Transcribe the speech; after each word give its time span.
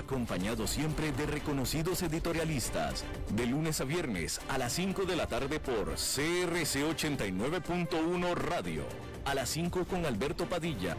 acompañado 0.00 0.66
siempre 0.66 1.12
de 1.12 1.26
reconocidos 1.26 2.02
editorialistas, 2.02 3.04
de 3.34 3.46
lunes 3.46 3.80
a 3.80 3.84
viernes 3.84 4.40
a 4.48 4.58
las 4.58 4.72
5 4.72 5.04
de 5.04 5.14
la 5.14 5.26
tarde 5.26 5.60
por 5.60 5.94
CRC 5.94 6.84
89.1 6.84 8.34
Radio, 8.34 8.84
a 9.24 9.34
las 9.34 9.50
5 9.50 9.84
con 9.84 10.06
Alberto 10.06 10.46
Padilla. 10.46 10.96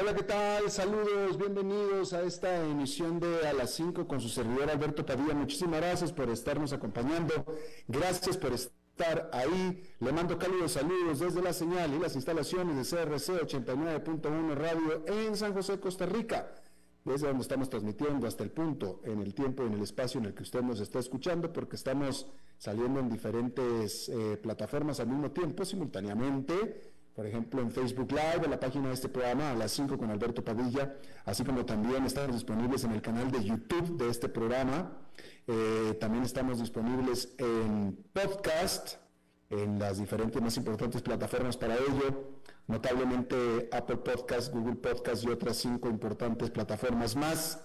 Hola, 0.00 0.14
¿qué 0.14 0.22
tal? 0.22 0.70
Saludos, 0.70 1.36
bienvenidos 1.36 2.12
a 2.12 2.22
esta 2.22 2.64
emisión 2.64 3.20
de 3.20 3.48
A 3.48 3.52
las 3.52 3.74
5 3.74 4.06
con 4.06 4.20
su 4.20 4.28
servidor 4.28 4.70
Alberto 4.70 5.04
Padilla. 5.04 5.34
Muchísimas 5.34 5.80
gracias 5.80 6.12
por 6.12 6.30
estarnos 6.30 6.72
acompañando. 6.72 7.44
Gracias 7.86 8.36
por 8.36 8.52
estar 8.52 8.77
ahí. 9.32 9.82
Le 10.00 10.12
mando 10.12 10.38
cálidos 10.38 10.72
saludos 10.72 11.20
desde 11.20 11.42
la 11.42 11.52
señal 11.52 11.92
y 11.94 11.98
las 11.98 12.14
instalaciones 12.14 12.76
de 12.76 12.96
CRC 12.96 13.40
89.1 13.40 14.54
Radio 14.54 15.04
en 15.06 15.36
San 15.36 15.52
José, 15.54 15.78
Costa 15.80 16.06
Rica. 16.06 16.52
Desde 17.04 17.26
donde 17.26 17.42
estamos 17.42 17.70
transmitiendo 17.70 18.26
hasta 18.26 18.44
el 18.44 18.50
punto, 18.50 19.00
en 19.04 19.20
el 19.20 19.32
tiempo 19.34 19.62
y 19.62 19.66
en 19.66 19.74
el 19.74 19.82
espacio 19.82 20.20
en 20.20 20.26
el 20.26 20.34
que 20.34 20.42
usted 20.42 20.62
nos 20.62 20.80
está 20.80 20.98
escuchando, 20.98 21.52
porque 21.52 21.76
estamos 21.76 22.26
saliendo 22.58 23.00
en 23.00 23.08
diferentes 23.08 24.08
eh, 24.08 24.36
plataformas 24.42 25.00
al 25.00 25.08
mismo 25.08 25.30
tiempo, 25.30 25.64
simultáneamente 25.64 26.92
por 27.18 27.26
ejemplo, 27.26 27.60
en 27.60 27.72
Facebook 27.72 28.12
Live, 28.12 28.44
en 28.44 28.50
la 28.52 28.60
página 28.60 28.86
de 28.86 28.94
este 28.94 29.08
programa 29.08 29.50
a 29.50 29.54
las 29.56 29.72
5 29.72 29.98
con 29.98 30.08
Alberto 30.08 30.44
Padilla, 30.44 30.94
así 31.24 31.42
como 31.42 31.66
también 31.66 32.04
estamos 32.04 32.32
disponibles 32.36 32.84
en 32.84 32.92
el 32.92 33.02
canal 33.02 33.28
de 33.32 33.42
YouTube 33.42 33.98
de 33.98 34.08
este 34.08 34.28
programa. 34.28 34.92
Eh, 35.50 35.96
también 35.98 36.24
estamos 36.24 36.60
disponibles 36.60 37.34
en 37.38 38.04
podcast, 38.12 38.96
en 39.48 39.78
las 39.78 39.98
diferentes 39.98 40.40
más 40.42 40.56
importantes 40.58 41.00
plataformas 41.00 41.56
para 41.56 41.74
ello, 41.74 42.34
notablemente 42.66 43.68
Apple 43.72 43.96
Podcast, 43.96 44.52
Google 44.52 44.76
Podcast 44.76 45.24
y 45.24 45.30
otras 45.30 45.56
cinco 45.56 45.88
importantes 45.88 46.50
plataformas 46.50 47.16
más. 47.16 47.64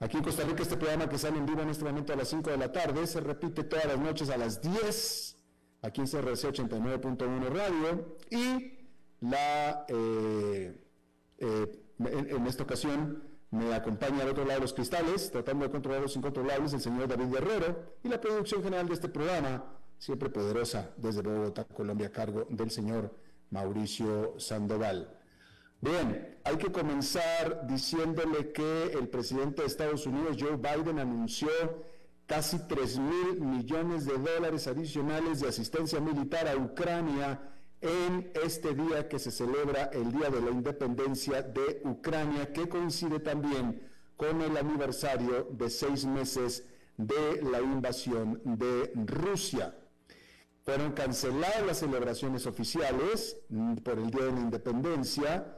Aquí 0.00 0.16
en 0.16 0.22
Costa 0.22 0.44
Rica 0.44 0.62
este 0.62 0.76
programa 0.76 1.08
que 1.08 1.18
sale 1.18 1.36
en 1.38 1.44
vivo 1.44 1.60
en 1.60 1.68
este 1.68 1.84
momento 1.84 2.12
a 2.12 2.16
las 2.16 2.28
5 2.28 2.50
de 2.50 2.56
la 2.56 2.70
tarde 2.70 3.04
se 3.06 3.20
repite 3.20 3.64
todas 3.64 3.84
las 3.84 3.98
noches 3.98 4.30
a 4.30 4.36
las 4.36 4.62
10 4.62 5.36
aquí 5.82 6.00
en 6.00 6.06
CRC 6.06 6.48
89.1 6.52 7.48
Radio 7.48 8.16
y 8.30 8.78
la, 9.20 9.84
eh, 9.88 10.84
eh, 11.38 11.82
en, 11.98 12.46
esta 12.46 12.62
ocasión 12.62 13.27
me 13.50 13.74
acompaña 13.74 14.22
al 14.22 14.30
otro 14.30 14.44
lado 14.44 14.60
los 14.60 14.74
cristales, 14.74 15.30
tratando 15.30 15.64
de 15.64 15.70
controlar 15.70 16.02
los 16.02 16.16
incontrolables, 16.16 16.72
el 16.74 16.80
señor 16.80 17.08
David 17.08 17.32
Guerrero 17.32 17.94
y 18.02 18.08
la 18.08 18.20
producción 18.20 18.62
general 18.62 18.88
de 18.88 18.94
este 18.94 19.08
programa, 19.08 19.64
siempre 19.98 20.28
poderosa 20.28 20.90
desde 20.96 21.22
Bogotá, 21.22 21.64
Colombia, 21.64 22.08
a 22.08 22.12
cargo 22.12 22.46
del 22.50 22.70
señor 22.70 23.14
Mauricio 23.50 24.34
Sandoval. 24.38 25.14
Bien, 25.80 26.38
hay 26.44 26.56
que 26.56 26.72
comenzar 26.72 27.66
diciéndole 27.66 28.52
que 28.52 28.92
el 28.92 29.08
presidente 29.08 29.62
de 29.62 29.68
Estados 29.68 30.06
Unidos, 30.06 30.36
Joe 30.38 30.56
Biden, 30.56 30.98
anunció 30.98 31.48
casi 32.26 32.58
3 32.58 32.98
mil 32.98 33.40
millones 33.40 34.04
de 34.04 34.18
dólares 34.18 34.66
adicionales 34.66 35.40
de 35.40 35.48
asistencia 35.48 36.00
militar 36.00 36.46
a 36.48 36.56
Ucrania 36.56 37.40
en 37.80 38.32
este 38.42 38.74
día 38.74 39.08
que 39.08 39.18
se 39.18 39.30
celebra 39.30 39.84
el 39.92 40.10
Día 40.12 40.30
de 40.30 40.40
la 40.40 40.50
Independencia 40.50 41.42
de 41.42 41.80
Ucrania, 41.84 42.52
que 42.52 42.68
coincide 42.68 43.20
también 43.20 43.82
con 44.16 44.42
el 44.42 44.56
aniversario 44.56 45.48
de 45.52 45.70
seis 45.70 46.04
meses 46.04 46.64
de 46.96 47.40
la 47.42 47.60
invasión 47.60 48.40
de 48.44 48.92
Rusia. 49.06 49.76
Fueron 50.64 50.92
canceladas 50.92 51.64
las 51.64 51.78
celebraciones 51.78 52.46
oficiales 52.46 53.36
por 53.84 53.98
el 53.98 54.10
Día 54.10 54.24
de 54.24 54.32
la 54.32 54.40
Independencia, 54.40 55.56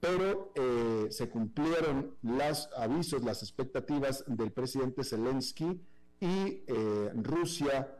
pero 0.00 0.52
eh, 0.54 1.08
se 1.10 1.28
cumplieron 1.28 2.16
los 2.22 2.70
avisos, 2.74 3.22
las 3.22 3.42
expectativas 3.42 4.24
del 4.26 4.50
presidente 4.50 5.04
Zelensky 5.04 5.82
y 6.20 6.64
eh, 6.66 7.10
Rusia 7.14 7.99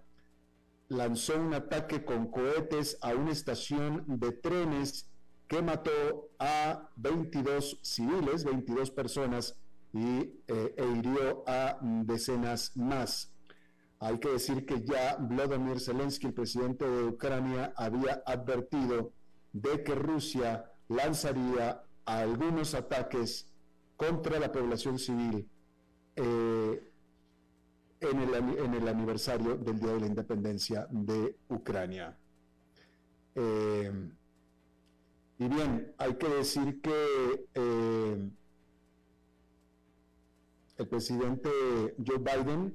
lanzó 0.91 1.41
un 1.41 1.55
ataque 1.55 2.05
con 2.05 2.31
cohetes 2.31 2.99
a 3.01 3.15
una 3.15 3.31
estación 3.31 4.05
de 4.07 4.33
trenes 4.33 5.09
que 5.47 5.63
mató 5.63 6.29
a 6.39 6.91
22 6.97 7.79
civiles, 7.83 8.45
22 8.45 8.91
personas 8.91 9.57
y, 9.93 10.35
eh, 10.49 10.75
e 10.77 10.87
hirió 10.97 11.45
a 11.47 11.79
decenas 11.81 12.77
más. 12.77 13.33
Hay 14.01 14.19
que 14.19 14.31
decir 14.31 14.67
que 14.67 14.83
ya 14.83 15.17
Vladimir 15.17 15.81
Zelensky, 15.81 16.27
el 16.27 16.35
presidente 16.35 16.85
de 16.89 17.05
Ucrania, 17.05 17.73
había 17.77 18.23
advertido 18.27 19.13
de 19.53 19.85
que 19.85 19.95
Rusia 19.95 20.73
lanzaría 20.89 21.83
algunos 22.05 22.75
ataques 22.75 23.47
contra 23.97 24.41
la 24.41 24.51
población 24.51 24.99
civil 24.99 25.49
eh, 26.17 26.90
en 28.01 28.75
el, 28.75 28.89
aniversario 28.89 29.57
del 29.57 29.79
Día 29.79 29.93
de 29.93 30.01
la 30.01 30.07
Independencia 30.07 30.87
de 30.91 31.37
Ucrania. 31.49 32.17
Eh, 33.35 33.93
y 35.39 35.49
bien, 35.49 35.95
hay 35.99 36.15
que 36.15 36.29
decir 36.29 36.81
que 36.81 37.47
eh, 37.55 38.31
el 40.77 40.89
presidente 40.89 41.51
Joe 42.07 42.19
Biden 42.19 42.75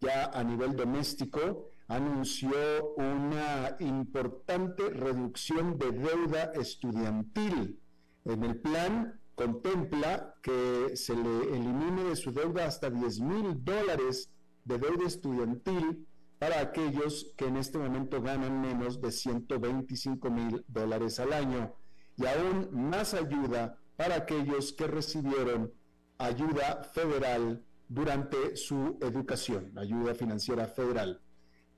ya 0.00 0.26
a 0.26 0.42
nivel 0.42 0.74
doméstico 0.74 1.68
anunció 1.88 2.94
una 2.96 3.76
importante 3.80 4.88
reducción 4.88 5.78
de 5.78 5.92
deuda 5.92 6.52
estudiantil. 6.54 7.78
En 8.24 8.44
el 8.44 8.56
plan 8.56 9.20
contempla 9.34 10.34
que 10.42 10.96
se 10.96 11.14
le 11.14 11.56
elimine 11.56 12.04
de 12.04 12.16
su 12.16 12.32
deuda 12.32 12.66
hasta 12.66 12.90
10 12.90 13.20
mil 13.20 13.64
dólares 13.64 14.30
de 14.64 14.78
deuda 14.78 15.06
estudiantil 15.06 16.06
para 16.38 16.60
aquellos 16.60 17.32
que 17.36 17.46
en 17.46 17.56
este 17.56 17.78
momento 17.78 18.20
ganan 18.20 18.60
menos 18.60 19.00
de 19.00 19.12
125 19.12 20.30
mil 20.30 20.64
dólares 20.68 21.20
al 21.20 21.32
año 21.32 21.74
y 22.16 22.26
aún 22.26 22.68
más 22.72 23.14
ayuda 23.14 23.78
para 23.96 24.16
aquellos 24.16 24.72
que 24.72 24.86
recibieron 24.86 25.72
ayuda 26.18 26.82
federal 26.94 27.64
durante 27.88 28.56
su 28.56 28.98
educación, 29.00 29.72
ayuda 29.76 30.14
financiera 30.14 30.66
federal. 30.66 31.20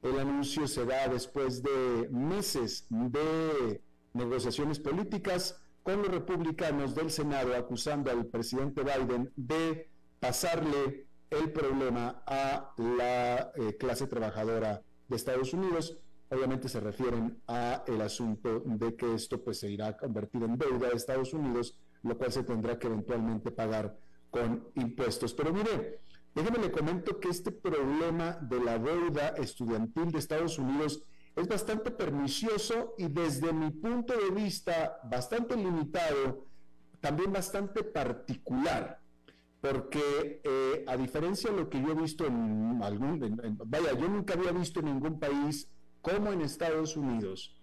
El 0.03 0.19
anuncio 0.19 0.69
se 0.69 0.85
da 0.85 1.09
después 1.09 1.63
de 1.63 2.09
meses 2.11 2.87
de 2.89 3.83
negociaciones 4.13 4.79
políticas 4.79 5.61
con 5.83 6.03
los 6.03 6.09
republicanos 6.09 6.95
del 6.95 7.11
Senado 7.11 7.55
acusando 7.55 8.11
al 8.11 8.27
presidente 8.27 8.83
Biden 8.83 9.33
de 9.37 9.91
pasarle 10.21 11.04
el 11.39 11.51
problema 11.53 12.23
a 12.27 12.75
la 12.77 13.53
eh, 13.55 13.77
clase 13.79 14.07
trabajadora 14.07 14.83
de 15.09 15.17
Estados 15.17 15.53
Unidos. 15.53 15.99
Obviamente 16.31 16.69
se 16.69 16.81
refieren 16.81 17.41
a 17.47 17.85
el 17.87 18.01
asunto 18.01 18.63
de 18.65 18.97
que 18.97 19.15
esto 19.15 19.43
pues 19.43 19.61
se 19.61 19.71
irá 19.71 19.89
a 19.89 19.97
convertir 19.97 20.43
en 20.43 20.57
deuda 20.57 20.89
de 20.89 20.97
Estados 20.97 21.33
Unidos, 21.33 21.79
lo 22.03 22.17
cual 22.17 22.33
se 22.33 22.43
tendrá 22.43 22.79
que 22.79 22.87
eventualmente 22.87 23.51
pagar 23.51 23.97
con 24.31 24.69
impuestos. 24.75 25.35
Pero 25.35 25.53
mire, 25.53 26.01
déjeme 26.35 26.59
le 26.59 26.73
comento 26.73 27.21
que 27.21 27.29
este 27.29 27.53
problema 27.53 28.39
de 28.41 28.61
la 28.61 28.79
deuda 28.79 29.29
estudiantil 29.37 30.11
de 30.11 30.19
Estados 30.19 30.59
Unidos 30.59 31.05
es 31.37 31.49
bastante 31.49 31.91
pernicioso 31.91 32.95
y 32.97 33.09
desde 33.09 33.53
mi 33.53 33.71
punto 33.71 34.15
de 34.17 34.31
vista 34.31 35.01
bastante 35.05 35.57
limitado, 35.57 36.47
también 37.01 37.33
bastante 37.33 37.83
particular 37.83 39.04
porque 39.65 40.43
eh, 40.45 40.85
a 40.87 40.95
diferencia 40.95 41.51
de 41.51 41.57
lo 41.57 41.71
que 41.71 41.81
yo 41.81 41.93
he 41.93 41.95
visto 41.95 42.27
en 42.27 42.81
algún, 42.83 43.19
vaya, 43.65 43.99
yo 43.99 44.09
nunca 44.09 44.35
había 44.35 44.53
visto 44.53 44.81
en 44.81 44.87
ningún 44.87 45.19
país 45.19 45.71
como 46.03 46.33
en 46.33 46.43
Estados 46.43 46.99
Unidos, 46.99 47.57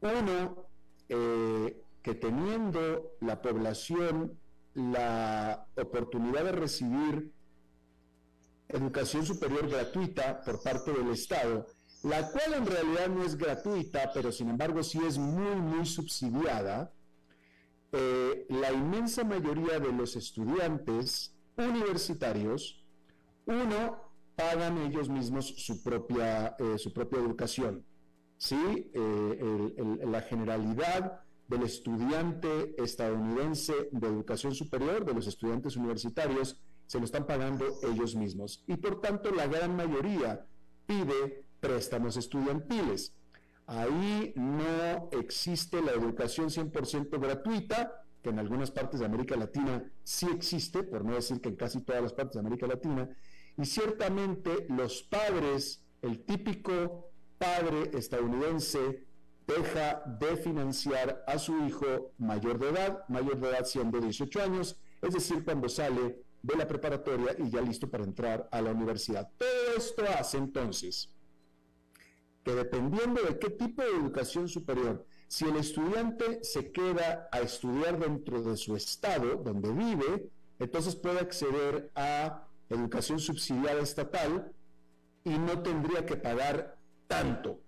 uno 0.00 0.64
eh, 1.10 1.84
que 2.00 2.14
teniendo 2.14 3.12
la 3.20 3.42
población 3.42 4.38
la 4.72 5.66
oportunidad 5.76 6.44
de 6.44 6.52
recibir 6.52 7.34
educación 8.68 9.26
superior 9.26 9.68
gratuita 9.68 10.40
por 10.40 10.62
parte 10.62 10.90
del 10.90 11.10
Estado, 11.10 11.66
la 12.02 12.30
cual 12.30 12.54
en 12.54 12.64
realidad 12.64 13.08
no 13.08 13.24
es 13.24 13.36
gratuita, 13.36 14.10
pero 14.14 14.32
sin 14.32 14.48
embargo 14.48 14.82
sí 14.82 14.98
es 15.06 15.18
muy, 15.18 15.56
muy 15.56 15.84
subsidiada, 15.84 16.90
eh, 17.92 18.46
la 18.48 18.72
inmensa 18.72 19.24
mayoría 19.24 19.80
de 19.80 19.92
los 19.92 20.16
estudiantes 20.16 21.34
universitarios, 21.56 22.84
uno, 23.46 24.10
pagan 24.36 24.78
ellos 24.78 25.08
mismos 25.08 25.46
su 25.46 25.82
propia, 25.82 26.56
eh, 26.58 26.78
su 26.78 26.92
propia 26.92 27.18
educación. 27.18 27.84
¿sí? 28.36 28.90
Eh, 28.94 29.98
la 30.06 30.22
generalidad 30.22 31.20
del 31.46 31.64
estudiante 31.64 32.74
estadounidense 32.82 33.88
de 33.90 34.06
educación 34.06 34.54
superior, 34.54 35.04
de 35.04 35.12
los 35.12 35.26
estudiantes 35.26 35.76
universitarios, 35.76 36.58
se 36.86 36.98
lo 36.98 37.04
están 37.04 37.26
pagando 37.26 37.66
ellos 37.82 38.14
mismos. 38.14 38.64
Y 38.66 38.76
por 38.76 39.00
tanto, 39.00 39.30
la 39.32 39.46
gran 39.46 39.76
mayoría 39.76 40.46
pide 40.86 41.44
préstamos 41.60 42.16
estudiantiles. 42.16 43.14
Ahí 43.70 44.32
no 44.34 45.08
existe 45.12 45.80
la 45.80 45.92
educación 45.92 46.48
100% 46.48 47.20
gratuita, 47.20 48.02
que 48.20 48.30
en 48.30 48.40
algunas 48.40 48.72
partes 48.72 48.98
de 48.98 49.06
América 49.06 49.36
Latina 49.36 49.88
sí 50.02 50.26
existe, 50.34 50.82
por 50.82 51.04
no 51.04 51.14
decir 51.14 51.40
que 51.40 51.50
en 51.50 51.54
casi 51.54 51.80
todas 51.80 52.02
las 52.02 52.12
partes 52.12 52.34
de 52.34 52.40
América 52.40 52.66
Latina, 52.66 53.08
y 53.56 53.64
ciertamente 53.64 54.66
los 54.70 55.04
padres, 55.04 55.84
el 56.02 56.24
típico 56.24 57.12
padre 57.38 57.92
estadounidense, 57.96 59.06
deja 59.46 60.02
de 60.18 60.36
financiar 60.36 61.22
a 61.28 61.38
su 61.38 61.64
hijo 61.64 62.10
mayor 62.18 62.58
de 62.58 62.70
edad, 62.70 63.04
mayor 63.08 63.38
de 63.38 63.50
edad 63.50 63.64
siendo 63.64 64.00
18 64.00 64.42
años, 64.42 64.80
es 65.00 65.14
decir, 65.14 65.44
cuando 65.44 65.68
sale 65.68 66.24
de 66.42 66.56
la 66.56 66.66
preparatoria 66.66 67.36
y 67.38 67.48
ya 67.48 67.60
listo 67.60 67.88
para 67.88 68.02
entrar 68.02 68.48
a 68.50 68.60
la 68.60 68.72
universidad. 68.72 69.30
Todo 69.38 69.76
esto 69.76 70.02
hace 70.18 70.38
entonces 70.38 71.14
que 72.44 72.54
dependiendo 72.54 73.22
de 73.22 73.38
qué 73.38 73.50
tipo 73.50 73.82
de 73.82 73.90
educación 73.90 74.48
superior, 74.48 75.04
si 75.28 75.44
el 75.44 75.56
estudiante 75.56 76.42
se 76.42 76.72
queda 76.72 77.28
a 77.30 77.40
estudiar 77.40 77.98
dentro 77.98 78.42
de 78.42 78.56
su 78.56 78.74
estado 78.76 79.36
donde 79.36 79.70
vive, 79.72 80.30
entonces 80.58 80.96
puede 80.96 81.20
acceder 81.20 81.90
a 81.94 82.46
educación 82.68 83.18
subsidiada 83.18 83.80
estatal 83.80 84.52
y 85.24 85.30
no 85.30 85.62
tendría 85.62 86.06
que 86.06 86.16
pagar 86.16 86.78
tanto. 87.06 87.60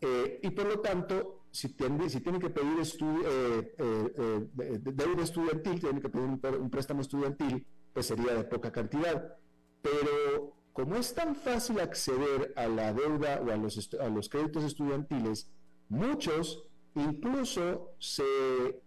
Eh, 0.00 0.40
y 0.42 0.50
por 0.50 0.66
lo 0.66 0.80
tanto, 0.80 1.44
si 1.50 1.70
tiene, 1.70 2.06
que 2.38 2.50
pedir 2.50 2.78
eh, 2.80 3.74
eh, 3.78 4.78
deuda 4.80 5.22
estudiantil, 5.22 5.80
tiene 5.80 6.00
que 6.00 6.08
pedir 6.08 6.26
un, 6.26 6.70
préstamo 6.70 7.00
estudiantil, 7.00 7.66
pues 7.92 8.06
sería 8.06 8.34
de 8.34 8.44
poca 8.44 8.70
cantidad. 8.70 9.36
Pero 9.80 10.55
como 10.76 10.96
es 10.96 11.14
tan 11.14 11.34
fácil 11.34 11.80
acceder 11.80 12.52
a 12.54 12.68
la 12.68 12.92
deuda 12.92 13.40
o 13.40 13.50
a 13.50 13.56
los, 13.56 14.28
créditos 14.28 14.62
estudiantiles, 14.62 15.50
muchos 15.88 16.68
incluso 16.94 17.94
se 17.98 18.82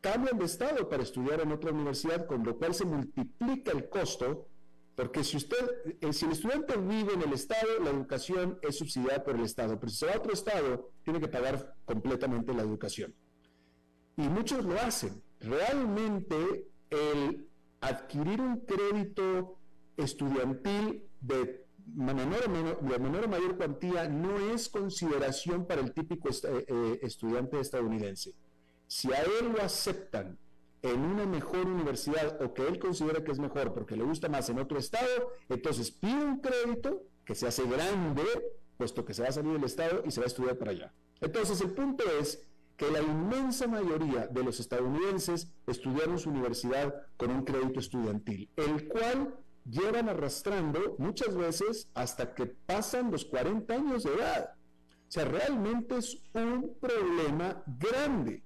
cambian 0.00 0.38
de 0.38 0.46
estado 0.46 0.88
para 0.88 1.04
estudiar 1.04 1.40
en 1.40 1.52
otra 1.52 1.70
universidad, 1.70 2.26
con 2.26 2.44
lo 2.44 2.58
cual 2.58 2.74
se 2.74 2.84
multiplica 2.84 3.70
el 3.70 3.88
costo 3.88 4.48
porque 4.96 5.22
si 5.22 5.36
usted, 5.36 5.56
eh, 6.00 6.12
si 6.12 6.26
el 6.26 6.32
estudiante 6.32 6.76
vive 6.76 7.14
en 7.14 7.22
el 7.22 7.32
Estado, 7.32 7.78
la 7.82 7.90
educación 7.90 8.58
es 8.60 8.76
subsidiada 8.76 9.22
por 9.24 9.36
el 9.36 9.44
Estado, 9.44 9.78
pero 9.78 9.88
si 9.88 9.96
se 9.96 10.06
va 10.06 10.12
a 10.12 10.18
otro 10.18 10.32
Estado, 10.32 10.90
tiene 11.04 11.20
que 11.20 11.28
pagar 11.28 11.74
completamente 11.86 12.52
la 12.52 12.62
educación. 12.62 13.14
Y 14.18 14.28
muchos 14.28 14.62
lo 14.62 14.78
hacen. 14.78 15.22
Realmente 15.38 16.66
el 16.90 17.48
adquirir 17.80 18.42
un 18.42 18.58
crédito 18.66 19.59
estudiantil 19.96 21.04
de 21.20 21.66
menor, 21.94 22.48
de 22.80 22.98
menor 22.98 23.24
o 23.24 23.28
mayor 23.28 23.56
cuantía 23.56 24.08
no 24.08 24.38
es 24.52 24.68
consideración 24.68 25.66
para 25.66 25.80
el 25.80 25.92
típico 25.92 26.28
eh, 26.28 26.64
eh, 26.68 26.98
estudiante 27.02 27.60
estadounidense. 27.60 28.34
Si 28.86 29.12
a 29.12 29.22
él 29.22 29.52
lo 29.54 29.62
aceptan 29.62 30.38
en 30.82 31.00
una 31.00 31.26
mejor 31.26 31.66
universidad 31.66 32.40
o 32.42 32.54
que 32.54 32.66
él 32.66 32.78
considera 32.78 33.22
que 33.22 33.32
es 33.32 33.38
mejor 33.38 33.74
porque 33.74 33.96
le 33.96 34.04
gusta 34.04 34.28
más 34.28 34.48
en 34.48 34.58
otro 34.58 34.78
estado, 34.78 35.32
entonces 35.48 35.90
pide 35.90 36.24
un 36.24 36.40
crédito 36.40 37.02
que 37.24 37.34
se 37.34 37.46
hace 37.46 37.64
grande, 37.66 38.24
puesto 38.76 39.04
que 39.04 39.14
se 39.14 39.22
va 39.22 39.28
a 39.28 39.32
salir 39.32 39.52
del 39.52 39.64
estado 39.64 40.02
y 40.06 40.10
se 40.10 40.20
va 40.20 40.24
a 40.24 40.28
estudiar 40.28 40.56
para 40.58 40.70
allá. 40.70 40.92
Entonces 41.20 41.60
el 41.60 41.70
punto 41.72 42.04
es 42.18 42.46
que 42.76 42.90
la 42.90 43.02
inmensa 43.02 43.66
mayoría 43.68 44.26
de 44.26 44.42
los 44.42 44.58
estadounidenses 44.58 45.52
estudiaron 45.66 46.18
su 46.18 46.30
universidad 46.30 46.94
con 47.18 47.30
un 47.30 47.44
crédito 47.44 47.78
estudiantil, 47.78 48.48
el 48.56 48.88
cual 48.88 49.34
llevan 49.64 50.08
arrastrando 50.08 50.96
muchas 50.98 51.36
veces 51.36 51.88
hasta 51.94 52.34
que 52.34 52.46
pasan 52.46 53.10
los 53.10 53.24
40 53.24 53.74
años 53.74 54.04
de 54.04 54.14
edad. 54.14 54.54
O 55.08 55.12
sea, 55.12 55.24
realmente 55.24 55.96
es 55.98 56.22
un 56.34 56.76
problema 56.80 57.62
grande. 57.66 58.44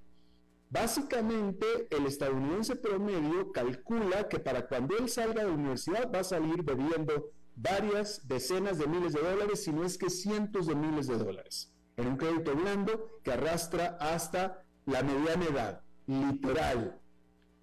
Básicamente, 0.71 1.67
el 1.91 2.07
estadounidense 2.07 2.75
promedio 2.75 3.53
calcula 3.53 4.29
que 4.29 4.41
para 4.41 4.67
cuando 4.67 4.97
él 4.97 5.09
salga 5.09 5.43
de 5.43 5.49
la 5.49 5.55
universidad 5.55 6.11
va 6.13 6.21
a 6.21 6.25
salir 6.25 6.63
bebiendo 6.63 7.31
varias 7.55 8.27
decenas 8.27 8.79
de 8.79 8.87
miles 8.87 9.13
de 9.13 9.21
dólares, 9.21 9.63
si 9.63 9.73
no 9.73 9.85
es 9.85 9.97
que 9.97 10.11
cientos 10.11 10.67
de 10.67 10.75
miles 10.75 11.07
de 11.07 11.19
dólares, 11.19 11.73
en 11.97 12.09
un 12.09 12.17
crédito 12.17 12.57
blando 12.57 13.21
que 13.23 13.33
arrastra 13.33 13.97
hasta 14.01 14.65
la 14.87 15.03
mediana 15.03 15.45
edad, 15.45 15.83
literal. 16.07 17.01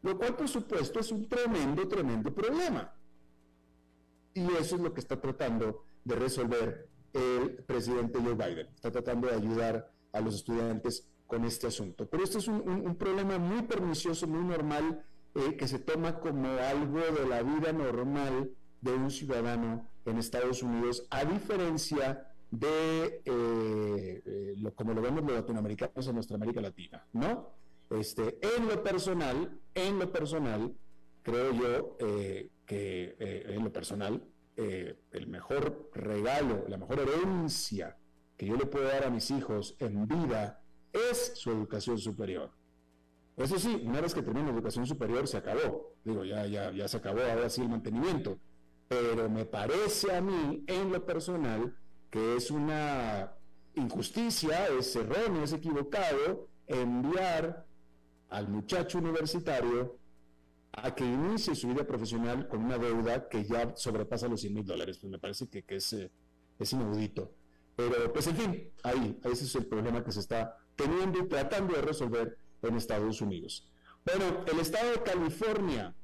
Lo 0.01 0.17
cual, 0.17 0.35
por 0.35 0.47
supuesto, 0.47 0.99
es 0.99 1.11
un 1.11 1.27
tremendo, 1.27 1.87
tremendo 1.87 2.33
problema. 2.33 2.93
Y 4.33 4.45
eso 4.53 4.75
es 4.75 4.81
lo 4.81 4.93
que 4.93 4.99
está 4.99 5.19
tratando 5.19 5.83
de 6.03 6.15
resolver 6.15 6.87
el 7.13 7.63
presidente 7.65 8.19
Joe 8.19 8.33
Biden. 8.33 8.67
Está 8.73 8.91
tratando 8.91 9.27
de 9.27 9.35
ayudar 9.35 9.91
a 10.13 10.21
los 10.21 10.35
estudiantes 10.35 11.07
con 11.27 11.45
este 11.45 11.67
asunto. 11.67 12.07
Pero 12.09 12.23
este 12.23 12.39
es 12.39 12.47
un, 12.47 12.95
problema 12.95 13.37
muy 13.37 13.61
pernicioso, 13.63 14.27
muy 14.27 14.43
normal, 14.43 15.03
eh, 15.35 15.55
que 15.55 15.67
se 15.67 15.79
toma 15.79 16.19
como 16.19 16.47
algo 16.49 16.99
de 16.99 17.27
la 17.27 17.41
vida 17.41 17.71
normal 17.71 18.51
de 18.81 18.93
un 18.93 19.09
ciudadano 19.09 19.87
en 20.05 20.17
Estados 20.17 20.63
Unidos, 20.63 21.07
a 21.09 21.23
diferencia 21.23 22.27
de 22.49 23.21
eh, 23.23 24.21
eh, 24.25 24.53
lo, 24.57 24.73
como 24.73 24.93
lo 24.93 25.01
vemos 25.01 25.23
los 25.23 25.33
latinoamericanos 25.33 26.05
en 26.07 26.15
nuestra 26.15 26.35
América 26.35 26.59
Latina, 26.59 27.05
¿no? 27.13 27.49
Este, 27.91 28.39
en 28.57 28.67
lo 28.67 28.83
personal, 28.83 29.57
en 29.73 29.99
lo 29.99 30.11
personal, 30.11 30.73
creo 31.23 31.53
yo 31.53 31.97
que 32.65 33.15
en 33.19 33.63
lo 33.63 33.71
personal, 33.71 34.23
el 34.55 35.27
mejor 35.27 35.89
regalo, 35.93 36.65
la 36.67 36.77
mejor 36.77 36.99
herencia 36.99 37.97
que 38.37 38.47
yo 38.47 38.55
le 38.55 38.65
puedo 38.65 38.85
dar 38.85 39.05
a 39.05 39.09
mis 39.09 39.29
hijos 39.31 39.75
en 39.79 40.07
vida 40.07 40.61
es 40.91 41.33
su 41.35 41.51
educación 41.51 41.97
superior. 41.97 42.51
Eso 43.37 43.57
sí, 43.57 43.81
una 43.85 44.01
vez 44.01 44.13
que 44.13 44.21
termine 44.21 44.47
la 44.47 44.53
educación 44.53 44.85
superior 44.85 45.27
se 45.27 45.37
acabó. 45.37 45.93
Digo, 46.03 46.25
ya, 46.25 46.45
ya, 46.45 46.71
ya 46.71 46.87
se 46.87 46.97
acabó 46.97 47.21
ahora 47.21 47.49
sí 47.49 47.61
el 47.61 47.69
mantenimiento. 47.69 48.39
Pero 48.87 49.29
me 49.29 49.45
parece 49.45 50.13
a 50.13 50.21
mí, 50.21 50.63
en 50.67 50.91
lo 50.91 51.05
personal, 51.05 51.75
que 52.09 52.35
es 52.35 52.51
una 52.51 53.31
injusticia, 53.75 54.67
es 54.67 54.95
erróneo, 54.95 55.43
es 55.43 55.53
equivocado 55.53 56.49
enviar 56.67 57.65
al 58.29 58.47
muchacho 58.49 58.97
universitario 58.97 59.97
a 60.73 60.95
que 60.95 61.03
inicie 61.03 61.55
su 61.55 61.67
vida 61.67 61.85
profesional 61.85 62.47
con 62.47 62.63
una 62.63 62.77
deuda 62.77 63.27
que 63.27 63.43
ya 63.43 63.75
sobrepasa 63.75 64.27
los 64.27 64.41
100 64.41 64.53
mil 64.53 64.65
dólares. 64.65 64.97
Pues 64.99 65.11
me 65.11 65.19
parece 65.19 65.47
que, 65.47 65.63
es, 65.67 65.93
eh, 65.93 66.09
es 66.57 66.73
inaudito. 66.73 67.33
Pero, 67.75 68.11
pues 68.13 68.27
en 68.27 68.35
fin, 68.35 68.71
ahí, 68.83 69.19
ese 69.23 69.45
es 69.45 69.55
el 69.55 69.65
problema 69.65 70.03
que 70.03 70.11
se 70.11 70.19
está 70.19 70.57
teniendo 70.75 71.19
y 71.19 71.27
tratando 71.27 71.73
de 71.75 71.81
resolver 71.81 72.37
en 72.61 72.75
Estados 72.75 73.21
Unidos. 73.21 73.67
Bueno, 74.05 74.45
el 74.51 74.59
estado 74.59 74.91
de 74.91 75.03
California, 75.03 75.95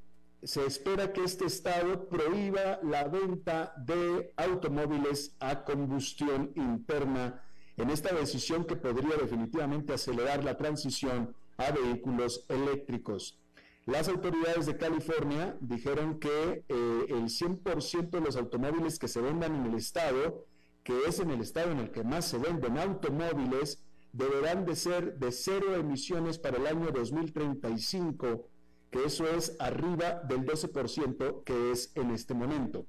se 0.43 0.65
espera 0.65 1.11
que 1.13 1.23
este 1.23 1.45
estado 1.45 2.07
prohíba 2.07 2.79
la 2.83 3.05
venta 3.05 3.73
de 3.77 4.33
automóviles 4.37 5.35
a 5.39 5.63
combustión 5.63 6.51
interna 6.55 7.43
en 7.75 7.89
esta 7.89 8.13
decisión 8.13 8.65
que 8.65 8.75
podría 8.75 9.17
definitivamente 9.17 9.93
acelerar 9.93 10.43
la 10.43 10.55
transición 10.55 11.35
a 11.57 11.71
vehículos 11.71 12.45
eléctricos. 12.49 13.39
Las 13.87 14.09
autoridades 14.09 14.65
de 14.65 14.75
California 14.75 15.55
dijeron 15.61 16.19
que 16.19 16.65
eh, 16.67 17.05
el 17.07 17.29
100% 17.29 18.09
de 18.09 18.19
los 18.19 18.35
automóviles 18.35 18.99
que 18.99 19.07
se 19.07 19.21
vendan 19.21 19.55
en 19.55 19.65
el 19.67 19.75
estado, 19.75 20.45
que 20.83 21.05
es 21.07 21.21
en 21.21 21.31
el 21.31 21.39
estado 21.39 21.71
en 21.71 21.79
el 21.79 21.91
que 21.91 22.03
más 22.03 22.25
se 22.25 22.37
venden 22.37 22.77
automóviles, 22.77 23.81
deberán 24.11 24.65
de 24.65 24.75
ser 24.75 25.17
de 25.17 25.31
cero 25.31 25.73
emisiones 25.73 26.37
para 26.37 26.57
el 26.57 26.67
año 26.67 26.91
2035, 26.91 28.49
que 28.91 29.05
eso 29.05 29.25
es 29.25 29.55
arriba 29.57 30.21
del 30.27 30.45
12% 30.45 31.43
que 31.45 31.71
es 31.71 31.93
en 31.95 32.11
este 32.11 32.33
momento. 32.33 32.85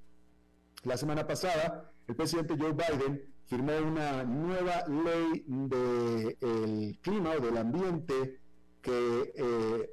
La 0.82 0.96
semana 0.96 1.28
pasada, 1.28 1.92
el 2.08 2.16
presidente 2.16 2.56
Joe 2.58 2.72
Biden 2.72 3.22
firmó 3.46 3.76
una 3.86 4.24
nueva 4.24 4.84
ley 4.88 5.44
del 5.46 6.98
clima 7.02 7.34
o 7.38 7.40
del 7.40 7.56
ambiente 7.56 8.40
que 8.82 9.32
eh, 9.36 9.90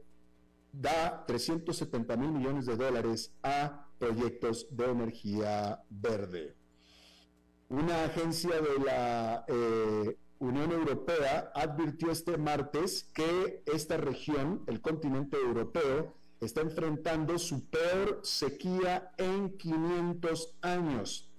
da 0.82 1.24
370 1.26 2.18
mil 2.18 2.32
millones 2.32 2.66
de 2.66 2.76
dólares 2.76 3.34
a 3.44 3.88
proyectos 3.98 4.68
de 4.72 4.86
energía 4.86 5.84
verde. 5.90 6.56
Una 7.70 8.04
agencia 8.06 8.62
de 8.62 8.86
la 8.86 9.46
eh, 9.48 10.18
Unión 10.40 10.72
Europea 10.72 11.52
advirtió 11.56 12.12
este 12.12 12.38
martes 12.38 13.10
que 13.14 13.64
esta 13.66 13.98
región, 13.98 14.64
el 14.68 14.82
continente 14.82 15.38
europeo, 15.38 16.14
está 16.42 16.62
enfrentando 16.62 17.40
su 17.40 17.68
peor 17.70 18.20
sequía 18.24 19.12
en 19.18 19.58
500 19.58 20.58
años. 20.62 21.32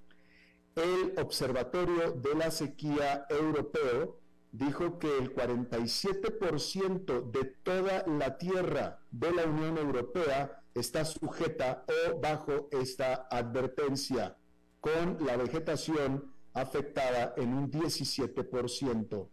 El 0.75 1.15
Observatorio 1.19 2.13
de 2.13 2.35
la 2.35 2.51
Sequía 2.51 3.27
Europeo 3.31 4.19
dijo 4.53 4.99
que 4.99 5.19
el 5.19 5.35
47% 5.35 7.31
de 7.31 7.45
toda 7.63 8.05
la 8.07 8.39
tierra 8.39 9.01
de 9.11 9.33
la 9.33 9.45
Unión 9.45 9.79
Europea 9.79 10.63
está 10.75 11.05
sujeta 11.05 11.85
o 11.89 12.21
bajo 12.21 12.69
esta 12.71 13.27
advertencia, 13.31 14.37
con 14.81 15.19
la 15.25 15.37
vegetación 15.37 16.33
afectada 16.53 17.35
en 17.37 17.55
un 17.55 17.71
17%. 17.71 19.29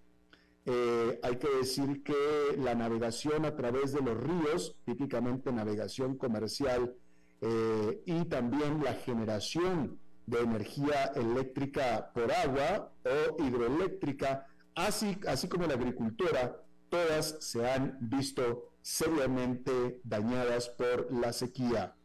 Eh, 0.65 1.20
hay 1.22 1.36
que 1.36 1.50
decir 1.50 2.03
que 2.03 2.58
la 2.58 2.74
navegación 2.74 3.46
a 3.46 3.55
través 3.55 3.91
de 3.91 4.01
los 4.01 4.17
ríos, 4.17 4.75
típicamente 4.86 5.51
navegación 5.51 6.17
comercial, 6.17 6.96
eh, 7.41 8.01
y 8.05 8.24
también 8.25 8.82
la 8.84 8.93
generación 8.93 10.00
de 10.25 10.39
energía 10.39 11.12
eléctrica 11.15 12.12
por 12.13 12.32
agua 12.32 12.93
o 13.03 13.43
hidroeléctrica, 13.43 14.48
así, 14.75 15.48
como 15.50 15.68
la 15.68 15.75
agricultura, 15.75 16.63
todas 16.89 17.38
se 17.39 17.70
han 17.70 17.98
visto 18.01 18.72
seriamente 18.82 20.01
dañadas 20.03 20.70
por 20.70 21.12
la 21.12 21.34
sequía. 21.34 21.96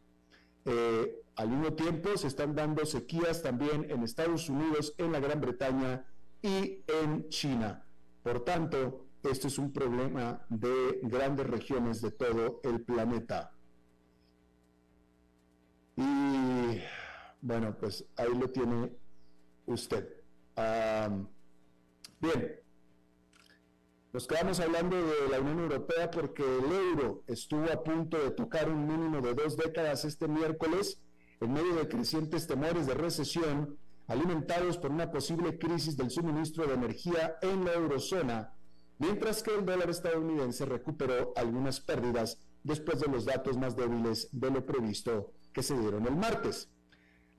Eh, 0.65 1.21
al 1.35 1.49
mismo 1.49 1.73
tiempo 1.73 2.17
se 2.17 2.27
están 2.27 2.55
dando 2.55 2.85
sequías 2.85 3.41
también 3.41 3.89
en 3.89 4.03
Estados 4.03 4.49
Unidos, 4.49 4.93
en 4.97 5.11
la 5.11 5.19
Gran 5.19 5.39
Bretaña 5.39 6.05
y 6.41 6.83
en 6.87 7.29
China. 7.29 7.85
Por 8.23 8.43
tanto, 8.43 9.07
este 9.23 9.47
es 9.47 9.57
un 9.57 9.71
problema 9.71 10.45
de 10.49 10.99
grandes 11.03 11.47
regiones 11.47 12.01
de 12.01 12.11
todo 12.11 12.61
el 12.63 12.81
planeta. 12.81 13.51
Y 15.95 16.79
bueno, 17.41 17.75
pues 17.77 18.05
ahí 18.15 18.37
lo 18.37 18.49
tiene 18.49 18.91
usted. 19.65 20.07
Bien, 22.19 22.59
nos 24.11 24.27
quedamos 24.27 24.59
hablando 24.59 24.95
de 24.97 25.29
la 25.29 25.39
Unión 25.39 25.59
Europea 25.59 26.09
porque 26.09 26.43
el 26.43 26.71
euro 26.71 27.23
estuvo 27.27 27.71
a 27.71 27.83
punto 27.83 28.17
de 28.17 28.31
tocar 28.31 28.69
un 28.69 28.87
mínimo 28.87 29.21
de 29.21 29.33
dos 29.35 29.55
décadas 29.55 30.03
este 30.03 30.27
miércoles 30.27 30.99
en 31.39 31.53
medio 31.53 31.75
de 31.75 31.87
crecientes 31.87 32.47
temores 32.47 32.87
de 32.87 32.95
recesión 32.95 33.77
alimentados 34.07 34.77
por 34.77 34.91
una 34.91 35.11
posible 35.11 35.59
crisis 35.59 35.95
del 35.95 36.09
suministro 36.09 36.65
de 36.65 36.73
energía 36.73 37.37
en 37.43 37.63
la 37.63 37.73
eurozona, 37.73 38.53
mientras 38.97 39.43
que 39.43 39.53
el 39.53 39.63
dólar 39.63 39.91
estadounidense 39.91 40.65
recuperó 40.65 41.31
algunas 41.35 41.79
pérdidas 41.79 42.39
después 42.63 42.99
de 42.99 43.07
los 43.07 43.25
datos 43.25 43.57
más 43.57 43.75
débiles 43.75 44.27
de 44.31 44.49
lo 44.49 44.65
previsto 44.65 45.33
que 45.53 45.61
se 45.61 45.77
dieron 45.77 46.07
el 46.07 46.15
martes. 46.15 46.67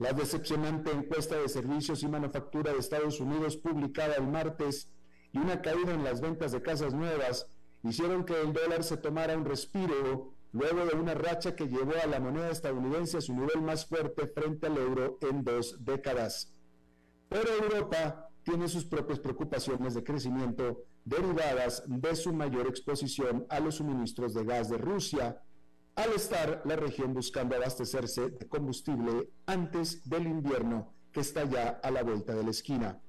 La 0.01 0.13
decepcionante 0.13 0.89
encuesta 0.89 1.37
de 1.39 1.47
servicios 1.47 2.01
y 2.01 2.07
manufactura 2.07 2.73
de 2.73 2.79
Estados 2.79 3.19
Unidos 3.19 3.55
publicada 3.55 4.15
el 4.15 4.25
martes 4.25 4.89
y 5.31 5.37
una 5.37 5.61
caída 5.61 5.93
en 5.93 6.03
las 6.03 6.21
ventas 6.21 6.51
de 6.51 6.63
casas 6.63 6.95
nuevas 6.95 7.45
hicieron 7.83 8.25
que 8.25 8.33
el 8.41 8.51
dólar 8.51 8.83
se 8.83 8.97
tomara 8.97 9.37
un 9.37 9.45
respiro 9.45 10.33
luego 10.53 10.87
de 10.87 10.95
una 10.95 11.13
racha 11.13 11.55
que 11.55 11.67
llevó 11.67 11.93
a 12.03 12.07
la 12.07 12.19
moneda 12.19 12.49
estadounidense 12.49 13.19
a 13.19 13.21
su 13.21 13.35
nivel 13.35 13.61
más 13.61 13.85
fuerte 13.85 14.25
frente 14.25 14.65
al 14.65 14.77
euro 14.77 15.19
en 15.21 15.43
dos 15.43 15.85
décadas. 15.85 16.51
Pero 17.29 17.49
Europa 17.63 18.27
tiene 18.41 18.69
sus 18.69 18.85
propias 18.85 19.19
preocupaciones 19.19 19.93
de 19.93 20.03
crecimiento 20.03 20.83
derivadas 21.05 21.83
de 21.85 22.15
su 22.15 22.33
mayor 22.33 22.65
exposición 22.65 23.45
a 23.49 23.59
los 23.59 23.75
suministros 23.75 24.33
de 24.33 24.45
gas 24.45 24.67
de 24.67 24.79
Rusia, 24.79 25.43
al 26.01 26.13
estar 26.13 26.61
la 26.65 26.75
región 26.75 27.13
buscando 27.13 27.55
abastecerse 27.55 28.31
de 28.31 28.47
combustible 28.47 29.29
antes 29.45 30.07
del 30.09 30.25
invierno 30.25 30.93
que 31.11 31.19
está 31.19 31.43
ya 31.43 31.79
a 31.83 31.91
la 31.91 32.01
vuelta 32.01 32.33
de 32.33 32.43
la 32.43 32.49
esquina. 32.49 32.99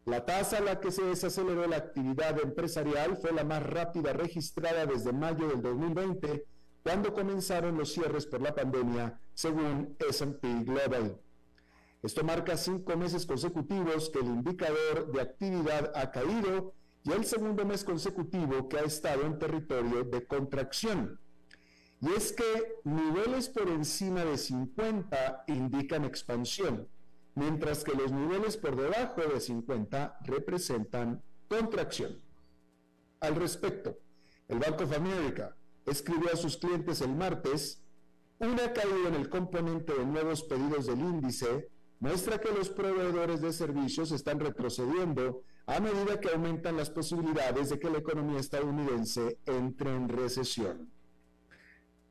La 0.06 0.26
tasa 0.26 0.58
a 0.58 0.62
la 0.62 0.80
que 0.80 0.92
se 0.92 1.04
desaceleró 1.04 1.68
la 1.68 1.78
actividad 1.78 2.40
empresarial 2.42 3.18
fue 3.18 3.32
la 3.32 3.44
más 3.44 3.62
rápida 3.62 4.14
registrada 4.14 4.88
desde 4.88 5.14
mayo 5.14 5.48
del 5.48 5.62
2020, 5.62 6.44
cuando 6.82 7.14
comenzaron 7.14 7.78
los 7.78 7.94
cierres 7.94 8.26
por 8.26 8.42
la 8.42 8.56
pandemia, 8.56 9.22
según 9.34 9.96
SP 10.02 10.64
Global. 10.66 11.20
Esto 12.04 12.24
marca 12.24 12.58
cinco 12.58 12.98
meses 12.98 13.28
consecutivos 13.28 14.10
que 14.10 14.20
el 14.20 14.26
indicador 14.26 15.12
de 15.12 15.22
actividad 15.22 15.92
ha 15.96 16.10
caído 16.10 16.74
y 17.04 17.12
el 17.12 17.26
segundo 17.26 17.64
mes 17.64 17.84
consecutivo 17.84 18.68
que 18.68 18.80
ha 18.80 18.84
estado 18.84 19.24
en 19.26 19.38
territorio 19.38 20.04
de 20.04 20.26
contracción. 20.26 21.20
Y 22.02 22.10
es 22.14 22.34
que 22.34 22.80
niveles 22.84 23.50
por 23.50 23.70
encima 23.70 24.26
de 24.26 24.38
50 24.38 25.44
indican 25.48 26.04
expansión, 26.04 26.88
mientras 27.36 27.84
que 27.84 27.94
los 27.94 28.12
niveles 28.12 28.58
por 28.58 28.76
debajo 28.76 29.22
de 29.22 29.40
50 29.40 30.18
representan 30.24 31.22
contracción. 31.48 32.18
Al 33.20 33.36
respecto, 33.36 34.00
el 34.48 34.58
Banco 34.58 34.86
of 34.86 34.98
America 34.98 35.56
escribió 35.86 36.34
a 36.34 36.38
sus 36.38 36.58
clientes 36.58 37.02
el 37.02 37.16
martes, 37.16 37.84
una 38.40 38.74
caída 38.74 39.10
en 39.10 39.16
el 39.16 39.30
componente 39.30 39.94
de 39.94 40.06
nuevos 40.06 40.42
pedidos 40.44 40.88
del 40.88 41.00
índice 41.00 41.70
muestra 42.02 42.40
que 42.40 42.52
los 42.52 42.70
proveedores 42.70 43.42
de 43.42 43.54
servicios 43.54 44.12
están 44.12 44.40
retrocediendo 44.40 45.44
a 45.68 45.80
medida 45.80 46.20
que 46.20 46.30
aumentan 46.30 46.76
las 46.76 46.90
posibilidades 46.90 47.70
de 47.70 47.80
que 47.80 47.92
la 47.92 48.00
economía 48.00 48.40
estadounidense 48.40 49.38
entre 49.46 49.96
en 49.96 50.10
recesión. 50.10 50.92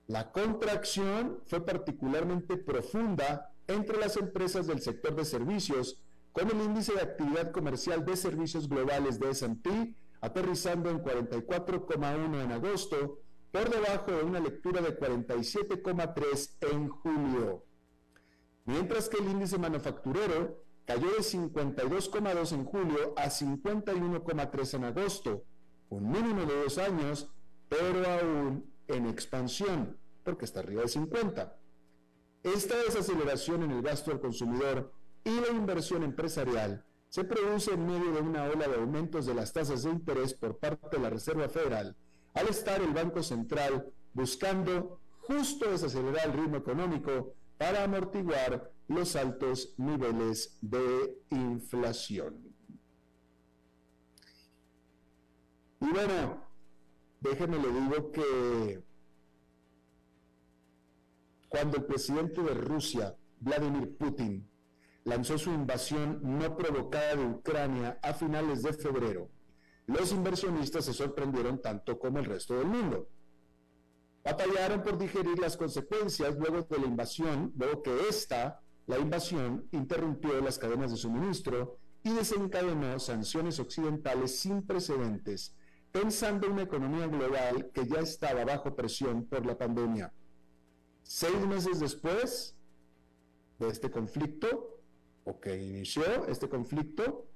La 0.06 0.30
contracción 0.30 1.40
fue 1.44 1.66
particularmente 1.66 2.56
profunda 2.56 3.52
entre 3.66 3.98
las 3.98 4.16
empresas 4.16 4.68
del 4.68 4.80
sector 4.80 5.14
de 5.16 5.24
servicios, 5.24 6.00
con 6.32 6.48
el 6.48 6.60
índice 6.62 6.94
de 6.94 7.02
actividad 7.02 7.50
comercial 7.50 8.04
de 8.04 8.16
servicios 8.16 8.68
globales 8.68 9.18
de 9.18 9.30
S&P 9.30 9.94
aterrizando 10.20 10.90
en 10.90 11.02
44,1 11.02 12.44
en 12.44 12.52
agosto, 12.52 13.18
por 13.50 13.68
debajo 13.68 14.12
de 14.12 14.22
una 14.22 14.38
lectura 14.38 14.80
de 14.80 14.96
47,3 14.96 16.50
en 16.72 16.88
julio 16.88 17.64
mientras 18.70 19.08
que 19.08 19.18
el 19.18 19.28
índice 19.28 19.58
manufacturero 19.58 20.62
cayó 20.86 21.08
de 21.10 21.18
52,2 21.18 22.52
en 22.52 22.64
julio 22.64 23.14
a 23.16 23.26
51,3 23.26 24.74
en 24.74 24.84
agosto, 24.84 25.44
un 25.88 26.08
mínimo 26.08 26.44
de 26.44 26.62
dos 26.62 26.78
años, 26.78 27.30
pero 27.68 28.08
aún 28.08 28.72
en 28.86 29.06
expansión, 29.06 29.98
porque 30.24 30.44
está 30.44 30.60
arriba 30.60 30.82
de 30.82 30.88
50. 30.88 31.56
Esta 32.42 32.76
desaceleración 32.76 33.64
en 33.64 33.72
el 33.72 33.82
gasto 33.82 34.10
del 34.10 34.20
consumidor 34.20 34.92
y 35.24 35.40
la 35.40 35.48
inversión 35.48 36.02
empresarial 36.02 36.84
se 37.08 37.24
produce 37.24 37.72
en 37.72 37.86
medio 37.86 38.12
de 38.12 38.20
una 38.20 38.44
ola 38.44 38.68
de 38.68 38.76
aumentos 38.76 39.26
de 39.26 39.34
las 39.34 39.52
tasas 39.52 39.82
de 39.82 39.90
interés 39.90 40.32
por 40.32 40.58
parte 40.58 40.96
de 40.96 41.02
la 41.02 41.10
Reserva 41.10 41.48
Federal, 41.48 41.96
al 42.34 42.48
estar 42.48 42.80
el 42.80 42.92
Banco 42.92 43.22
Central 43.22 43.92
buscando 44.12 45.00
justo 45.22 45.70
desacelerar 45.70 46.26
el 46.26 46.32
ritmo 46.34 46.56
económico 46.56 47.34
para 47.60 47.84
amortiguar 47.84 48.72
los 48.88 49.14
altos 49.16 49.74
niveles 49.76 50.56
de 50.62 51.14
inflación. 51.28 52.42
Y 55.78 55.90
bueno, 55.90 56.42
déjeme 57.20 57.58
le 57.58 57.68
digo 57.68 58.12
que 58.12 58.82
cuando 61.50 61.76
el 61.76 61.84
presidente 61.84 62.40
de 62.40 62.54
Rusia, 62.54 63.14
Vladimir 63.40 63.94
Putin, 63.94 64.50
lanzó 65.04 65.36
su 65.36 65.50
invasión 65.50 66.18
no 66.22 66.56
provocada 66.56 67.14
de 67.14 67.26
Ucrania 67.26 67.98
a 68.02 68.14
finales 68.14 68.62
de 68.62 68.72
febrero, 68.72 69.30
los 69.84 70.12
inversionistas 70.12 70.86
se 70.86 70.94
sorprendieron 70.94 71.60
tanto 71.60 71.98
como 71.98 72.20
el 72.20 72.24
resto 72.24 72.56
del 72.56 72.68
mundo. 72.68 73.10
Batallaron 74.24 74.82
por 74.82 74.98
digerir 74.98 75.38
las 75.38 75.56
consecuencias 75.56 76.36
luego 76.36 76.62
de 76.62 76.78
la 76.78 76.86
invasión, 76.86 77.52
luego 77.56 77.82
que 77.82 78.08
esta, 78.08 78.60
la 78.86 78.98
invasión, 78.98 79.66
interrumpió 79.72 80.40
las 80.40 80.58
cadenas 80.58 80.90
de 80.90 80.98
suministro 80.98 81.78
y 82.02 82.12
desencadenó 82.12 82.98
sanciones 82.98 83.58
occidentales 83.58 84.38
sin 84.38 84.62
precedentes, 84.62 85.54
pensando 85.90 86.46
en 86.46 86.52
una 86.52 86.62
economía 86.62 87.06
global 87.06 87.70
que 87.72 87.86
ya 87.86 88.00
estaba 88.00 88.44
bajo 88.44 88.76
presión 88.76 89.24
por 89.24 89.44
la 89.46 89.56
pandemia. 89.56 90.12
Seis 91.02 91.46
meses 91.46 91.80
después 91.80 92.56
de 93.58 93.68
este 93.68 93.90
conflicto, 93.90 94.80
o 95.24 95.40
que 95.40 95.62
inició 95.62 96.26
este 96.26 96.48
conflicto, 96.48 97.26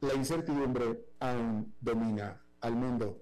la 0.00 0.14
incertidumbre 0.14 1.04
aún 1.20 1.74
domina 1.80 2.42
al 2.60 2.74
mundo. 2.74 3.21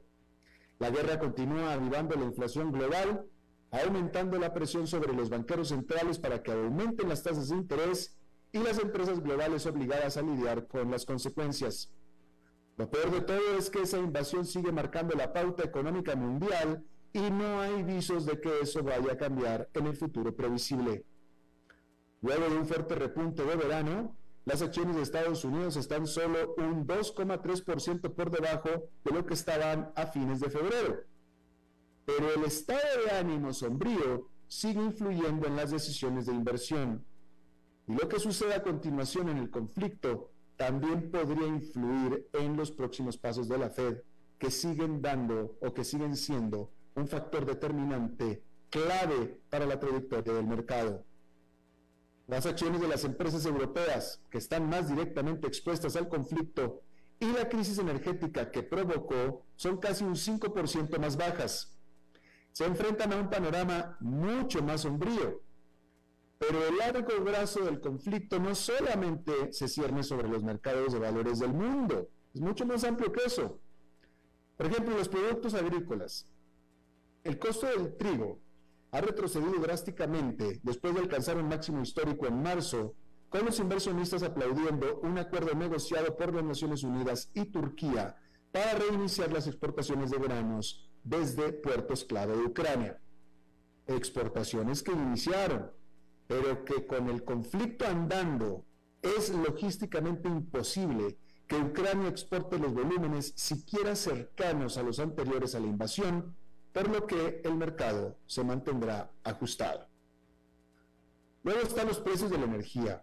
La 0.80 0.88
guerra 0.88 1.18
continúa 1.18 1.74
avivando 1.74 2.16
la 2.16 2.24
inflación 2.24 2.72
global, 2.72 3.26
aumentando 3.70 4.38
la 4.38 4.54
presión 4.54 4.86
sobre 4.86 5.12
los 5.12 5.28
banqueros 5.28 5.68
centrales 5.68 6.18
para 6.18 6.42
que 6.42 6.52
aumenten 6.52 7.10
las 7.10 7.22
tasas 7.22 7.50
de 7.50 7.56
interés 7.56 8.16
y 8.50 8.60
las 8.60 8.78
empresas 8.78 9.20
globales 9.22 9.66
obligadas 9.66 10.16
a 10.16 10.22
lidiar 10.22 10.66
con 10.66 10.90
las 10.90 11.04
consecuencias. 11.04 11.92
Lo 12.78 12.90
peor 12.90 13.10
de 13.10 13.20
todo 13.20 13.58
es 13.58 13.68
que 13.68 13.82
esa 13.82 13.98
invasión 13.98 14.46
sigue 14.46 14.72
marcando 14.72 15.14
la 15.14 15.34
pauta 15.34 15.64
económica 15.64 16.16
mundial 16.16 16.82
y 17.12 17.30
no 17.30 17.60
hay 17.60 17.82
visos 17.82 18.24
de 18.24 18.40
que 18.40 18.60
eso 18.62 18.82
vaya 18.82 19.12
a 19.12 19.18
cambiar 19.18 19.68
en 19.74 19.86
el 19.86 19.96
futuro 19.96 20.34
previsible. 20.34 21.04
Luego 22.22 22.48
de 22.48 22.56
un 22.56 22.64
fuerte 22.66 22.94
repunte 22.94 23.44
de 23.44 23.54
verano, 23.54 24.16
las 24.44 24.62
acciones 24.62 24.96
de 24.96 25.02
Estados 25.02 25.44
Unidos 25.44 25.76
están 25.76 26.06
solo 26.06 26.54
un 26.56 26.86
2,3% 26.86 28.14
por 28.14 28.30
debajo 28.30 28.90
de 29.04 29.12
lo 29.12 29.26
que 29.26 29.34
estaban 29.34 29.92
a 29.94 30.06
fines 30.06 30.40
de 30.40 30.50
febrero. 30.50 31.04
Pero 32.06 32.32
el 32.32 32.44
estado 32.44 33.04
de 33.04 33.10
ánimo 33.12 33.52
sombrío 33.52 34.28
sigue 34.48 34.80
influyendo 34.82 35.46
en 35.46 35.56
las 35.56 35.70
decisiones 35.70 36.26
de 36.26 36.34
inversión. 36.34 37.04
Y 37.86 37.94
lo 37.94 38.08
que 38.08 38.18
sucede 38.18 38.54
a 38.54 38.62
continuación 38.62 39.28
en 39.28 39.38
el 39.38 39.50
conflicto 39.50 40.32
también 40.56 41.10
podría 41.10 41.46
influir 41.46 42.28
en 42.32 42.56
los 42.56 42.70
próximos 42.70 43.16
pasos 43.16 43.48
de 43.48 43.58
la 43.58 43.70
Fed, 43.70 44.02
que 44.38 44.50
siguen 44.50 45.00
dando 45.00 45.56
o 45.60 45.72
que 45.72 45.84
siguen 45.84 46.16
siendo 46.16 46.72
un 46.94 47.06
factor 47.06 47.46
determinante 47.46 48.42
clave 48.70 49.40
para 49.48 49.66
la 49.66 49.78
trayectoria 49.78 50.32
del 50.32 50.46
mercado. 50.46 51.04
Las 52.30 52.46
acciones 52.46 52.80
de 52.80 52.86
las 52.86 53.02
empresas 53.02 53.44
europeas 53.44 54.22
que 54.30 54.38
están 54.38 54.68
más 54.68 54.88
directamente 54.88 55.48
expuestas 55.48 55.96
al 55.96 56.08
conflicto 56.08 56.80
y 57.18 57.26
la 57.32 57.48
crisis 57.48 57.78
energética 57.78 58.52
que 58.52 58.62
provocó 58.62 59.44
son 59.56 59.78
casi 59.78 60.04
un 60.04 60.14
5% 60.14 60.96
más 61.00 61.16
bajas. 61.16 61.76
Se 62.52 62.64
enfrentan 62.66 63.12
a 63.12 63.16
un 63.16 63.30
panorama 63.30 63.96
mucho 63.98 64.62
más 64.62 64.82
sombrío. 64.82 65.42
Pero 66.38 66.68
el 66.68 66.78
largo 66.78 67.20
brazo 67.20 67.64
del 67.64 67.80
conflicto 67.80 68.38
no 68.38 68.54
solamente 68.54 69.52
se 69.52 69.66
cierne 69.66 70.04
sobre 70.04 70.28
los 70.28 70.44
mercados 70.44 70.92
de 70.92 71.00
valores 71.00 71.40
del 71.40 71.52
mundo, 71.52 72.10
es 72.32 72.40
mucho 72.40 72.64
más 72.64 72.84
amplio 72.84 73.10
que 73.10 73.24
eso. 73.24 73.58
Por 74.56 74.66
ejemplo, 74.66 74.96
los 74.96 75.08
productos 75.08 75.54
agrícolas. 75.54 76.30
El 77.24 77.40
costo 77.40 77.66
del 77.66 77.96
trigo 77.96 78.38
ha 78.92 79.00
retrocedido 79.00 79.54
drásticamente 79.60 80.60
después 80.62 80.94
de 80.94 81.00
alcanzar 81.00 81.36
un 81.36 81.48
máximo 81.48 81.82
histórico 81.82 82.26
en 82.26 82.42
marzo, 82.42 82.94
con 83.28 83.44
los 83.44 83.60
inversionistas 83.60 84.22
aplaudiendo 84.22 85.00
un 85.02 85.16
acuerdo 85.18 85.54
negociado 85.54 86.16
por 86.16 86.34
las 86.34 86.44
Naciones 86.44 86.82
Unidas 86.82 87.30
y 87.32 87.44
Turquía 87.46 88.16
para 88.50 88.74
reiniciar 88.74 89.32
las 89.32 89.46
exportaciones 89.46 90.10
de 90.10 90.18
granos 90.18 90.90
desde 91.04 91.52
puertos 91.52 92.04
clave 92.04 92.36
de 92.36 92.42
Ucrania. 92.42 93.00
Exportaciones 93.86 94.82
que 94.82 94.92
iniciaron, 94.92 95.70
pero 96.26 96.64
que 96.64 96.86
con 96.86 97.08
el 97.08 97.24
conflicto 97.24 97.86
andando 97.86 98.64
es 99.00 99.30
logísticamente 99.30 100.28
imposible 100.28 101.16
que 101.46 101.56
Ucrania 101.56 102.08
exporte 102.08 102.58
los 102.58 102.74
volúmenes 102.74 103.32
siquiera 103.36 103.96
cercanos 103.96 104.76
a 104.76 104.82
los 104.82 104.98
anteriores 104.98 105.54
a 105.54 105.60
la 105.60 105.66
invasión 105.66 106.36
por 106.72 106.88
lo 106.88 107.06
que 107.06 107.40
el 107.44 107.54
mercado 107.54 108.16
se 108.26 108.44
mantendrá 108.44 109.10
ajustado. 109.24 109.88
Luego 111.42 111.60
están 111.60 111.88
los 111.88 112.00
precios 112.00 112.30
de 112.30 112.38
la 112.38 112.44
energía, 112.44 113.02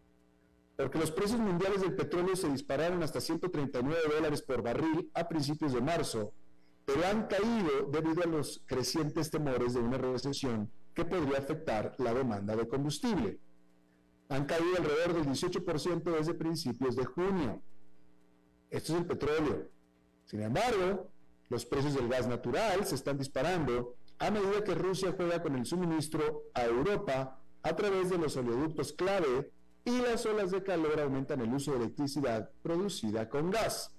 porque 0.75 0.99
los 0.99 1.11
precios 1.11 1.39
mundiales 1.39 1.81
del 1.81 1.95
petróleo 1.95 2.35
se 2.35 2.49
dispararon 2.49 3.01
hasta 3.01 3.19
139 3.19 3.99
dólares 4.15 4.41
por 4.41 4.61
barril 4.61 5.09
a 5.13 5.27
principios 5.27 5.73
de 5.73 5.81
marzo, 5.81 6.33
pero 6.85 7.05
han 7.05 7.27
caído 7.27 7.87
debido 7.91 8.23
a 8.23 8.27
los 8.27 8.63
crecientes 8.65 9.31
temores 9.31 9.73
de 9.73 9.79
una 9.79 9.97
recesión 9.97 10.71
que 10.93 11.03
podría 11.03 11.39
afectar 11.39 11.95
la 11.97 12.13
demanda 12.13 12.55
de 12.55 12.67
combustible. 12.67 13.39
Han 14.29 14.45
caído 14.45 14.77
alrededor 14.77 15.13
del 15.13 15.25
18% 15.25 16.03
desde 16.17 16.33
principios 16.33 16.95
de 16.95 17.05
junio. 17.05 17.61
Esto 18.69 18.93
es 18.93 18.99
el 18.99 19.05
petróleo. 19.05 19.69
Sin 20.25 20.41
embargo, 20.41 21.11
los 21.49 21.65
precios 21.65 21.93
del 21.93 22.09
gas 22.09 22.27
natural 22.27 22.85
se 22.85 22.95
están 22.95 23.17
disparando 23.17 23.95
a 24.19 24.31
medida 24.31 24.63
que 24.63 24.75
Rusia 24.75 25.13
juega 25.15 25.41
con 25.41 25.55
el 25.55 25.65
suministro 25.65 26.43
a 26.53 26.65
Europa 26.65 27.39
a 27.63 27.75
través 27.75 28.09
de 28.09 28.17
los 28.17 28.35
oleoductos 28.35 28.93
clave 28.93 29.51
y 29.85 30.01
las 30.01 30.25
olas 30.25 30.51
de 30.51 30.63
calor 30.63 30.99
aumentan 30.99 31.41
el 31.41 31.53
uso 31.53 31.71
de 31.71 31.77
electricidad 31.77 32.49
producida 32.61 33.29
con 33.29 33.51
gas. 33.51 33.95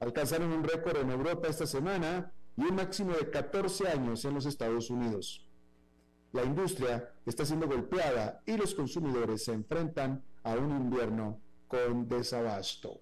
Alcanzaron 0.00 0.52
un 0.52 0.64
récord 0.64 0.96
en 0.98 1.10
Europa 1.10 1.48
esta 1.48 1.66
semana 1.66 2.32
y 2.56 2.62
un 2.62 2.76
máximo 2.76 3.12
de 3.12 3.28
14 3.28 3.88
años 3.88 4.24
en 4.24 4.34
los 4.34 4.46
Estados 4.46 4.88
Unidos. 4.90 5.46
La 6.32 6.44
industria 6.44 7.12
está 7.26 7.44
siendo 7.44 7.66
golpeada 7.66 8.42
y 8.46 8.56
los 8.56 8.74
consumidores 8.74 9.44
se 9.44 9.52
enfrentan 9.52 10.22
a 10.42 10.54
un 10.54 10.70
invierno 10.70 11.40
con 11.66 12.08
desabasto. 12.08 13.00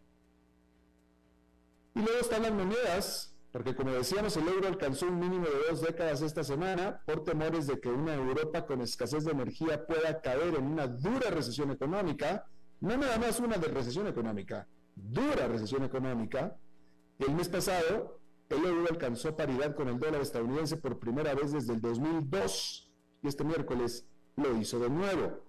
Y 1.94 2.00
luego 2.00 2.20
están 2.20 2.42
las 2.42 2.52
monedas, 2.52 3.35
porque 3.56 3.74
como 3.74 3.90
decíamos, 3.92 4.36
el 4.36 4.46
euro 4.48 4.68
alcanzó 4.68 5.06
un 5.06 5.18
mínimo 5.18 5.46
de 5.46 5.70
dos 5.70 5.80
décadas 5.80 6.20
esta 6.20 6.44
semana 6.44 7.00
por 7.06 7.24
temores 7.24 7.66
de 7.66 7.80
que 7.80 7.88
una 7.88 8.14
Europa 8.14 8.66
con 8.66 8.82
escasez 8.82 9.24
de 9.24 9.30
energía 9.30 9.86
pueda 9.86 10.20
caer 10.20 10.56
en 10.56 10.66
una 10.66 10.86
dura 10.86 11.30
recesión 11.30 11.70
económica, 11.70 12.44
no 12.80 12.98
nada 12.98 13.16
más 13.16 13.40
una 13.40 13.56
de 13.56 13.68
recesión 13.68 14.08
económica, 14.08 14.68
dura 14.94 15.48
recesión 15.48 15.84
económica. 15.84 16.54
El 17.18 17.34
mes 17.34 17.48
pasado, 17.48 18.20
el 18.50 18.62
euro 18.62 18.88
alcanzó 18.90 19.34
paridad 19.34 19.74
con 19.74 19.88
el 19.88 19.98
dólar 19.98 20.20
estadounidense 20.20 20.76
por 20.76 20.98
primera 20.98 21.34
vez 21.34 21.52
desde 21.52 21.72
el 21.72 21.80
2002 21.80 22.92
y 23.22 23.28
este 23.28 23.42
miércoles 23.42 24.06
lo 24.36 24.54
hizo 24.58 24.78
de 24.80 24.90
nuevo. 24.90 25.46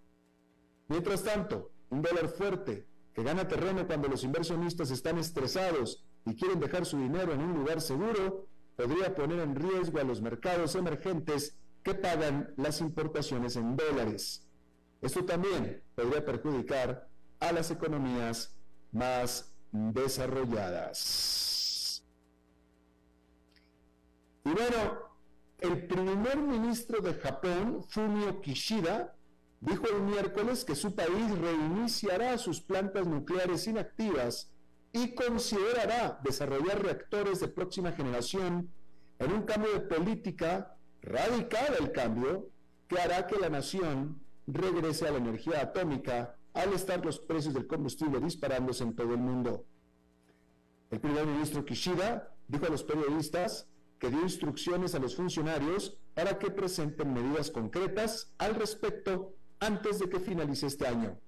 Mientras 0.88 1.24
tanto, 1.24 1.74
un 1.90 2.02
dólar 2.02 2.30
fuerte 2.30 2.88
que 3.14 3.24
gana 3.24 3.50
terreno 3.50 3.86
cuando 3.86 4.08
los 4.08 4.24
inversionistas 4.24 4.92
están 4.92 5.18
estresados 5.18 6.08
y 6.30 6.36
quieren 6.36 6.60
dejar 6.60 6.86
su 6.86 6.98
dinero 6.98 7.34
en 7.34 7.42
un 7.42 7.54
lugar 7.54 7.82
seguro, 7.82 8.48
podría 8.76 9.16
poner 9.16 9.40
en 9.40 9.56
riesgo 9.56 10.00
a 10.00 10.04
los 10.04 10.22
mercados 10.22 10.76
emergentes 10.76 11.56
que 11.84 11.96
pagan 11.96 12.54
las 12.58 12.82
importaciones 12.82 13.56
en 13.56 13.76
dólares. 13.76 14.48
Esto 15.02 15.24
también 15.24 15.82
podría 15.96 16.26
perjudicar 16.26 17.08
a 17.40 17.52
las 17.52 17.72
economías 17.72 18.56
más 18.92 19.54
desarrolladas. 19.72 22.04
Y 24.44 24.50
bueno, 24.50 25.00
el 25.60 25.88
primer 25.88 26.38
ministro 26.38 27.02
de 27.02 27.14
Japón, 27.14 27.84
Fumio 27.88 28.42
Kishida, 28.42 29.16
dijo 29.60 29.88
el 29.88 30.02
miércoles 30.02 30.66
que 30.66 30.76
su 30.76 30.94
país 30.94 31.32
reiniciará 31.40 32.38
sus 32.38 32.62
plantas 32.62 33.08
nucleares 33.08 33.68
inactivas 33.68 34.52
y 34.98 35.14
considerará 35.14 36.20
desarrollar 36.24 36.82
reactores 36.82 37.40
de 37.40 37.48
próxima 37.48 37.92
generación 37.92 38.72
en 39.20 39.32
un 39.32 39.44
cambio 39.44 39.72
de 39.74 39.82
política 39.82 40.76
radical 41.04 41.76
el 41.80 41.92
cambio 41.92 42.50
que 42.88 43.00
hará 43.00 43.28
que 43.28 43.38
la 43.38 43.50
nación 43.50 44.20
regrese 44.48 45.08
a 45.08 45.12
la 45.12 45.18
energía 45.18 45.62
atómica 45.62 46.36
al 46.54 46.74
estar 46.74 47.06
los 47.06 47.20
precios 47.20 47.54
del 47.54 47.68
combustible 47.68 48.20
disparándose 48.20 48.84
en 48.84 48.96
todo 48.96 49.14
el 49.14 49.20
mundo. 49.20 49.66
El 50.90 51.00
primer 51.00 51.28
ministro 51.28 51.64
Kishida 51.64 52.34
dijo 52.48 52.66
a 52.66 52.70
los 52.70 52.84
periodistas 52.84 53.68
que 54.00 54.10
dio 54.10 54.22
instrucciones 54.22 54.96
a 54.96 55.00
los 55.00 55.16
funcionarios 55.16 56.00
para 56.16 56.40
que 56.40 56.50
presenten 56.50 57.14
medidas 57.14 57.52
concretas 57.52 58.34
al 58.40 58.56
respecto 58.56 59.36
antes 59.60 60.00
de 60.00 60.10
que 60.10 60.20
finalice 60.20 60.66
este 60.66 60.88
año. 60.88 61.20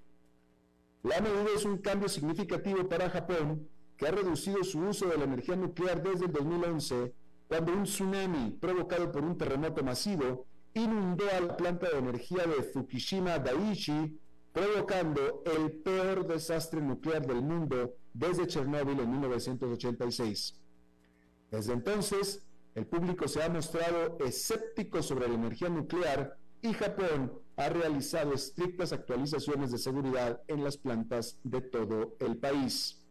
La 1.03 1.21
medida 1.21 1.47
es 1.55 1.63
un 1.63 1.77
cambio 1.77 2.09
significativo 2.09 2.87
para 2.89 3.09
Japón, 3.09 3.69
que 3.95 4.07
ha 4.07 4.11
reducido 4.11 4.63
su 4.63 4.79
uso 4.79 5.07
de 5.07 5.17
la 5.17 5.23
energía 5.23 5.55
nuclear 5.55 6.03
desde 6.03 6.25
el 6.25 6.31
2011, 6.33 7.13
cuando 7.47 7.73
un 7.73 7.83
tsunami 7.83 8.51
provocado 8.59 9.11
por 9.11 9.23
un 9.23 9.37
terremoto 9.37 9.83
masivo 9.83 10.45
inundó 10.73 11.25
a 11.35 11.39
la 11.39 11.57
planta 11.57 11.89
de 11.89 11.99
energía 11.99 12.45
de 12.45 12.63
Fukushima 12.63 13.39
Daiichi, 13.39 14.19
provocando 14.51 15.41
el 15.45 15.71
peor 15.71 16.27
desastre 16.27 16.81
nuclear 16.81 17.25
del 17.25 17.41
mundo 17.41 17.95
desde 18.13 18.47
Chernóbil 18.47 18.99
en 18.99 19.09
1986. 19.09 20.55
Desde 21.49 21.73
entonces, 21.73 22.45
el 22.75 22.85
público 22.85 23.27
se 23.27 23.41
ha 23.41 23.49
mostrado 23.49 24.17
escéptico 24.19 25.01
sobre 25.01 25.27
la 25.27 25.35
energía 25.35 25.69
nuclear 25.69 26.37
y 26.61 26.73
Japón 26.73 27.31
ha 27.59 27.67
realizado 27.67 28.33
estrictas 28.33 28.93
actualizaciones 28.93 29.69
de 29.69 29.77
seguridad 29.77 30.41
en 30.47 30.63
las 30.63 30.77
plantas 30.77 31.37
de 31.43 31.59
todo 31.59 32.15
el 32.21 32.37
país. 32.37 33.05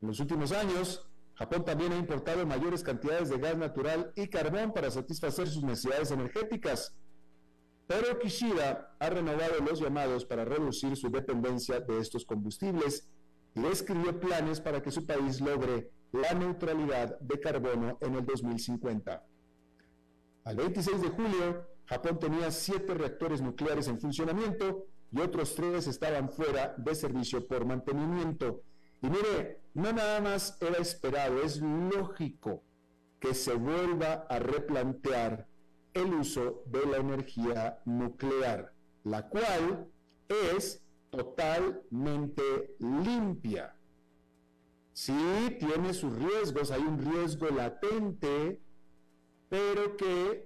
En 0.00 0.06
los 0.06 0.20
últimos 0.20 0.52
años, 0.52 1.04
Japón 1.34 1.64
también 1.64 1.92
ha 1.92 1.96
importado 1.96 2.46
mayores 2.46 2.84
cantidades 2.84 3.28
de 3.28 3.38
gas 3.38 3.56
natural 3.58 4.12
y 4.14 4.28
carbón 4.28 4.72
para 4.72 4.88
satisfacer 4.92 5.48
sus 5.48 5.64
necesidades 5.64 6.12
energéticas. 6.12 6.96
Pero 7.88 8.16
Kishida 8.20 8.96
ha 9.00 9.10
renovado 9.10 9.58
los 9.58 9.80
llamados 9.80 10.24
para 10.24 10.44
reducir 10.44 10.96
su 10.96 11.10
dependencia 11.10 11.80
de 11.80 11.98
estos 11.98 12.24
combustibles 12.24 13.08
y 13.56 13.62
describió 13.62 14.20
planes 14.20 14.60
para 14.60 14.80
que 14.80 14.92
su 14.92 15.04
país 15.04 15.40
logre 15.40 15.90
la 16.12 16.34
neutralidad 16.34 17.18
de 17.18 17.40
carbono 17.40 17.98
en 18.00 18.14
el 18.14 18.24
2050. 18.24 19.26
Al 20.44 20.56
26 20.56 21.02
de 21.02 21.08
julio, 21.08 21.75
Japón 21.86 22.18
tenía 22.18 22.50
siete 22.50 22.94
reactores 22.94 23.40
nucleares 23.40 23.88
en 23.88 24.00
funcionamiento 24.00 24.86
y 25.12 25.20
otros 25.20 25.54
tres 25.54 25.86
estaban 25.86 26.30
fuera 26.30 26.74
de 26.76 26.94
servicio 26.94 27.46
por 27.46 27.64
mantenimiento. 27.64 28.62
Y 29.02 29.08
mire, 29.08 29.62
no 29.74 29.92
nada 29.92 30.20
más 30.20 30.58
era 30.60 30.78
esperado, 30.78 31.42
es 31.42 31.60
lógico 31.60 32.62
que 33.20 33.34
se 33.34 33.54
vuelva 33.54 34.26
a 34.28 34.38
replantear 34.38 35.46
el 35.94 36.12
uso 36.14 36.62
de 36.66 36.86
la 36.86 36.98
energía 36.98 37.80
nuclear, 37.84 38.72
la 39.04 39.28
cual 39.28 39.88
es 40.28 40.84
totalmente 41.10 42.76
limpia. 42.78 43.74
Sí, 44.92 45.56
tiene 45.58 45.94
sus 45.94 46.14
riesgos, 46.16 46.70
hay 46.70 46.82
un 46.82 46.98
riesgo 46.98 47.48
latente, 47.48 48.60
pero 49.48 49.96
que 49.96 50.45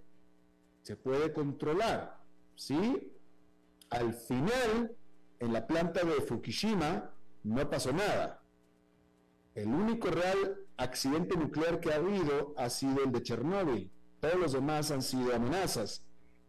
se 0.82 0.96
puede 0.96 1.32
controlar. 1.32 2.20
¿Sí? 2.54 3.12
Al 3.90 4.12
final, 4.14 4.96
en 5.38 5.52
la 5.52 5.66
planta 5.66 6.04
de 6.04 6.20
Fukushima 6.20 7.10
no 7.42 7.70
pasó 7.70 7.92
nada. 7.92 8.42
El 9.54 9.68
único 9.68 10.08
real 10.08 10.56
accidente 10.76 11.36
nuclear 11.36 11.80
que 11.80 11.92
ha 11.92 11.96
habido 11.96 12.54
ha 12.56 12.70
sido 12.70 13.02
el 13.04 13.12
de 13.12 13.22
Chernóbil. 13.22 13.90
Todos 14.20 14.36
los 14.36 14.52
demás 14.52 14.90
han 14.90 15.02
sido 15.02 15.34
amenazas, 15.34 16.04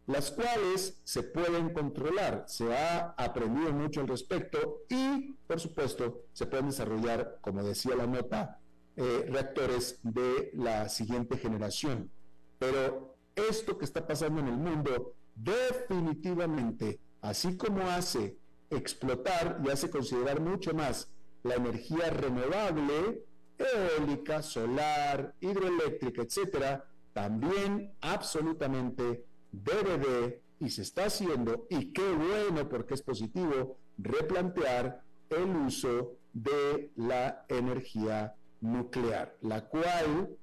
las 0.06 0.30
cuales 0.30 1.00
se 1.04 1.22
pueden 1.22 1.72
controlar. 1.72 2.44
Se 2.46 2.74
ha 2.76 3.14
aprendido 3.16 3.72
mucho 3.72 4.00
al 4.00 4.08
respecto 4.08 4.82
y, 4.88 5.32
por 5.46 5.58
supuesto, 5.58 6.26
se 6.32 6.46
pueden 6.46 6.66
desarrollar, 6.66 7.38
como 7.40 7.62
decía 7.62 7.96
la 7.96 8.06
nota, 8.06 8.60
eh, 8.96 9.26
reactores 9.28 9.98
de 10.02 10.50
la 10.54 10.88
siguiente 10.88 11.38
generación. 11.38 12.10
Pero 12.58 13.11
esto 13.36 13.78
que 13.78 13.84
está 13.84 14.06
pasando 14.06 14.40
en 14.40 14.48
el 14.48 14.56
mundo 14.56 15.14
definitivamente, 15.34 17.00
así 17.20 17.56
como 17.56 17.88
hace 17.88 18.36
explotar 18.70 19.60
y 19.64 19.70
hace 19.70 19.90
considerar 19.90 20.40
mucho 20.40 20.74
más 20.74 21.08
la 21.42 21.54
energía 21.56 22.10
renovable, 22.10 23.24
eólica, 23.58 24.42
solar, 24.42 25.34
hidroeléctrica, 25.40 26.22
etcétera, 26.22 26.84
también 27.12 27.92
absolutamente 28.00 29.24
debe 29.50 29.98
de, 29.98 30.42
y 30.60 30.70
se 30.70 30.82
está 30.82 31.06
haciendo, 31.06 31.66
y 31.68 31.92
qué 31.92 32.12
bueno 32.12 32.68
porque 32.68 32.94
es 32.94 33.02
positivo, 33.02 33.76
replantear 33.98 35.02
el 35.30 35.56
uso 35.56 36.16
de 36.32 36.90
la 36.96 37.44
energía 37.48 38.34
nuclear, 38.60 39.36
la 39.42 39.66
cual, 39.66 40.36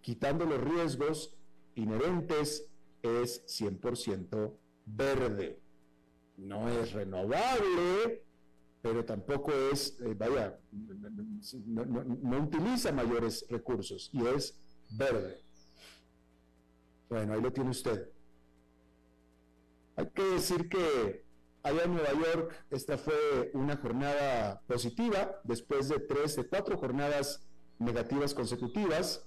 quitando 0.00 0.44
los 0.44 0.60
riesgos 0.60 1.34
inherentes, 1.76 2.68
es 3.02 3.44
100% 3.46 4.52
verde. 4.86 5.60
No 6.36 6.68
es 6.68 6.92
renovable, 6.92 8.24
pero 8.82 9.04
tampoco 9.04 9.52
es, 9.72 9.98
eh, 10.00 10.14
vaya, 10.14 10.58
no, 11.66 12.38
utiliza 12.38 12.92
mayores 12.92 13.46
recursos 13.48 14.10
y 14.12 14.26
es 14.26 14.60
verde. 14.90 15.40
Bueno, 17.08 17.34
ahí 17.34 17.40
lo 17.40 17.52
tiene 17.52 17.70
usted. 17.70 18.10
Hay 19.96 20.10
que 20.10 20.22
decir 20.22 20.68
que 20.68 21.24
allá 21.62 21.84
en 21.84 21.94
Nueva 21.94 22.12
York 22.12 22.66
esta 22.70 22.98
fue 22.98 23.50
una 23.54 23.76
jornada 23.76 24.62
positiva 24.66 25.40
después 25.44 25.88
de 25.88 25.98
tres, 26.00 26.36
de 26.36 26.46
cuatro 26.46 26.76
jornadas 26.76 27.46
negativas 27.78 28.34
consecutivas. 28.34 29.26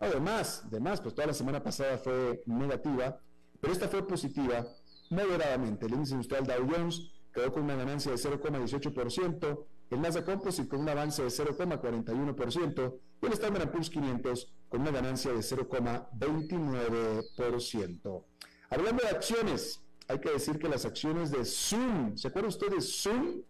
Además, 0.00 0.64
además, 0.66 1.00
pues 1.00 1.14
toda 1.14 1.28
la 1.28 1.34
semana 1.34 1.62
pasada 1.62 1.96
fue 1.98 2.42
negativa, 2.46 3.20
pero 3.60 3.72
esta 3.72 3.86
fue 3.88 4.04
positiva 4.06 4.66
moderadamente. 5.10 5.86
El 5.86 5.94
índice 5.94 6.14
industrial 6.14 6.46
Dow 6.46 6.68
Jones 6.68 7.12
quedó 7.32 7.52
con 7.52 7.62
una 7.64 7.76
ganancia 7.76 8.12
de 8.12 8.18
0,18%, 8.18 9.66
el 9.90 10.00
Nasdaq 10.00 10.24
Composite 10.24 10.68
con 10.68 10.80
un 10.80 10.88
avance 10.88 11.22
de 11.22 11.28
0,41% 11.28 12.98
y 13.22 13.26
el 13.26 13.32
Standard 13.32 13.70
Poor's 13.70 13.90
500 13.90 14.52
con 14.68 14.80
una 14.80 14.90
ganancia 14.90 15.30
de 15.32 15.38
0,29%. 15.38 18.24
Hablando 18.70 19.02
de 19.02 19.08
acciones, 19.08 19.80
hay 20.08 20.18
que 20.20 20.30
decir 20.30 20.58
que 20.58 20.68
las 20.68 20.84
acciones 20.84 21.30
de 21.30 21.44
Zoom, 21.44 22.16
¿se 22.16 22.26
acuerdan 22.28 22.48
ustedes 22.48 22.74
de 22.74 22.80
Zoom? 22.80 23.42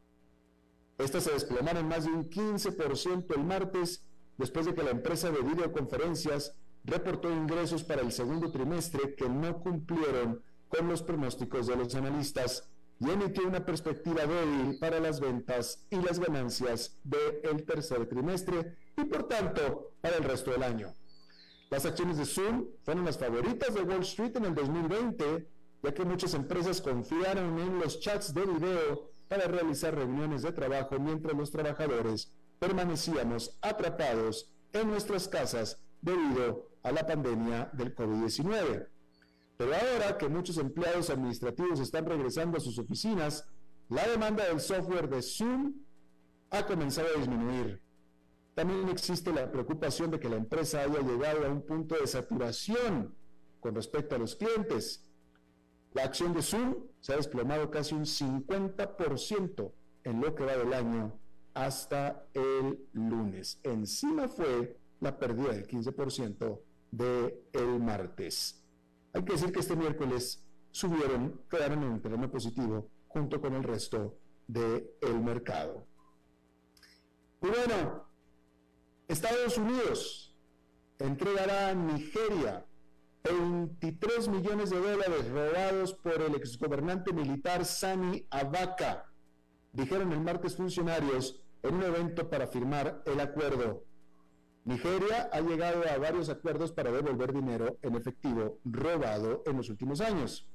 Estas 0.98 1.24
se 1.24 1.32
desplomaron 1.32 1.88
más 1.88 2.04
de 2.04 2.12
un 2.12 2.28
15% 2.28 3.34
el 3.34 3.44
martes 3.44 4.04
después 4.38 4.66
de 4.66 4.74
que 4.74 4.82
la 4.82 4.90
empresa 4.90 5.30
de 5.30 5.42
videoconferencias 5.42 6.56
reportó 6.84 7.30
ingresos 7.30 7.82
para 7.84 8.02
el 8.02 8.12
segundo 8.12 8.50
trimestre 8.50 9.14
que 9.14 9.28
no 9.28 9.58
cumplieron 9.60 10.42
con 10.68 10.88
los 10.88 11.02
pronósticos 11.02 11.66
de 11.66 11.76
los 11.76 11.94
analistas 11.94 12.68
y 13.00 13.10
emitió 13.10 13.46
una 13.46 13.64
perspectiva 13.64 14.26
débil 14.26 14.78
para 14.78 15.00
las 15.00 15.20
ventas 15.20 15.84
y 15.90 15.96
las 15.96 16.18
ganancias 16.18 16.98
del 17.02 17.64
tercer 17.64 18.06
trimestre 18.06 18.76
y 18.96 19.04
por 19.04 19.26
tanto 19.28 19.92
para 20.00 20.16
el 20.16 20.24
resto 20.24 20.50
del 20.50 20.62
año. 20.62 20.92
Las 21.70 21.86
acciones 21.86 22.18
de 22.18 22.24
Zoom 22.24 22.66
fueron 22.82 23.04
las 23.04 23.18
favoritas 23.18 23.74
de 23.74 23.82
Wall 23.82 24.02
Street 24.02 24.36
en 24.36 24.44
el 24.44 24.54
2020, 24.54 25.48
ya 25.82 25.94
que 25.94 26.04
muchas 26.04 26.34
empresas 26.34 26.80
confiaron 26.80 27.58
en 27.58 27.78
los 27.78 28.00
chats 28.00 28.32
de 28.32 28.44
video 28.46 29.10
para 29.28 29.46
realizar 29.48 29.94
reuniones 29.94 30.42
de 30.42 30.52
trabajo 30.52 30.98
mientras 31.00 31.36
los 31.36 31.50
trabajadores 31.50 32.30
permanecíamos 32.58 33.58
atrapados 33.60 34.52
en 34.72 34.88
nuestras 34.88 35.28
casas 35.28 35.80
debido 36.00 36.70
a 36.82 36.92
la 36.92 37.06
pandemia 37.06 37.70
del 37.72 37.94
COVID-19. 37.94 38.88
Pero 39.56 39.72
ahora 39.74 40.18
que 40.18 40.28
muchos 40.28 40.58
empleados 40.58 41.10
administrativos 41.10 41.80
están 41.80 42.06
regresando 42.06 42.58
a 42.58 42.60
sus 42.60 42.78
oficinas, 42.78 43.48
la 43.88 44.06
demanda 44.08 44.44
del 44.46 44.60
software 44.60 45.08
de 45.08 45.22
Zoom 45.22 45.74
ha 46.50 46.66
comenzado 46.66 47.08
a 47.14 47.18
disminuir. 47.18 47.80
También 48.54 48.88
existe 48.88 49.32
la 49.32 49.50
preocupación 49.50 50.10
de 50.10 50.20
que 50.20 50.28
la 50.28 50.36
empresa 50.36 50.82
haya 50.82 51.00
llegado 51.00 51.46
a 51.46 51.50
un 51.50 51.62
punto 51.62 51.96
de 51.96 52.06
saturación 52.06 53.16
con 53.60 53.74
respecto 53.74 54.14
a 54.14 54.18
los 54.18 54.36
clientes. 54.36 55.06
La 55.92 56.04
acción 56.04 56.34
de 56.34 56.42
Zoom 56.42 56.74
se 57.00 57.12
ha 57.12 57.16
desplomado 57.16 57.70
casi 57.70 57.94
un 57.94 58.04
50% 58.04 59.72
en 60.04 60.20
lo 60.20 60.34
que 60.34 60.44
va 60.44 60.56
del 60.56 60.72
año 60.72 61.18
hasta 61.54 62.26
el 62.34 62.88
lunes. 62.92 63.60
Encima 63.62 64.28
fue 64.28 64.78
la 65.00 65.18
pérdida 65.18 65.52
del 65.52 65.66
15% 65.66 66.60
del 66.90 67.34
el 67.52 67.80
martes. 67.80 68.62
Hay 69.12 69.24
que 69.24 69.32
decir 69.32 69.52
que 69.52 69.60
este 69.60 69.76
miércoles 69.76 70.44
subieron, 70.70 71.40
quedaron 71.48 71.82
en 71.82 71.88
un 71.90 72.02
terreno 72.02 72.30
positivo 72.30 72.90
junto 73.08 73.40
con 73.40 73.54
el 73.54 73.62
resto 73.62 74.18
del 74.46 75.20
mercado. 75.22 75.86
Y 77.42 77.46
bueno, 77.46 78.08
Estados 79.06 79.56
Unidos 79.56 80.36
entregará 80.98 81.70
a 81.70 81.74
Nigeria 81.74 82.66
23 83.22 84.28
millones 84.28 84.70
de 84.70 84.80
dólares 84.80 85.28
robados 85.30 85.94
por 85.94 86.20
el 86.20 86.34
exgobernante 86.34 87.12
militar 87.12 87.64
Sani 87.64 88.26
Abaca, 88.30 89.06
dijeron 89.72 90.12
el 90.12 90.20
martes 90.20 90.56
funcionarios 90.56 91.43
en 91.64 91.74
un 91.74 91.82
evento 91.82 92.28
para 92.28 92.46
firmar 92.46 93.02
el 93.06 93.18
acuerdo. 93.20 93.84
Nigeria 94.64 95.30
ha 95.32 95.40
llegado 95.40 95.82
a 95.88 95.98
varios 95.98 96.28
acuerdos 96.28 96.72
para 96.72 96.92
devolver 96.92 97.32
dinero 97.32 97.78
en 97.82 97.96
efectivo 97.96 98.58
robado 98.64 99.42
en 99.46 99.56
los 99.56 99.70
últimos 99.70 100.00
años. 100.00 100.46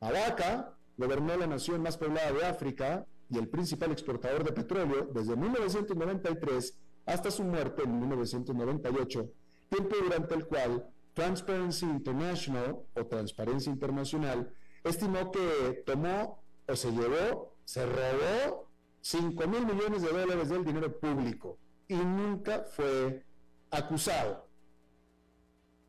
Abaca 0.00 0.76
gobernó 0.96 1.36
la 1.36 1.46
nación 1.46 1.82
más 1.82 1.96
poblada 1.96 2.32
de 2.32 2.44
África 2.44 3.06
y 3.30 3.38
el 3.38 3.48
principal 3.48 3.92
exportador 3.92 4.44
de 4.44 4.52
petróleo 4.52 5.08
desde 5.12 5.36
1993 5.36 6.78
hasta 7.06 7.30
su 7.30 7.42
muerte 7.42 7.82
en 7.84 7.98
1998, 7.98 9.30
tiempo 9.70 9.96
durante 10.02 10.34
el 10.34 10.46
cual 10.46 10.86
Transparency 11.14 11.86
International 11.86 12.78
o 12.94 13.06
Transparencia 13.06 13.72
Internacional 13.72 14.52
estimó 14.84 15.30
que 15.30 15.82
tomó 15.86 16.42
o 16.66 16.76
se 16.76 16.90
llevó, 16.92 17.56
se 17.64 17.86
robó 17.86 18.69
5 19.00 19.46
mil 19.46 19.66
millones 19.66 20.02
de 20.02 20.08
dólares 20.08 20.48
del 20.48 20.64
dinero 20.64 20.98
público 20.98 21.58
y 21.88 21.94
nunca 21.94 22.64
fue 22.64 23.24
acusado. 23.70 24.46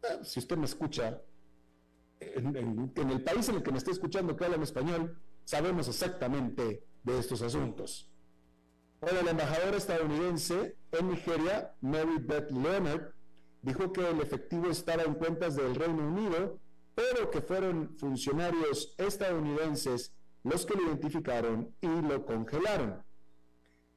Ah, 0.03 0.23
si 0.23 0.39
usted 0.39 0.57
me 0.57 0.65
escucha, 0.65 1.21
en, 2.19 2.91
el 2.95 3.23
país 3.23 3.49
en 3.49 3.55
el 3.55 3.63
que 3.63 3.71
me 3.71 3.77
está 3.77 3.91
escuchando 3.91 4.35
que 4.35 4.45
habla 4.45 4.57
en 4.57 4.63
español, 4.63 5.17
sabemos 5.43 5.87
exactamente 5.87 6.83
de 7.03 7.19
estos 7.19 7.41
asuntos. 7.41 8.07
Ahora, 9.01 9.23
la 9.23 9.31
embajadora 9.31 9.77
estadounidense 9.77 10.75
en 10.91 11.09
Nigeria, 11.09 11.75
Mary 11.81 12.17
Beth 12.19 12.51
Leonard, 12.51 13.13
dijo 13.61 13.91
que 13.91 14.07
el 14.07 14.21
efectivo 14.21 14.69
estaba 14.69 15.03
en 15.03 15.15
cuentas 15.15 15.55
del 15.55 15.75
Reino 15.75 16.07
Unido, 16.07 16.59
pero 16.93 17.31
que 17.31 17.41
fueron 17.41 17.95
funcionarios 17.97 18.93
estadounidenses 18.97 20.13
los 20.43 20.65
que 20.65 20.75
lo 20.75 20.83
identificaron 20.83 21.75
y 21.81 21.87
lo 21.87 22.25
congelaron. 22.25 23.03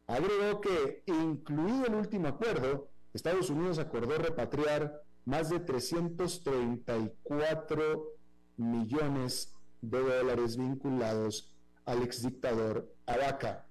Agregó 0.07 0.61
que, 0.61 1.03
incluido 1.07 1.87
el 1.87 1.95
último 1.95 2.29
acuerdo, 2.29 2.91
Estados 3.15 3.49
Unidos 3.49 3.79
acordó 3.79 4.19
repatriar 4.19 5.03
más 5.25 5.49
de 5.49 5.61
334 5.61 8.13
millones 8.57 9.55
de 9.81 10.01
dólares 10.01 10.57
vinculados 10.57 11.55
al 11.87 12.03
exdictador 12.03 12.93
Abaca. 13.07 13.69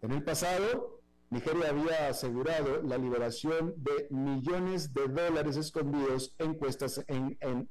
En 0.00 0.12
el 0.12 0.22
pasado, 0.22 1.00
Nigeria 1.30 1.70
había 1.70 2.08
asegurado 2.08 2.82
la 2.82 2.98
liberación 2.98 3.74
de 3.76 4.06
millones 4.10 4.92
de 4.92 5.08
dólares 5.08 5.56
escondidos 5.56 6.34
en, 6.38 6.58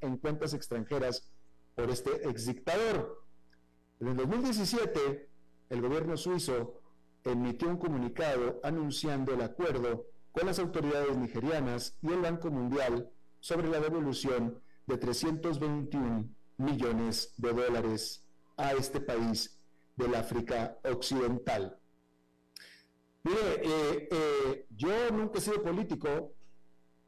en 0.00 0.16
cuentas 0.16 0.52
extranjeras 0.54 1.30
por 1.74 1.90
este 1.90 2.28
exdictador. 2.28 3.21
En 4.02 4.08
el 4.08 4.16
2017, 4.16 5.28
el 5.70 5.80
gobierno 5.80 6.16
suizo 6.16 6.80
emitió 7.22 7.68
un 7.68 7.76
comunicado 7.76 8.58
anunciando 8.64 9.32
el 9.32 9.42
acuerdo 9.42 10.06
con 10.32 10.46
las 10.46 10.58
autoridades 10.58 11.16
nigerianas 11.16 11.96
y 12.02 12.08
el 12.08 12.20
Banco 12.20 12.50
Mundial 12.50 13.08
sobre 13.38 13.68
la 13.68 13.78
devolución 13.78 14.60
de 14.88 14.98
321 14.98 16.28
millones 16.56 17.32
de 17.36 17.52
dólares 17.52 18.26
a 18.56 18.72
este 18.72 19.00
país 19.00 19.56
del 19.94 20.16
África 20.16 20.78
Occidental. 20.82 21.78
Mire, 23.22 23.54
eh, 23.62 24.08
eh, 24.10 24.66
yo 24.70 25.12
nunca 25.12 25.38
he 25.38 25.42
sido 25.42 25.62
político, 25.62 26.32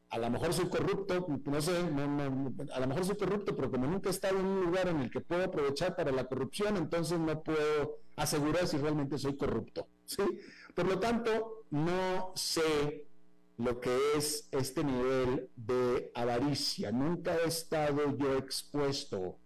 a 0.09 0.17
lo 0.17 0.29
mejor 0.29 0.53
soy 0.53 0.69
corrupto, 0.69 1.27
no 1.45 1.61
sé, 1.61 1.77
a 1.77 2.79
lo 2.79 2.87
mejor 2.87 3.05
soy 3.05 3.17
corrupto, 3.17 3.55
pero 3.55 3.71
como 3.71 3.87
nunca 3.87 4.09
he 4.09 4.11
estado 4.11 4.39
en 4.39 4.45
un 4.45 4.65
lugar 4.65 4.87
en 4.87 5.01
el 5.01 5.09
que 5.09 5.19
puedo 5.19 5.43
aprovechar 5.43 5.95
para 5.95 6.11
la 6.11 6.25
corrupción, 6.25 6.77
entonces 6.77 7.19
no 7.19 7.41
puedo 7.43 7.97
asegurar 8.15 8.67
si 8.67 8.77
realmente 8.77 9.17
soy 9.17 9.35
corrupto. 9.35 9.87
¿sí? 10.05 10.23
Por 10.73 10.87
lo 10.87 10.99
tanto, 10.99 11.65
no 11.71 12.31
sé 12.35 13.07
lo 13.57 13.79
que 13.79 13.97
es 14.15 14.47
este 14.51 14.83
nivel 14.83 15.49
de 15.55 16.11
avaricia. 16.13 16.91
Nunca 16.91 17.35
he 17.37 17.47
estado 17.47 18.15
yo 18.17 18.37
expuesto 18.37 19.37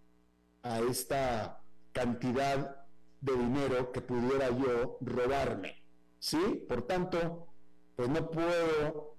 a 0.62 0.80
esta 0.80 1.62
cantidad 1.92 2.84
de 3.20 3.32
dinero 3.36 3.92
que 3.92 4.00
pudiera 4.00 4.50
yo 4.50 4.98
robarme. 5.00 5.84
¿Sí? 6.18 6.64
Por 6.68 6.82
tanto, 6.82 7.48
pues 7.96 8.08
no 8.08 8.30
puedo 8.30 9.09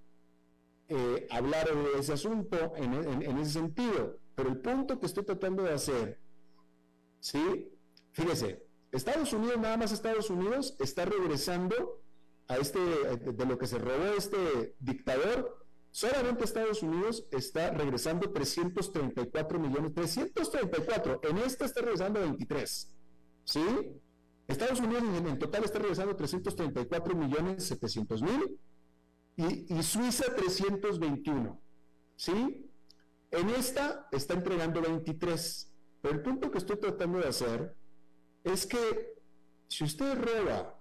eh, 0.94 1.28
hablar 1.30 1.74
de 1.74 2.00
ese 2.00 2.12
asunto 2.12 2.74
en, 2.76 2.94
en, 3.24 3.38
ese 3.38 3.52
sentido. 3.52 4.20
Pero 4.36 4.50
el 4.50 4.60
punto 4.60 5.00
que 5.00 5.06
estoy 5.06 5.24
tratando 5.24 5.64
de 5.64 5.74
hacer, 5.74 6.20
¿sí? 7.22 7.72
Fíjese, 8.12 8.66
Estados 8.92 9.32
Unidos, 9.32 9.58
nada 9.58 9.78
más 9.78 9.94
Estados 9.94 10.30
Unidos, 10.30 10.76
está 10.80 11.06
regresando 11.06 12.02
a 12.50 12.58
este, 12.58 12.80
de 12.80 13.46
lo 13.46 13.58
que 13.58 13.68
se 13.68 13.78
robó 13.78 14.14
este 14.18 14.76
dictador, 14.80 15.66
solamente 15.92 16.44
Estados 16.44 16.84
Unidos 16.84 17.26
está 17.32 17.72
regresando 17.72 18.30
334 18.30 19.60
millones, 19.60 19.94
334, 19.94 21.22
en 21.24 21.38
esta 21.38 21.64
está 21.64 21.80
regresando 21.80 22.20
23, 22.20 22.94
¿sí? 23.46 23.66
Estados 24.46 24.82
Unidos 24.82 25.04
en, 25.04 25.40
total 25.40 25.64
está 25.64 25.80
regresando 25.80 26.18
334 26.18 27.16
millones 27.16 27.64
700 27.66 28.22
mil 28.22 28.60
y, 29.70 29.84
Suiza 29.84 30.34
321, 30.36 31.62
¿sí? 32.16 32.70
En 33.32 33.50
esta 33.50 34.08
está 34.12 34.34
entregando 34.34 34.82
23, 34.82 35.74
pero 36.02 36.16
el 36.16 36.22
punto 36.22 36.52
que 36.52 36.58
estoy 36.58 36.78
tratando 36.78 37.20
de 37.20 37.28
hacer 37.28 37.76
es 38.44 38.66
que 38.66 39.16
si 39.68 39.84
usted 39.84 40.16
roba 40.16 40.80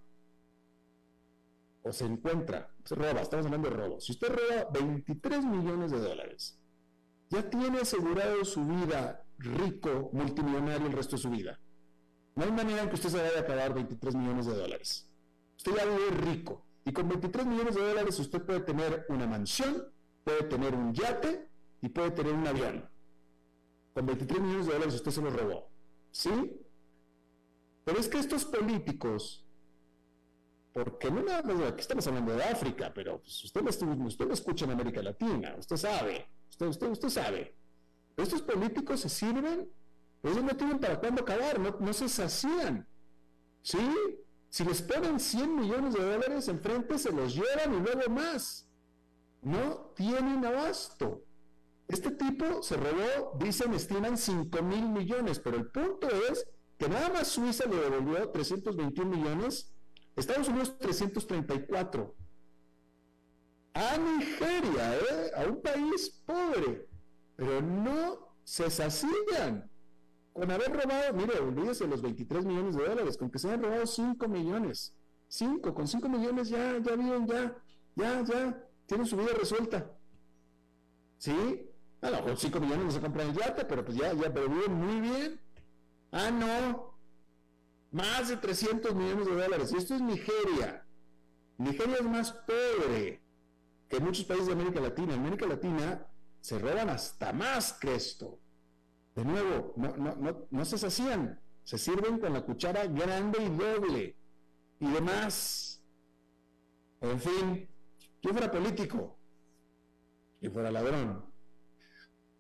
o 1.83 1.93
se 1.93 2.05
encuentra, 2.05 2.75
se 2.85 2.95
roba, 2.95 3.21
estamos 3.21 3.47
hablando 3.47 3.71
de 3.71 3.77
robo, 3.77 4.01
si 4.01 4.13
usted 4.13 4.29
roba 4.29 4.69
23 4.73 5.45
millones 5.45 5.93
de 5.93 6.01
dólares, 6.01 6.59
ya 7.31 7.49
tiene 7.49 7.81
asegurado 7.81 8.45
su 8.45 8.65
vida 8.67 9.25
rico, 9.39 10.11
multimillonario 10.13 10.89
el 10.89 10.93
resto 10.93 11.17
de 11.17 11.23
su 11.23 11.31
vida. 11.31 11.59
No 12.35 12.45
hay 12.45 12.53
manera 12.53 12.83
en 12.83 12.89
que 12.89 12.95
usted 12.95 13.11
se 13.11 13.17
vaya 13.19 13.39
a 13.39 13.41
acabar 13.41 13.75
23 13.75 14.15
millones 14.15 14.47
de 14.47 14.55
dólares. 14.55 15.09
Usted 15.57 15.77
ya 15.77 15.85
vive 15.85 16.11
rico. 16.33 16.67
Y 16.85 16.93
con 16.93 17.09
23 17.09 17.47
millones 17.47 17.75
de 17.75 17.83
dólares 17.83 18.19
usted 18.19 18.43
puede 18.43 18.61
tener 18.61 19.07
una 19.09 19.27
mansión, 19.27 19.87
puede 20.25 20.45
tener 20.45 20.75
un 20.75 20.93
yate 20.93 21.49
y 21.83 21.89
puede 21.89 22.11
tener 22.11 22.33
un 22.33 22.47
avión. 22.47 22.89
Con 23.95 24.07
23 24.07 24.41
millones 24.41 24.67
de 24.67 24.73
dólares 24.73 24.95
usted 24.95 25.11
se 25.11 25.23
lo 25.23 25.31
robó. 25.31 25.69
¿Sí? 26.11 26.61
Pero 27.85 27.99
es 27.99 28.09
que 28.09 28.19
estos 28.19 28.45
políticos 28.45 29.45
porque 30.73 31.11
no 31.11 31.23
nada 31.23 31.43
más, 31.43 31.73
aquí 31.73 31.81
estamos 31.81 32.07
hablando 32.07 32.35
de 32.35 32.45
África, 32.45 32.93
pero 32.95 33.21
pues, 33.21 33.43
usted, 33.45 33.61
lo, 33.61 34.07
usted 34.07 34.31
escucha 34.31 34.65
en 34.67 34.71
América 34.73 35.03
Latina, 35.03 35.57
usted 35.59 35.77
sabe, 35.77 36.29
usted, 36.49 36.67
usted, 36.67 36.91
usted 36.91 37.09
sabe. 37.09 37.57
Estos 38.17 38.43
políticos 38.43 39.01
se 39.01 39.09
sirven, 39.09 39.69
ellos 40.23 40.43
no 40.45 40.57
tienen 40.57 40.79
para 40.79 41.01
cuándo 41.01 41.23
acabar, 41.23 41.59
no, 41.59 41.77
no 41.81 41.93
se 41.93 42.09
sacían. 42.09 42.87
¿Sí? 43.63 43.79
Si 44.51 44.65
les 44.65 44.83
ponen 44.83 45.19
100 45.21 45.57
millones 45.57 45.95
de 45.95 46.05
dólares 46.05 46.49
enfrente, 46.49 46.99
se 46.99 47.13
los 47.13 47.35
llevan 47.35 47.73
y 47.75 47.81
luego 47.81 48.11
más. 48.11 48.69
No 49.43 49.93
tienen 49.97 50.45
abasto. 50.45 51.25
Este 51.87 52.11
tipo 52.11 52.63
se 52.63 52.77
robó, 52.77 53.39
dicen, 53.39 53.73
estiman 53.75 54.19
5 54.19 54.63
mil 54.63 54.89
millones, 54.89 55.39
pero 55.39 55.57
el 55.57 55.71
punto 55.71 56.09
es 56.31 56.47
que 56.79 56.89
nada 56.89 57.09
más 57.11 57.29
Suiza 57.29 57.65
le 57.67 57.77
devolvió 57.77 58.29
321 58.31 59.17
millones 59.17 59.73
Estados 60.17 60.49
Unidos 60.49 60.77
334. 60.79 62.15
A 63.75 63.97
Nigeria, 63.97 64.97
¿eh? 64.97 65.31
a 65.37 65.45
un 65.45 65.63
país 65.63 66.23
pobre, 66.27 66.89
pero 67.37 67.63
no 67.63 68.37
se 68.45 68.69
sacían 68.69 69.70
con 70.41 70.51
haber 70.51 70.73
robado, 70.73 71.13
mire, 71.13 71.39
olvídese 71.39 71.87
los 71.87 72.01
23 72.01 72.47
millones 72.47 72.75
de 72.75 72.89
dólares, 72.89 73.19
con 73.19 73.31
que 73.31 73.39
se 73.39 73.49
hayan 73.49 73.63
robado 73.63 73.87
5 73.87 74.27
millones. 74.27 74.95
5, 75.29 75.75
con 75.75 75.87
5 75.87 76.09
millones 76.09 76.49
ya, 76.49 76.79
ya 76.79 76.97
viven, 76.97 77.27
ya, 77.27 77.55
ya, 77.95 78.25
ya, 78.25 78.65
tienen 78.87 79.07
su 79.07 79.19
vida 79.19 79.35
resuelta. 79.39 79.95
¿Sí? 81.19 81.71
A 82.01 82.11
lo 82.11 82.17
mejor 82.17 82.39
5 82.39 82.59
millones 82.59 82.85
no 82.87 82.91
se 82.91 83.01
compran 83.01 83.29
el 83.29 83.37
yate, 83.37 83.67
pero 83.67 83.85
pues 83.85 83.99
ya, 83.99 84.15
ya, 84.15 84.33
pero 84.33 84.49
viven 84.49 84.73
muy 84.73 85.01
bien. 85.03 85.41
Ah, 86.11 86.31
no, 86.31 86.99
más 87.91 88.31
de 88.31 88.39
300 88.39 88.95
millones 88.95 89.27
de 89.27 89.43
dólares. 89.43 89.73
Y 89.75 89.77
esto 89.77 89.95
es 89.95 90.01
Nigeria. 90.01 90.87
Nigeria 91.59 91.97
es 91.97 92.05
más 92.05 92.33
pobre 92.33 93.23
que 93.91 94.01
muchos 94.01 94.25
países 94.25 94.47
de 94.47 94.55
América 94.55 94.81
Latina. 94.81 95.13
En 95.13 95.21
América 95.21 95.47
Latina 95.47 96.07
se 96.41 96.59
roban 96.59 96.89
hasta 96.89 97.35
más 97.35 97.75
que 97.75 97.95
esto. 97.95 98.40
De 99.15 99.25
nuevo, 99.25 99.75
no, 99.77 99.97
no, 99.97 100.17
no, 100.17 100.47
no 100.51 100.65
se 100.65 100.87
hacían. 100.87 101.41
Se 101.65 101.79
sirven 101.79 102.19
con 102.19 102.33
la 102.33 102.43
cuchara 102.43 102.87
grande 102.87 103.43
y 103.43 103.49
doble. 103.49 104.17
Y 104.79 104.91
demás. 104.91 105.83
En 107.01 107.21
fin, 107.21 107.69
yo 108.23 108.31
fuera 108.33 108.51
político. 108.51 109.19
Y 110.41 110.49
fuera 110.49 110.71
ladrón. 110.71 111.25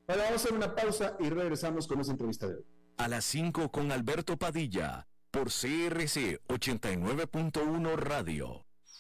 Ahora 0.06 0.24
vamos 0.24 0.42
a 0.42 0.44
hacer 0.44 0.52
una 0.56 0.74
pausa 0.74 1.16
y 1.20 1.28
regresamos 1.30 1.86
con 1.86 2.00
esa 2.00 2.12
entrevista 2.12 2.48
de 2.48 2.56
hoy. 2.56 2.64
A 2.96 3.08
las 3.08 3.24
5 3.26 3.70
con 3.70 3.92
Alberto 3.92 4.36
Padilla 4.36 5.06
por 5.30 5.44
CRC 5.44 6.40
89.1 6.48 7.96
Radio. 7.96 8.66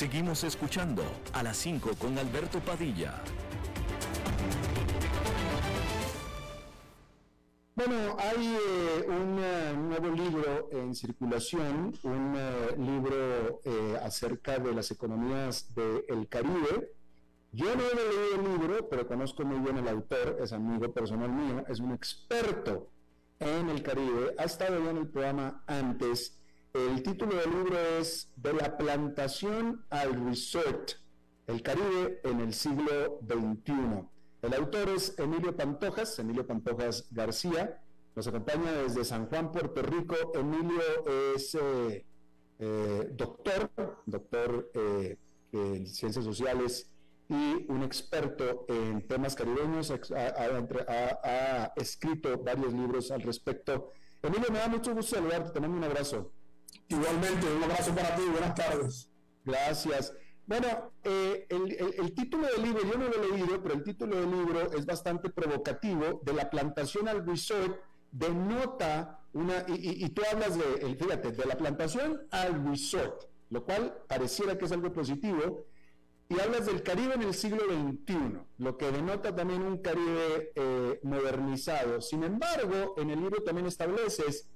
Seguimos 0.00 0.44
escuchando 0.44 1.02
a 1.34 1.42
las 1.42 1.58
5 1.58 1.90
con 1.98 2.16
Alberto 2.16 2.58
Padilla. 2.60 3.20
Bueno, 7.74 8.16
hay 8.18 8.46
eh, 8.46 9.06
un 9.06 9.38
eh, 9.38 9.74
nuevo 9.76 10.08
libro 10.08 10.70
en 10.72 10.94
circulación, 10.94 11.92
un 12.02 12.34
eh, 12.34 12.76
libro 12.78 13.60
acerca 14.02 14.58
de 14.58 14.72
las 14.72 14.90
economías 14.90 15.74
del 15.74 16.26
Caribe. 16.30 16.94
Yo 17.52 17.76
no 17.76 17.82
he 17.82 17.94
leído 17.94 18.36
el 18.36 18.58
libro, 18.58 18.88
pero 18.88 19.06
conozco 19.06 19.44
muy 19.44 19.58
bien 19.58 19.76
el 19.76 19.88
autor, 19.88 20.38
es 20.40 20.54
amigo 20.54 20.90
personal 20.94 21.30
mío, 21.30 21.62
es 21.68 21.78
un 21.78 21.92
experto 21.92 22.88
en 23.38 23.68
el 23.68 23.82
Caribe, 23.82 24.34
ha 24.38 24.44
estado 24.44 24.82
ya 24.82 24.92
en 24.92 24.96
el 24.96 25.08
programa 25.08 25.62
antes 25.66 26.39
el 26.72 27.02
título 27.02 27.34
del 27.36 27.50
libro 27.50 27.78
es 27.98 28.30
De 28.36 28.52
la 28.52 28.76
plantación 28.76 29.84
al 29.90 30.26
resort, 30.26 30.92
el 31.46 31.62
Caribe 31.62 32.20
en 32.24 32.40
el 32.40 32.54
siglo 32.54 33.20
XXI. 33.26 34.06
El 34.42 34.54
autor 34.54 34.88
es 34.90 35.18
Emilio 35.18 35.56
Pantojas, 35.56 36.18
Emilio 36.18 36.46
Pantojas 36.46 37.08
García. 37.10 37.82
Nos 38.14 38.26
acompaña 38.26 38.72
desde 38.72 39.04
San 39.04 39.26
Juan, 39.26 39.52
Puerto 39.52 39.82
Rico. 39.82 40.14
Emilio 40.34 40.80
es 41.34 41.54
eh, 41.54 42.06
eh, 42.58 43.08
doctor, 43.12 43.70
doctor 44.06 44.70
eh, 44.74 45.18
en 45.52 45.86
ciencias 45.86 46.24
sociales 46.24 46.90
y 47.28 47.66
un 47.68 47.82
experto 47.82 48.64
en 48.68 49.06
temas 49.06 49.34
caribeños. 49.34 49.90
Ha, 49.90 51.72
escrito 51.76 52.38
varios 52.38 52.72
libros 52.72 53.10
al 53.10 53.22
respecto. 53.22 53.90
Emilio, 54.22 54.50
me 54.50 54.58
da 54.58 54.68
mucho 54.68 54.94
gusto 54.94 55.16
saludarte. 55.16 55.50
Te 55.50 55.60
mando 55.60 55.76
un 55.76 55.84
abrazo. 55.84 56.32
Igualmente, 56.90 57.46
un 57.46 57.62
abrazo 57.62 57.94
para 57.94 58.16
ti, 58.16 58.22
buenas 58.32 58.54
tardes. 58.54 59.08
Gracias. 59.44 60.12
Bueno, 60.44 60.92
eh, 61.04 61.46
el, 61.48 62.12
título 62.14 62.48
del 62.48 62.62
libro, 62.62 62.82
yo 62.82 62.98
no 62.98 63.08
lo 63.08 63.14
he 63.14 63.30
leído, 63.30 63.62
pero 63.62 63.74
el 63.76 63.84
título 63.84 64.16
del 64.16 64.28
libro 64.28 64.72
es 64.72 64.84
bastante 64.84 65.30
provocativo, 65.30 66.20
de 66.24 66.32
la 66.32 66.50
plantación 66.50 67.06
al 67.06 67.24
resort, 67.24 67.78
denota 68.10 69.20
una, 69.32 69.64
y, 69.68 70.08
tú 70.08 70.22
hablas 70.32 70.58
de, 70.58 70.96
fíjate, 70.96 71.30
de 71.30 71.46
la 71.46 71.56
plantación 71.56 72.22
al 72.32 72.68
resort, 72.68 73.22
lo 73.50 73.64
cual 73.64 74.02
pareciera 74.08 74.58
que 74.58 74.64
es 74.64 74.72
algo 74.72 74.92
positivo, 74.92 75.66
y 76.28 76.40
hablas 76.40 76.66
del 76.66 76.82
Caribe 76.82 77.14
en 77.14 77.22
el 77.22 77.34
siglo 77.34 77.62
XXI, 77.66 78.40
lo 78.58 78.76
que 78.76 78.90
denota 78.90 79.32
también 79.32 79.62
un 79.62 79.78
Caribe 79.78 80.50
eh, 80.56 80.98
modernizado. 81.04 82.00
Sin 82.00 82.24
embargo, 82.24 82.94
en 82.98 83.10
el 83.10 83.20
libro 83.20 83.44
también 83.44 83.68
estableces 83.68 84.48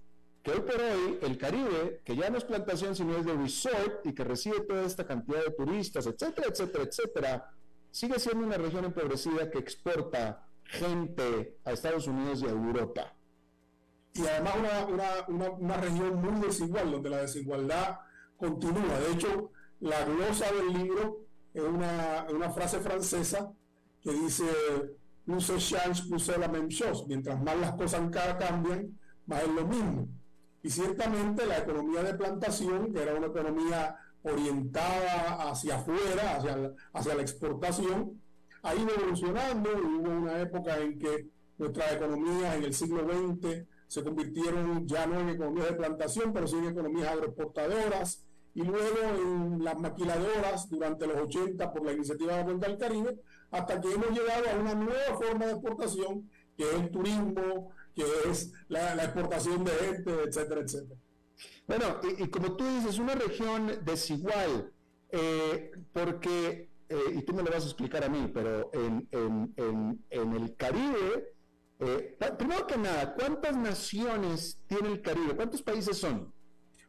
que 0.44 0.50
hoy 0.50 0.60
por 0.60 0.78
hoy 0.78 1.18
el 1.22 1.38
Caribe, 1.38 2.02
que 2.04 2.14
ya 2.14 2.28
no 2.28 2.36
es 2.36 2.44
plantación, 2.44 2.94
sino 2.94 3.16
es 3.16 3.24
de 3.24 3.32
resort 3.32 4.04
y 4.04 4.12
que 4.12 4.24
recibe 4.24 4.60
toda 4.60 4.84
esta 4.84 5.06
cantidad 5.06 5.42
de 5.42 5.52
turistas, 5.52 6.06
etcétera, 6.06 6.48
etcétera, 6.50 6.84
etcétera, 6.84 7.50
sigue 7.90 8.20
siendo 8.20 8.46
una 8.46 8.58
región 8.58 8.84
empobrecida 8.84 9.50
que 9.50 9.58
exporta 9.58 10.46
gente 10.64 11.56
a 11.64 11.72
Estados 11.72 12.06
Unidos 12.06 12.42
y 12.42 12.46
a 12.46 12.50
Europa. 12.50 13.16
Y 14.12 14.26
además 14.26 14.86
una, 15.58 15.76
región 15.78 16.20
muy 16.20 16.38
desigual, 16.46 16.92
donde 16.92 17.08
la 17.08 17.22
desigualdad 17.22 18.00
continúa. 18.36 19.00
De 19.00 19.12
hecho, 19.12 19.50
la 19.80 20.04
glosa 20.04 20.52
del 20.52 20.74
libro 20.74 21.24
es 21.54 21.62
una, 21.62 22.50
frase 22.54 22.80
francesa 22.80 23.50
que 24.02 24.12
dice, 24.12 24.44
plus 25.24 25.46
change, 25.56 26.06
plus 26.06 26.28
la 26.36 26.48
même 26.48 26.68
chose. 26.68 27.06
Mientras 27.08 27.42
más 27.42 27.56
las 27.56 27.72
cosas 27.76 28.02
cambian, 28.10 28.98
más 29.24 29.42
es 29.42 29.48
lo 29.48 29.66
mismo. 29.66 30.08
Y 30.64 30.70
ciertamente 30.70 31.44
la 31.44 31.58
economía 31.58 32.02
de 32.02 32.14
plantación, 32.14 32.90
que 32.90 33.02
era 33.02 33.14
una 33.14 33.26
economía 33.26 33.96
orientada 34.22 35.50
hacia 35.50 35.76
afuera, 35.76 36.36
hacia, 36.36 36.72
hacia 36.94 37.14
la 37.14 37.20
exportación, 37.20 38.20
ha 38.62 38.74
ido 38.74 38.88
evolucionando. 38.96 39.68
Hubo 39.76 40.08
una 40.08 40.40
época 40.40 40.78
en 40.78 40.98
que 40.98 41.28
nuestras 41.58 41.92
economías 41.92 42.56
en 42.56 42.64
el 42.64 42.72
siglo 42.72 43.06
XX 43.06 43.66
se 43.86 44.02
convirtieron 44.02 44.88
ya 44.88 45.06
no 45.06 45.20
en 45.20 45.28
economías 45.28 45.68
de 45.68 45.74
plantación, 45.74 46.32
pero 46.32 46.46
sí 46.46 46.56
en 46.56 46.68
economías 46.68 47.12
agroexportadoras, 47.12 48.24
y 48.54 48.62
luego 48.62 48.98
en 49.18 49.62
las 49.62 49.78
maquiladoras 49.78 50.70
durante 50.70 51.06
los 51.06 51.16
80 51.16 51.72
por 51.72 51.84
la 51.84 51.92
iniciativa 51.92 52.38
de 52.38 52.44
Cuenca 52.44 52.68
del 52.68 52.78
Caribe, 52.78 53.20
hasta 53.50 53.80
que 53.82 53.92
hemos 53.92 54.10
llegado 54.12 54.44
a 54.50 54.58
una 54.58 54.74
nueva 54.74 55.18
forma 55.20 55.44
de 55.44 55.52
exportación, 55.52 56.30
que 56.56 56.62
es 56.62 56.74
el 56.74 56.90
turismo, 56.90 57.73
que 57.94 58.04
es 58.30 58.52
la, 58.68 58.94
exportación 58.94 59.64
de 59.64 59.70
gente, 59.72 60.10
etcétera, 60.26 60.60
etcétera. 60.60 61.00
Bueno, 61.66 62.00
y, 62.18 62.28
como 62.28 62.56
tú 62.56 62.64
dices, 62.64 62.98
una 62.98 63.14
región 63.14 63.80
desigual, 63.84 64.72
eh, 65.10 65.70
porque, 65.92 66.70
eh, 66.88 67.14
y 67.14 67.22
tú 67.22 67.32
me 67.32 67.42
lo 67.42 67.50
vas 67.50 67.64
a 67.64 67.66
explicar 67.66 68.04
a 68.04 68.08
mí, 68.08 68.30
pero 68.32 68.70
en, 68.72 69.08
el 70.10 70.56
Caribe, 70.56 71.34
eh, 71.80 72.18
primero 72.38 72.66
que 72.66 72.76
nada, 72.76 73.14
¿cuántas 73.14 73.56
naciones 73.56 74.58
tiene 74.66 74.88
el 74.88 75.02
Caribe? 75.02 75.36
¿Cuántos 75.36 75.62
países 75.62 75.96
son? 75.96 76.32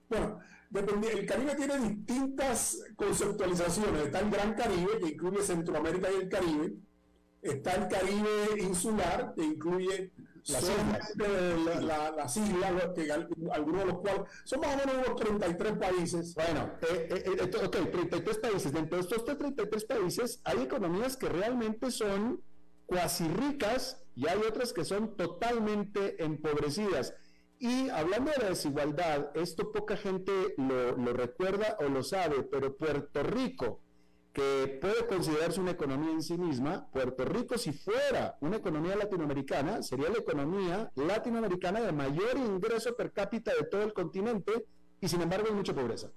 Bueno, 0.10 0.40
el 0.74 1.26
Caribe 1.26 1.56
tiene 1.56 1.80
distintas 1.80 2.84
conceptualizaciones. 2.96 4.06
Está 4.06 4.20
el 4.20 4.30
Gran 4.30 4.54
Caribe, 4.56 5.00
que 5.00 5.10
incluye 5.10 5.42
Centroamérica 5.42 6.10
y 6.12 6.16
el 6.16 6.30
Caribe. 6.30 6.74
Está 7.42 7.76
el 7.76 7.88
Caribe 7.88 8.62
insular, 8.62 9.34
que 9.36 9.44
incluye 9.44 10.12
las 10.48 10.64
islas, 10.64 11.84
la, 11.84 12.12
las 12.12 12.38
islas 12.38 12.84
que, 12.94 13.12
algunos 13.52 13.80
de 13.80 13.86
los 13.86 14.00
cuales 14.00 14.22
son 14.44 14.60
más 14.60 14.76
o 14.76 14.78
menos 14.78 15.08
unos 15.08 15.16
33 15.20 15.74
países. 15.78 16.36
Bueno, 16.36 16.72
eh, 16.82 17.08
eh, 17.10 17.36
eh 17.40 17.66
ok, 17.66 17.92
33 17.92 18.38
países. 18.38 18.72
Dentro 18.72 18.98
de 18.98 19.04
estos 19.04 19.26
33 19.26 19.86
países 19.86 20.42
hay 20.44 20.62
economías 20.62 21.18
que 21.18 21.30
realmente 21.30 21.90
son 21.90 22.44
cuasi 22.86 23.28
ricas 23.28 24.04
y 24.16 24.28
hay 24.28 24.38
otras 24.48 24.72
que 24.72 24.86
son 24.86 25.16
totalmente 25.18 26.24
empobrecidas. 26.24 27.14
Y 27.58 27.90
hablando 27.90 28.32
de 28.32 28.38
la 28.38 28.50
desigualdad, 28.50 29.32
esto 29.34 29.72
poca 29.72 29.98
gente 29.98 30.32
lo, 30.58 30.96
lo 30.96 31.14
recuerda 31.14 31.78
o 31.80 31.86
lo 31.86 32.04
sabe, 32.04 32.44
pero 32.44 32.76
Puerto 32.76 33.24
Rico, 33.24 33.82
que 34.36 34.78
puede 34.82 35.08
considerarse 35.08 35.62
una 35.62 35.72
economía 35.72 36.12
en 36.12 36.22
sí 36.22 36.38
misma, 36.38 36.88
Puerto 36.92 37.24
Rico 37.24 37.58
si 37.58 37.72
fuera 37.72 38.36
una 38.42 38.58
economía 38.58 38.98
latinoamericana, 38.98 39.82
sería 39.82 40.10
la 40.10 40.18
economía 40.18 40.92
latinoamericana 40.96 41.80
de 41.80 41.94
mayor 41.94 42.36
ingreso 42.36 42.94
per 42.98 43.14
cápita 43.14 43.54
de 43.56 43.64
todo 43.64 43.84
el 43.84 43.94
continente 43.94 44.66
y 45.00 45.08
sin 45.08 45.22
embargo 45.22 45.48
hay 45.48 45.56
mucha 45.56 45.74
pobreza. 45.74 46.12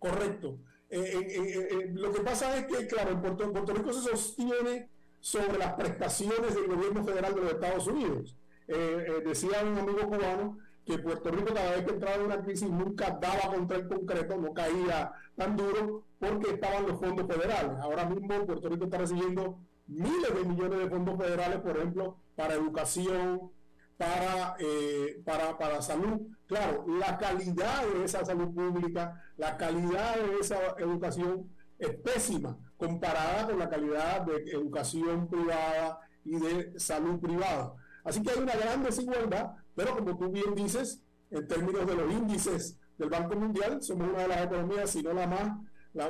Correcto. 0.00 0.58
Eh, 0.90 1.00
eh, 1.00 1.68
eh, 1.70 1.90
lo 1.94 2.12
que 2.12 2.22
pasa 2.22 2.56
es 2.56 2.66
que, 2.66 2.88
claro, 2.88 3.12
en 3.12 3.22
Puerto, 3.22 3.72
Rico 3.72 3.92
se 3.92 4.10
sostiene 4.10 4.90
sobre 5.20 5.56
las 5.56 5.74
prestaciones 5.74 6.56
del 6.56 6.66
gobierno 6.66 7.04
federal 7.04 7.36
de 7.36 7.40
los 7.40 7.52
Estados 7.52 7.86
Unidos. 7.86 8.36
Decía 8.66 9.62
un 9.62 9.78
amigo 9.78 10.08
cubano 10.08 10.58
que 10.84 10.98
Puerto 10.98 11.30
Rico 11.30 11.54
cada 11.54 11.70
vez 11.70 11.84
que 11.84 11.92
entraba 11.92 12.16
en 12.16 12.22
una 12.22 12.42
crisis 12.42 12.68
nunca 12.68 13.16
daba 13.20 13.54
contra 13.54 13.76
el 13.76 13.88
concreto, 13.88 14.36
no 14.38 14.52
caía 14.52 15.12
tan 15.36 15.56
duro 15.56 16.04
porque 16.30 16.54
estaban 16.54 16.86
los 16.86 16.98
fondos 16.98 17.26
federales. 17.26 17.78
Ahora 17.80 18.06
mismo 18.06 18.46
Puerto 18.46 18.68
Rico 18.68 18.84
está 18.84 18.98
recibiendo 18.98 19.58
miles 19.86 20.34
de 20.34 20.44
millones 20.44 20.78
de 20.78 20.88
fondos 20.88 21.18
federales, 21.18 21.60
por 21.60 21.76
ejemplo, 21.76 22.16
para 22.34 22.54
educación, 22.54 23.50
para, 23.96 24.56
eh, 24.58 25.20
para, 25.24 25.56
para 25.58 25.82
salud. 25.82 26.20
Claro, 26.46 26.84
la 26.98 27.16
calidad 27.18 27.86
de 27.86 28.04
esa 28.04 28.24
salud 28.24 28.54
pública, 28.54 29.22
la 29.36 29.56
calidad 29.56 30.16
de 30.16 30.38
esa 30.40 30.56
educación 30.78 31.50
es 31.78 31.90
pésima 31.96 32.58
comparada 32.76 33.46
con 33.46 33.58
la 33.58 33.68
calidad 33.68 34.22
de 34.22 34.50
educación 34.50 35.28
privada 35.28 36.00
y 36.24 36.38
de 36.38 36.78
salud 36.78 37.20
privada. 37.20 37.74
Así 38.02 38.22
que 38.22 38.30
hay 38.30 38.38
una 38.38 38.54
gran 38.54 38.82
desigualdad, 38.82 39.52
pero 39.74 39.96
como 39.96 40.16
tú 40.16 40.30
bien 40.30 40.54
dices, 40.54 41.02
en 41.30 41.46
términos 41.48 41.86
de 41.86 41.94
los 41.94 42.12
índices 42.12 42.78
del 42.98 43.08
Banco 43.08 43.36
Mundial, 43.36 43.82
somos 43.82 44.08
una 44.08 44.22
de 44.22 44.28
las 44.28 44.44
economías, 44.44 44.90
si 44.90 45.02
no 45.02 45.12
la 45.12 45.26
más, 45.26 45.58
la, 45.94 46.08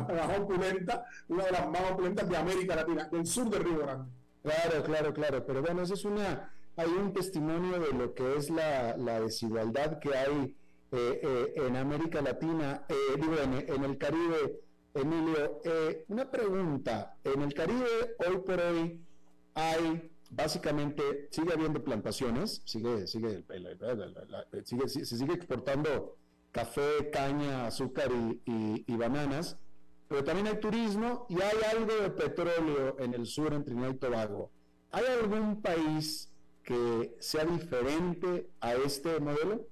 más 0.00 0.38
opulenta, 0.38 1.04
una 1.28 1.44
de 1.44 1.50
las 1.50 1.68
más 1.68 1.90
opulentas 1.92 2.28
de 2.28 2.36
América 2.36 2.76
Latina, 2.76 3.08
del 3.10 3.26
sur 3.26 3.48
del 3.50 3.64
Río 3.64 3.78
Grande. 3.78 4.10
Claro, 4.42 4.84
claro, 4.84 5.14
claro, 5.14 5.46
pero 5.46 5.62
bueno, 5.62 5.82
eso 5.82 5.94
es 5.94 6.04
una, 6.04 6.52
hay 6.76 6.90
un 6.90 7.12
testimonio 7.12 7.80
de 7.80 7.92
lo 7.92 8.14
que 8.14 8.36
es 8.36 8.50
la, 8.50 9.20
desigualdad 9.20 9.98
que 9.98 10.14
hay 10.14 10.56
eh, 10.92 11.20
eh, 11.22 11.52
en 11.56 11.76
América 11.76 12.20
Latina, 12.20 12.84
eh, 12.88 12.94
digo, 13.16 13.36
en, 13.42 13.84
el 13.84 13.98
Caribe, 13.98 14.60
Emilio. 14.92 15.60
una 16.08 16.30
pregunta, 16.30 17.16
en 17.24 17.42
el 17.42 17.54
Caribe 17.54 18.16
hoy 18.28 18.38
por 18.46 18.60
hoy 18.60 19.00
hay 19.54 20.10
básicamente 20.30 21.28
sigue 21.30 21.52
habiendo 21.52 21.82
plantaciones, 21.82 22.62
sigue, 22.64 23.06
sigue, 23.06 23.44
sigue, 24.64 24.88
se 24.88 25.16
sigue 25.16 25.34
exportando 25.34 26.16
café, 26.54 27.10
caña, 27.10 27.66
azúcar 27.66 28.12
y, 28.46 28.84
y, 28.86 28.96
bananas, 28.96 29.58
pero 30.06 30.22
también 30.22 30.46
hay 30.46 30.60
turismo 30.60 31.26
y 31.28 31.34
hay 31.42 31.58
algo 31.76 31.92
de 31.96 32.10
petróleo 32.10 32.96
en 33.00 33.12
el 33.12 33.26
sur, 33.26 33.52
en 33.52 33.64
Trinidad 33.64 33.90
y 33.90 33.94
Tobago. 33.94 34.52
¿Hay 34.92 35.04
algún 35.20 35.60
país 35.60 36.30
que 36.62 37.16
sea 37.18 37.44
diferente 37.44 38.48
a 38.60 38.74
este 38.74 39.18
modelo? 39.18 39.66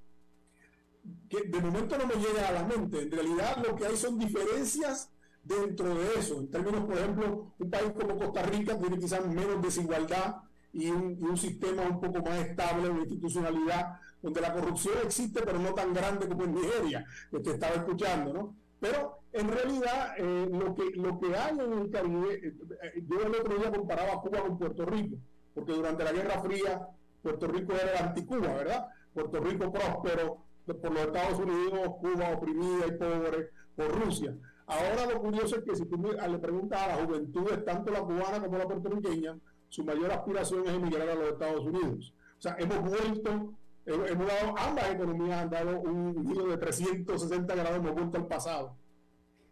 Que 1.31 1.43
de 1.43 1.61
momento 1.61 1.97
no 1.97 2.07
me 2.07 2.17
llega 2.17 2.49
a 2.49 2.53
la 2.53 2.65
mente. 2.65 3.03
En 3.03 3.13
realidad 3.13 3.65
lo 3.65 3.77
que 3.77 3.87
hay 3.87 3.97
son 3.97 4.19
diferencias 4.19 5.09
dentro 5.45 5.95
de 5.95 6.19
eso. 6.19 6.41
En 6.41 6.51
términos, 6.51 6.85
por 6.85 6.99
ejemplo, 6.99 7.55
un 7.57 7.71
país 7.71 7.93
como 7.93 8.19
Costa 8.19 8.43
Rica 8.43 8.77
tiene 8.77 8.99
quizás 8.99 9.25
menos 9.25 9.63
desigualdad 9.63 10.43
y 10.73 10.89
un, 10.89 11.37
sistema 11.37 11.83
un 11.83 12.01
poco 12.01 12.21
más 12.23 12.41
estable, 12.41 12.89
una 12.89 13.03
institucionalidad 13.03 14.01
donde 14.23 14.41
la 14.41 14.55
corrupción 14.55 14.95
existe, 15.05 15.43
pero 15.43 15.59
no 15.59 15.75
tan 15.75 15.93
grande 15.93 16.29
como 16.29 16.45
en 16.45 16.55
Nigeria, 16.55 17.05
que 17.31 17.51
estaba 17.51 17.75
escuchando, 17.75 18.33
¿no? 18.33 18.57
Pero 18.81 19.19
en 19.33 19.49
realidad 19.49 20.15
eh, 20.19 20.49
lo, 20.51 20.75
que, 20.75 20.91
lo 20.97 21.19
que 21.21 21.37
hay 21.37 21.59
en 21.59 21.73
el 21.73 21.91
Caribe, 21.91 22.35
eh, 22.35 22.55
eh, 22.83 23.05
yo 23.07 23.21
el 23.21 23.35
otro 23.35 23.57
día 23.57 23.71
comparaba 23.71 24.21
Cuba 24.21 24.41
con 24.43 24.59
Puerto 24.59 24.85
Rico, 24.87 25.17
porque 25.55 25.73
durante 25.73 26.05
la 26.05 26.13
Guerra 26.13 26.41
Fría 26.41 26.89
Puerto 27.23 27.47
Rico 27.47 27.73
era 27.73 27.93
el 27.93 28.07
anticuba, 28.09 28.49
¿verdad? 28.49 28.89
Puerto 29.15 29.41
Rico 29.41 29.73
próspero 29.73 30.39
por 30.67 30.93
los 30.93 31.03
Estados 31.07 31.39
Unidos, 31.39 31.89
Cuba 32.01 32.31
oprimida 32.31 32.87
y 32.89 32.93
pobre 32.93 33.51
por 33.77 34.05
Rusia. 34.05 34.35
Ahora 34.67 35.07
lo 35.13 35.21
curioso 35.21 35.57
es 35.57 35.65
que 35.65 35.77
si 35.77 35.87
tú 35.87 35.99
le 35.99 36.39
preguntas 36.39 36.81
a 36.81 36.89
la 36.89 37.05
juventud, 37.05 37.49
tanto 37.65 37.91
la 37.93 38.01
cubana 38.01 38.41
como 38.41 38.59
la 38.59 38.67
puertorriqueña, 38.67 39.39
su 39.69 39.85
mayor 39.85 40.11
aspiración 40.13 40.67
es 40.67 40.75
emigrar 40.75 41.09
a 41.09 41.15
los 41.15 41.33
Estados 41.33 41.65
Unidos. 41.65 42.15
O 42.39 42.43
sea, 42.43 42.57
hemos 42.59 42.81
vuelto, 42.81 43.55
hemos 43.87 44.27
dado, 44.27 44.55
ambas 44.59 44.91
economías 44.91 45.43
han 45.43 45.51
dado 45.51 45.81
un 45.81 46.27
giro 46.27 46.47
de 46.47 46.57
360 46.57 47.55
grados, 47.55 47.79
hemos 47.79 47.93
vuelto 47.93 48.19
al 48.19 48.27
pasado. 48.27 48.77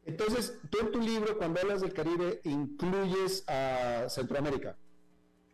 Entonces, 0.04 0.58
tú 0.70 0.78
en 0.80 0.90
tu 0.92 1.00
libro, 1.00 1.36
cuando 1.36 1.60
hablas 1.60 1.80
del 1.82 1.92
Caribe, 1.92 2.40
incluyes 2.44 3.44
a 3.48 4.06
Centroamérica. 4.08 4.76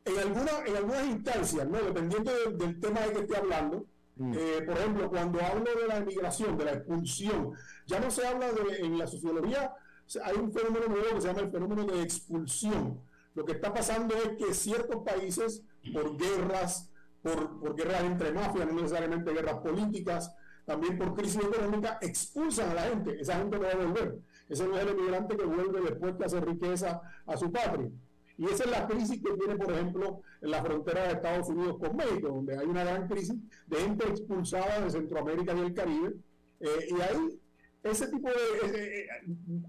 En, 0.04 0.18
alguna, 0.18 0.52
en 0.64 0.76
algunas 0.76 1.06
instancias, 1.06 1.68
¿no? 1.68 1.78
dependiendo 1.78 2.30
del, 2.52 2.80
tema 2.80 3.00
de 3.00 3.12
que 3.12 3.20
esté 3.20 3.36
hablando, 3.36 3.86
mm. 4.16 4.34
eh, 4.34 4.62
por 4.64 4.78
ejemplo, 4.78 5.10
cuando 5.10 5.40
hablo 5.40 5.64
de 5.64 5.88
la 5.88 5.96
emigración, 5.96 6.56
de 6.56 6.64
la 6.64 6.72
expulsión, 6.74 7.52
ya 7.86 7.98
no 7.98 8.10
se 8.10 8.26
habla 8.26 8.52
de, 8.52 8.78
en 8.78 8.98
la 8.98 9.06
sociología, 9.06 9.74
hay 10.22 10.36
un 10.36 10.52
fenómeno 10.52 10.86
nuevo 10.86 11.16
que 11.16 11.20
se 11.20 11.26
llama 11.26 11.40
el 11.40 11.50
fenómeno 11.50 11.84
de 11.84 12.02
expulsión 12.02 13.00
lo 13.36 13.44
que 13.44 13.52
está 13.52 13.72
pasando 13.72 14.16
es 14.16 14.38
que 14.38 14.54
ciertos 14.54 15.04
países, 15.04 15.62
por 15.92 16.16
guerras, 16.16 16.90
por, 17.26 17.74
guerras 17.76 18.02
entre 18.04 18.32
mafias, 18.32 18.66
no 18.66 18.74
necesariamente 18.74 19.32
guerras 19.32 19.58
políticas, 19.58 20.34
también 20.64 20.98
por 20.98 21.14
crisis 21.14 21.42
económica, 21.42 21.98
expulsan 22.00 22.70
a 22.70 22.74
la 22.74 22.82
gente. 22.82 23.20
Esa 23.20 23.36
gente 23.36 23.56
no 23.58 23.64
va 23.64 23.72
a 23.72 23.76
volver. 23.76 24.18
Ese 24.48 24.66
no 24.66 24.76
es 24.76 24.82
el 24.82 24.88
emigrante 24.90 25.36
que 25.36 25.44
vuelve 25.44 25.80
después 25.80 26.18
de 26.18 26.24
hacer 26.24 26.44
riqueza 26.44 27.00
a 27.26 27.36
su 27.36 27.50
patria. 27.50 27.90
Y 28.38 28.44
esa 28.46 28.64
es 28.64 28.70
la 28.70 28.86
crisis 28.86 29.22
que 29.22 29.32
tiene, 29.32 29.56
por 29.56 29.72
ejemplo, 29.72 30.20
en 30.42 30.50
la 30.50 30.62
frontera 30.62 31.04
de 31.04 31.12
Estados 31.14 31.48
Unidos 31.48 31.78
con 31.78 31.96
México, 31.96 32.28
donde 32.28 32.58
hay 32.58 32.66
una 32.66 32.84
gran 32.84 33.08
crisis 33.08 33.36
de 33.66 33.76
gente 33.76 34.08
expulsada 34.08 34.80
de 34.80 34.90
Centroamérica 34.90 35.54
y 35.54 35.60
el 35.60 35.74
Caribe. 35.74 36.16
Eh, 36.60 36.88
y 36.90 37.00
ahí 37.00 37.40
ese 37.82 38.08
tipo 38.08 38.28
de... 38.28 39.06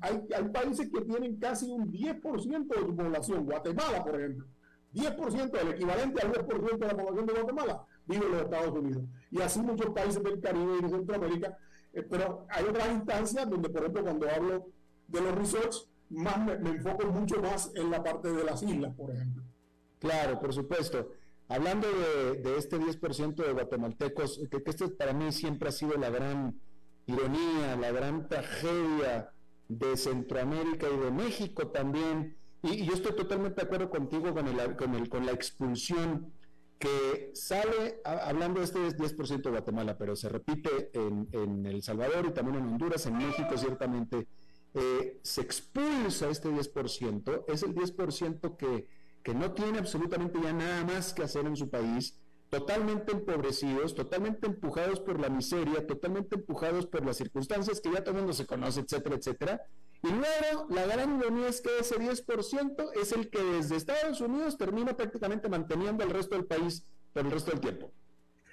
hay, 0.02 0.50
países 0.52 0.90
que 0.90 1.02
tienen 1.02 1.38
casi 1.38 1.70
un 1.70 1.92
10% 1.92 2.68
de 2.68 2.80
su 2.80 2.96
población, 2.96 3.46
Guatemala, 3.46 4.04
por 4.04 4.20
ejemplo. 4.20 4.46
10%, 4.98 5.62
el 5.62 5.68
equivalente 5.70 6.22
al 6.22 6.34
10% 6.34 6.78
de 6.78 6.88
la 6.88 6.98
población 6.98 7.26
de 7.26 7.34
Guatemala 7.34 7.86
vive 8.06 8.26
en 8.26 8.32
los 8.32 8.42
Estados 8.42 8.78
Unidos. 8.78 9.04
Y 9.32 9.42
así 9.42 9.62
muchos 9.62 9.90
países 9.92 10.24
del 10.24 10.40
Caribe 10.40 10.78
y 10.80 10.84
de 10.84 10.90
Centroamérica. 10.90 11.58
Eh, 11.94 12.04
pero 12.04 12.46
hay 12.50 12.66
otras 12.66 12.90
instancias 12.92 13.50
donde, 13.50 13.70
por 13.70 13.82
ejemplo, 13.82 14.04
cuando 14.04 14.30
hablo 14.30 14.68
de 15.08 15.22
los 15.22 15.36
resorts, 15.36 15.90
más 16.10 16.40
me, 16.46 16.54
enfoco 16.70 17.06
mucho 17.08 17.42
más 17.42 17.72
en 17.76 17.92
la 17.92 18.04
parte 18.04 18.32
de 18.32 18.44
las 18.44 18.64
islas, 18.64 18.94
por 18.96 19.12
ejemplo. 19.12 19.44
Claro, 20.00 20.40
por 20.40 20.54
supuesto. 20.54 21.12
Hablando 21.50 21.88
de, 21.88 22.58
este 22.58 22.78
10% 22.78 23.36
de 23.36 23.54
guatemaltecos, 23.54 24.42
que, 24.50 24.64
que 24.64 24.70
este 24.70 24.90
para 24.90 25.14
mí 25.14 25.32
siempre 25.32 25.70
ha 25.70 25.72
sido 25.72 25.96
la 25.98 26.10
gran 26.10 26.60
ironía, 27.06 27.76
la 27.80 27.92
gran 27.92 28.28
tragedia 28.28 29.32
de 29.70 29.98
Centroamérica 29.98 30.88
y 30.90 30.98
de 30.98 31.12
México 31.12 31.68
también. 31.68 32.37
Y, 32.68 32.86
yo 32.86 32.94
estoy 32.94 33.14
totalmente 33.14 33.62
de 33.62 33.66
acuerdo 33.66 33.90
contigo 33.90 34.34
con, 34.34 34.48
el, 34.48 34.76
con, 34.76 34.96
el, 34.96 35.10
con 35.10 35.26
la 35.26 35.32
expulsión 35.32 36.34
que 36.80 37.32
sale, 37.34 38.02
hablando 38.04 38.60
de 38.60 38.66
este 38.66 38.80
10% 38.80 39.42
de 39.42 39.50
Guatemala, 39.50 39.98
pero 39.98 40.16
se 40.16 40.30
repite 40.30 40.92
en, 40.94 41.28
en, 41.32 41.66
El 41.66 41.82
Salvador 41.82 42.28
y 42.28 42.34
también 42.34 42.58
en 42.58 42.68
Honduras, 42.68 43.06
en 43.08 43.18
México 43.18 43.58
ciertamente, 43.58 44.28
eh, 44.74 45.20
se 45.24 45.42
expulsa 45.42 46.30
este 46.30 46.50
10%, 46.50 47.46
es 47.48 47.64
el 47.64 47.74
10% 47.74 48.58
que, 48.58 48.88
que 49.24 49.34
no 49.34 49.54
tiene 49.54 49.80
absolutamente 49.80 50.40
ya 50.42 50.54
nada 50.54 50.84
más 50.84 51.14
que 51.14 51.24
hacer 51.24 51.48
en 51.48 51.56
su 51.56 51.70
país, 51.70 52.20
totalmente 52.50 53.12
empobrecidos, 53.12 53.96
totalmente 53.96 54.46
empujados 54.48 55.00
por 55.00 55.20
la 55.20 55.30
miseria, 55.30 55.86
totalmente 55.86 56.36
empujados 56.36 56.86
por 56.86 57.06
las 57.06 57.18
circunstancias 57.18 57.82
que 57.82 57.92
ya 57.92 58.04
todo 58.04 58.12
el 58.12 58.18
mundo 58.18 58.34
se 58.34 58.46
conoce, 58.46 58.82
etcétera, 58.82 59.16
etcétera. 59.16 59.62
Y 60.04 60.10
luego, 60.10 60.68
la 60.70 60.86
gran 60.86 61.20
ironía 61.20 61.48
es 61.48 61.62
que 61.62 61.70
ese 61.80 61.96
10% 61.96 62.92
es 63.02 63.12
el 63.12 63.30
que 63.30 63.44
desde 63.44 63.76
Estados 63.76 64.22
Unidos 64.22 64.58
termina 64.58 64.96
prácticamente 64.96 65.50
manteniendo 65.50 66.04
al 66.04 66.12
resto 66.12 66.36
del 66.36 66.46
país 66.46 66.84
por 67.14 67.26
el 67.26 67.32
resto 67.32 67.52
del 67.52 67.60
tiempo. 67.60 67.92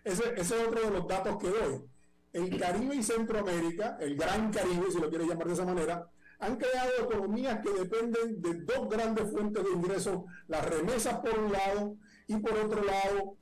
Ese, 0.04 0.34
es 0.36 0.52
otro 0.52 0.80
de 0.80 0.90
los 0.90 1.06
datos 1.06 1.36
que 1.38 1.48
doy. 1.48 1.84
El 2.32 2.58
Caribe 2.58 2.96
y 2.96 3.02
Centroamérica, 3.02 3.96
el 4.00 4.16
Gran 4.16 4.52
Caribe, 4.52 4.90
si 4.90 4.98
lo 4.98 5.08
quiere 5.08 5.26
llamar 5.26 5.46
de 5.46 5.52
esa 5.52 5.64
manera, 5.64 6.08
han 6.40 6.56
creado 6.56 6.90
economías 7.00 7.60
que 7.60 7.70
dependen 7.70 8.42
de 8.42 8.54
dos 8.54 8.88
grandes 8.88 9.30
fuentes 9.30 9.62
de 9.62 9.70
ingresos, 9.70 10.24
las 10.48 10.68
remesas 10.68 11.20
por 11.20 11.38
un 11.38 11.52
lado 11.52 11.96
y 12.26 12.36
por 12.36 12.52
otro 12.52 12.82
lado 12.82 13.36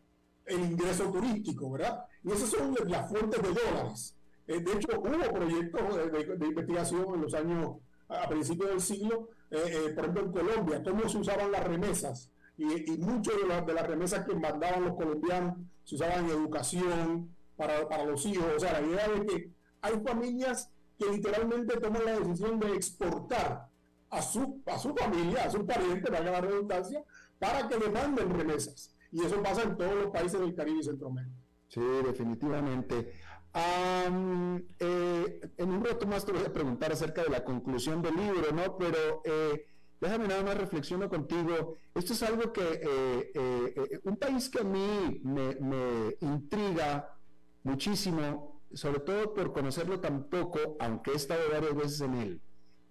el 0.47 0.61
ingreso 0.61 1.11
turístico, 1.11 1.71
¿verdad? 1.71 2.05
Y 2.25 2.33
esas 2.33 2.51
son 2.51 2.75
las 2.87 3.09
fuentes 3.09 3.43
de 3.43 3.49
dólares. 3.49 4.17
Eh, 4.47 4.61
de 4.61 4.73
hecho, 4.73 4.89
hubo 4.99 5.33
proyectos 5.33 6.39
de, 6.39 6.47
investigación 6.47 7.15
en 7.15 7.23
los 7.23 7.35
años, 7.35 7.77
a, 8.21 8.29
principios 8.29 8.71
del 8.71 8.81
siglo, 8.81 9.31
eh, 9.51 9.59
eh, 9.59 9.93
por 9.95 10.05
ejemplo 10.05 10.23
en 10.25 10.33
Colombia, 10.33 10.83
cómo 10.85 11.09
se 11.09 11.19
usaban 11.19 11.53
las 11.53 11.65
remesas. 11.65 12.31
Y, 12.57 12.93
y 12.93 12.99
muchas 12.99 13.35
de, 13.37 13.75
las 13.75 13.87
remesas 13.87 14.27
que 14.27 14.35
mandaban 14.35 14.85
los 14.85 14.95
colombianos 14.95 15.57
se 15.85 15.95
usaban 15.97 16.25
en 16.25 16.31
educación 16.31 17.35
para, 17.57 17.89
para 17.89 18.05
los 18.05 18.25
hijos. 18.27 18.45
O 18.57 18.61
sea, 18.61 18.81
la 18.81 18.87
idea 18.87 19.09
de 19.09 19.27
que 19.27 19.51
hay 19.81 20.01
familias 20.05 20.71
que 20.99 21.11
literalmente 21.11 21.81
toman 21.81 22.05
la 22.05 22.19
decisión 22.21 22.61
de 22.61 22.75
exportar 22.75 23.69
a 24.11 24.23
su, 24.23 24.63
a 24.67 24.79
su 24.79 24.95
familia, 24.95 25.45
a 25.45 25.51
su 25.51 25.67
pariente, 25.67 26.11
para 26.11 26.31
la 26.31 26.41
redundancia, 26.41 27.03
para 27.39 27.67
que 27.67 27.79
le 27.79 27.91
manden 27.91 28.31
remesas. 28.31 28.95
Y 29.11 29.25
eso 29.25 29.43
pasa 29.43 29.63
en 29.63 29.77
todos 29.77 29.95
los 29.95 30.11
países 30.11 30.39
del 30.39 30.55
Caribe 30.55 30.81
y 30.81 30.85
Centroamérica. 30.85 31.37
Sí, 31.69 31.81
definitivamente. 31.81 33.15
Eh, 33.55 35.41
en 35.59 35.71
un 35.71 35.85
rato 35.85 36.07
más 36.07 36.25
te 36.25 36.33
voy 36.33 36.43
a 36.43 36.53
preguntar 36.53 36.93
acerca 36.93 37.23
de 37.23 37.31
la 37.31 37.45
conclusión 37.45 38.03
del 38.03 38.17
libro, 38.17 38.53
¿no? 38.53 38.77
Pero 38.79 39.23
eh, 39.25 39.67
déjame 40.01 40.29
nada 40.29 40.43
más 40.43 40.57
reflexiono 40.57 41.09
contigo. 41.09 41.77
Esto 41.95 42.13
es 42.13 42.23
algo 42.23 42.53
que, 42.53 42.63
eh, 42.63 43.33
eh, 43.35 44.01
un 44.05 44.17
país 44.17 44.49
que 44.49 44.61
a 44.61 44.65
mí 44.65 45.21
me, 45.25 45.57
me, 45.57 46.17
intriga 46.21 47.15
muchísimo, 47.63 48.63
sobre 48.73 49.01
todo 49.01 49.35
por 49.35 49.53
conocerlo 49.53 50.01
tan 50.01 50.25
poco, 50.25 50.77
aunque 50.81 51.13
he 51.13 51.17
estado 51.17 51.43
varias 51.53 51.75
veces 51.75 52.01
en 52.01 52.15
él, 52.15 52.43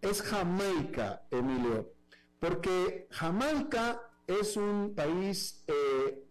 es 0.02 0.22
Jamaica, 0.22 1.24
Emilio. 1.32 1.94
Porque 2.40 3.08
Jamaica 3.12 4.02
es 4.26 4.58
un 4.58 4.94
país 4.96 5.64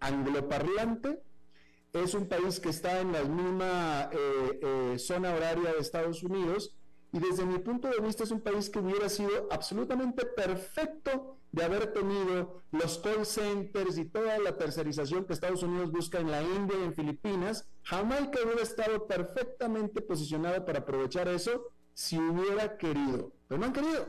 angloparlante, 0.01 1.22
es 1.93 2.14
un 2.14 2.28
país 2.28 2.61
que 2.61 2.68
está 2.68 3.01
en 3.01 3.12
la 3.12 3.24
misma 3.24 4.11
eh, 4.12 4.61
eh, 4.62 4.99
zona 4.99 5.34
horaria 5.34 5.72
de 5.72 5.78
Estados 5.80 6.22
Unidos 6.22 6.76
y 7.12 7.18
desde 7.18 7.45
mi 7.45 7.59
punto 7.59 7.88
de 7.88 7.99
vista 8.01 8.22
es 8.22 8.30
un 8.30 8.41
país 8.41 8.70
que 8.70 8.78
hubiera 8.78 9.09
sido 9.09 9.49
absolutamente 9.51 10.24
perfecto 10.24 11.38
de 11.51 11.64
haber 11.64 11.93
tenido 11.93 12.62
los 12.70 12.99
call 12.99 13.26
centers 13.26 13.99
y 13.99 14.05
toda 14.05 14.38
la 14.38 14.57
tercerización 14.57 15.24
que 15.24 15.32
Estados 15.32 15.64
Unidos 15.64 15.91
busca 15.91 16.20
en 16.20 16.30
la 16.30 16.43
India 16.43 16.76
y 16.80 16.84
en 16.84 16.95
Filipinas. 16.95 17.68
Jamaica 17.82 18.38
hubiera 18.45 18.62
estado 18.62 19.09
perfectamente 19.09 20.01
posicionado 20.01 20.64
para 20.64 20.80
aprovechar 20.80 21.26
eso 21.26 21.72
si 21.93 22.16
hubiera 22.18 22.76
querido, 22.76 23.32
pero 23.49 23.61
no 23.61 23.66
han 23.66 23.72
querido. 23.72 24.09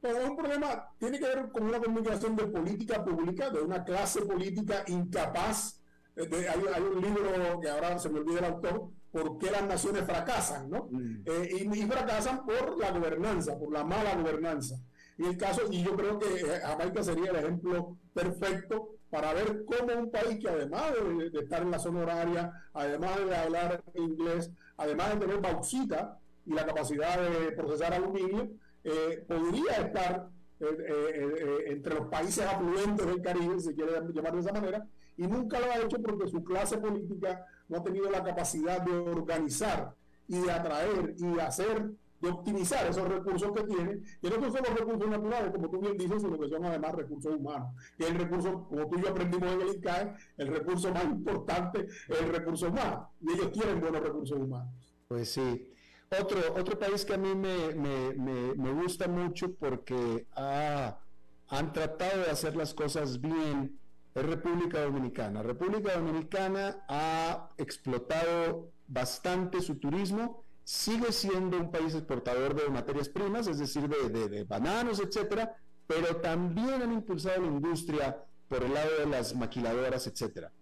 Bueno, 0.00 0.18
es 0.20 0.30
un 0.30 0.36
problema, 0.36 0.88
tiene 0.98 1.18
que 1.18 1.26
ver 1.26 1.50
con 1.52 1.64
una 1.64 1.80
comunicación 1.80 2.36
de 2.36 2.46
política 2.46 3.04
pública, 3.04 3.50
de 3.50 3.60
una 3.60 3.84
clase 3.84 4.22
política 4.22 4.84
incapaz. 4.86 5.79
Eh, 6.16 6.48
hay, 6.48 6.82
un 6.82 7.00
libro 7.00 7.60
que 7.60 7.68
ahora 7.68 7.98
se 7.98 8.08
me 8.08 8.20
olvida 8.20 8.40
el 8.40 8.44
autor, 8.46 8.88
¿Por 9.10 9.38
qué 9.38 9.50
las 9.50 9.64
naciones 9.64 10.04
fracasan? 10.04 10.70
¿no? 10.70 10.86
Mm. 10.90 11.22
Eh, 11.26 11.68
y, 11.68 11.82
fracasan 11.82 12.46
por 12.46 12.78
la 12.78 12.92
gobernanza, 12.92 13.58
por 13.58 13.72
la 13.72 13.82
mala 13.82 14.14
gobernanza. 14.14 14.76
Y 15.18 15.24
el 15.24 15.36
caso, 15.36 15.62
y 15.68 15.82
yo 15.82 15.96
creo 15.96 16.16
que 16.18 16.26
eh, 16.26 16.60
Jamaica 16.62 17.02
sería 17.02 17.30
el 17.30 17.36
ejemplo 17.36 17.96
perfecto 18.14 18.90
para 19.10 19.34
ver 19.34 19.64
cómo 19.64 20.00
un 20.00 20.10
país 20.12 20.38
que 20.38 20.48
además 20.48 20.92
de, 20.94 21.30
de, 21.30 21.38
estar 21.40 21.62
en 21.62 21.72
la 21.72 21.80
zona 21.80 22.02
horaria, 22.02 22.52
además 22.72 23.16
de 23.16 23.36
hablar 23.36 23.82
inglés, 23.94 24.50
además 24.76 25.14
de 25.14 25.26
tener 25.26 25.40
bauxita 25.40 26.16
y 26.46 26.52
la 26.52 26.64
capacidad 26.64 27.20
de 27.20 27.50
procesar 27.52 27.92
aluminio, 27.92 28.48
eh, 28.84 29.24
podría 29.28 29.72
estar 29.72 30.28
eh, 30.60 30.66
eh, 30.78 31.64
entre 31.66 31.94
los 31.94 32.06
países 32.08 32.44
afluentes 32.44 33.06
del 33.06 33.20
Caribe, 33.20 33.60
si 33.60 33.74
quiere 33.74 33.92
llamar 34.12 34.34
de 34.34 34.40
esa 34.40 34.52
manera, 34.52 34.86
y 35.20 35.26
nunca 35.26 35.60
lo 35.60 35.70
ha 35.70 35.76
hecho 35.76 36.00
porque 36.00 36.26
su 36.28 36.42
clase 36.42 36.78
política 36.78 37.46
no 37.68 37.76
ha 37.76 37.82
tenido 37.82 38.10
la 38.10 38.24
capacidad 38.24 38.80
de 38.80 38.90
organizar 38.90 39.94
y 40.26 40.38
de 40.38 40.50
atraer 40.50 41.14
y 41.18 41.26
de 41.26 41.42
hacer, 41.42 41.90
de 42.22 42.28
optimizar 42.30 42.86
esos 42.86 43.06
recursos 43.06 43.52
que 43.52 43.64
tiene, 43.64 44.00
que 44.22 44.30
no 44.30 44.36
son 44.36 44.50
solo 44.50 44.74
recursos 44.74 45.10
naturales, 45.10 45.52
como 45.52 45.68
tú 45.68 45.78
bien 45.78 45.98
dices, 45.98 46.22
sino 46.22 46.40
que 46.40 46.48
son 46.48 46.64
además 46.64 46.94
recursos 46.94 47.34
humanos. 47.36 47.68
Y 47.98 48.04
el 48.04 48.14
recurso, 48.14 48.64
como 48.66 48.88
tú 48.88 48.98
y 48.98 49.02
yo 49.02 49.10
aprendimos 49.10 49.52
en 49.52 49.60
el 49.60 49.74
ICAE, 49.74 50.14
el 50.38 50.48
recurso 50.48 50.90
más 50.90 51.04
importante 51.04 51.86
es 52.08 52.18
el 52.18 52.28
recurso 52.30 52.68
humano. 52.68 53.10
Y 53.20 53.32
ellos 53.34 53.52
tienen 53.52 53.78
buenos 53.78 54.00
recursos 54.00 54.38
humanos. 54.38 54.72
Pues 55.06 55.32
sí. 55.32 55.70
Otro, 56.18 56.38
otro 56.56 56.78
país 56.78 57.04
que 57.04 57.12
a 57.12 57.18
mí 57.18 57.34
me, 57.34 57.74
me, 57.74 58.54
me, 58.54 58.72
gusta 58.72 59.06
mucho 59.06 59.54
porque 59.54 60.26
han 60.34 61.72
tratado 61.74 62.22
de 62.22 62.30
hacer 62.30 62.56
las 62.56 62.72
cosas 62.72 63.20
bien 63.20 63.79
es 64.14 64.24
República 64.24 64.82
Dominicana. 64.82 65.42
República 65.42 65.94
Dominicana 65.94 66.84
ha 66.88 67.50
explotado 67.56 68.72
bastante 68.86 69.60
su 69.60 69.76
turismo, 69.76 70.44
sigue 70.64 71.12
siendo 71.12 71.58
un 71.58 71.70
país 71.70 71.94
exportador 71.94 72.54
de 72.54 72.68
materias 72.68 73.08
primas, 73.08 73.46
es 73.46 73.58
decir, 73.58 73.88
de, 73.88 74.08
de, 74.08 74.28
de 74.28 74.44
bananos, 74.44 75.00
etcétera, 75.00 75.56
pero 75.86 76.16
también 76.16 76.82
han 76.82 76.92
impulsado 76.92 77.40
la 77.40 77.46
industria 77.46 78.24
por 78.48 78.62
el 78.62 78.74
lado 78.74 78.90
de 78.98 79.06
las 79.06 79.34
maquiladoras, 79.34 80.06
etcétera. 80.06 80.52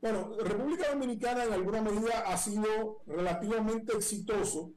Bueno, 0.00 0.32
República 0.42 0.90
Dominicana 0.90 1.44
en 1.44 1.52
alguna 1.52 1.80
medida 1.80 2.24
ha 2.26 2.36
sido 2.36 3.02
relativamente 3.06 3.92
exitoso, 3.94 4.72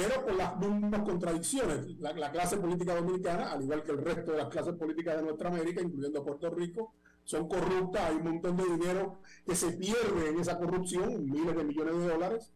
pero 0.00 0.24
con 0.24 0.38
las 0.38 0.58
mismas 0.58 1.02
contradicciones. 1.02 1.98
La, 1.98 2.32
clase 2.32 2.56
política 2.56 2.94
dominicana, 2.94 3.52
al 3.52 3.62
igual 3.62 3.82
que 3.82 3.92
el 3.92 3.98
resto 3.98 4.32
de 4.32 4.38
las 4.38 4.48
clases 4.48 4.74
políticas 4.74 5.16
de 5.16 5.22
nuestra 5.22 5.48
América, 5.48 5.82
incluyendo 5.82 6.24
Puerto 6.24 6.50
Rico, 6.50 6.94
son 7.24 7.48
corruptas, 7.48 8.02
hay 8.02 8.16
un 8.16 8.24
montón 8.24 8.56
de 8.56 8.64
dinero 8.64 9.18
que 9.44 9.54
se 9.54 9.72
pierde 9.72 10.30
en 10.30 10.40
esa 10.40 10.58
corrupción, 10.58 11.24
miles 11.24 11.54
de 11.54 11.64
millones 11.64 11.98
de 11.98 12.08
dólares. 12.08 12.52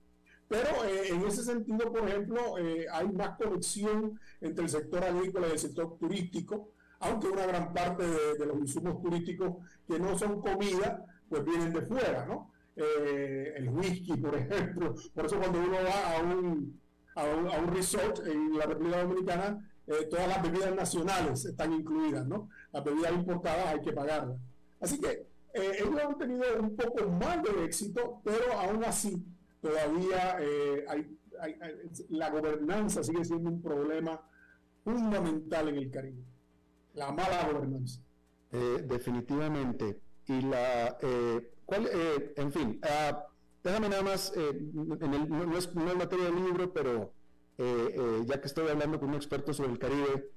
Pero 0.49 0.85
eh, 0.85 1.09
en 1.09 1.23
ese 1.27 1.43
sentido, 1.43 1.93
por 1.93 2.09
ejemplo, 2.09 2.59
eh, 2.59 2.87
hay 2.91 3.09
más 3.13 3.37
conexión 3.37 4.19
entre 4.41 4.65
el 4.65 4.71
sector 4.71 5.05
agrícola 5.05 5.49
y 5.49 5.53
el 5.53 5.59
sector 5.59 5.97
turístico, 5.99 6.71
aunque 7.01 7.29
una 7.29 7.47
gran 7.47 7.73
parte 7.73 8.07
de, 8.07 8.39
de 8.39 8.47
los 8.47 8.59
insumos 8.59 9.03
turísticos 9.03 9.57
que 9.87 9.99
no 9.99 10.19
son 10.19 10.41
comida, 10.41 11.05
pues 11.29 11.45
vienen 11.45 11.73
de 11.73 11.83
fuera, 11.83 12.25
¿no? 12.27 12.53
Eh, 12.77 13.55
el 13.57 13.69
whisky, 13.69 14.17
por 14.17 14.35
ejemplo. 14.37 14.95
Por 15.15 15.27
eso 15.27 15.39
cuando 15.39 15.61
uno 15.61 15.73
va 15.73 16.17
a 16.17 16.23
un, 16.23 16.81
a 17.15 17.25
un, 17.25 17.49
a 17.49 17.59
un 17.59 17.75
resort 17.75 18.27
en 18.27 18.57
la 18.59 18.67
República 18.67 19.03
Dominicana, 19.03 19.71
eh, 19.87 20.07
todas 20.11 20.29
las 20.29 20.43
bebidas 20.43 20.75
nacionales 20.75 21.45
están 21.45 21.73
incluidas, 21.73 22.27
¿no? 22.27 22.49
Las 22.73 22.85
bebidas 22.85 23.13
importadas 23.13 23.67
hay 23.69 23.81
que 23.81 23.93
pagarlas. 23.93 24.39
Así 24.81 25.01
que 25.01 25.27
eh, 25.55 25.73
ellos 25.79 26.01
han 26.01 26.19
tenido 26.19 26.45
un 26.61 26.77
poco 26.77 27.09
más 27.09 27.43
de 27.43 27.65
éxito, 27.65 28.21
pero 28.25 28.53
aún 28.59 28.85
así 28.85 29.25
todavía 29.61 30.37
hay, 30.89 31.19
la 32.11 32.31
gobernanza 32.31 33.03
sigue 33.03 33.25
siendo 33.25 33.51
un 33.51 33.63
problema 33.63 34.21
fundamental 34.83 35.69
en 35.69 35.77
el 35.77 35.91
Caribe. 35.91 36.23
La 36.95 37.13
mala 37.13 37.49
gobernanza. 37.51 38.01
definitivamente 38.51 40.01
y 40.27 40.41
la, 40.43 40.97
eh, 41.01 41.53
¿cuál, 41.65 41.87
eh, 41.93 42.33
en 42.37 42.53
fin, 42.53 42.81
ah, 42.83 43.27
déjame 43.65 43.89
nada 43.89 44.03
más, 44.03 44.33
eh, 44.37 44.51
en 44.51 45.15
el, 45.15 45.29
no, 45.29 45.57
es, 45.57 45.75
no, 45.75 45.91
es, 45.91 45.97
materia 45.97 46.27
del 46.27 46.37
libro, 46.37 46.73
pero 46.73 47.13
ya 47.57 48.41
que 48.41 48.47
estoy 48.47 48.69
hablando 48.69 48.99
con 48.99 49.11
un 49.11 49.15
experto 49.15 49.55
sobre 49.55 49.73
el 49.73 49.79
Caribe, 49.79 50.31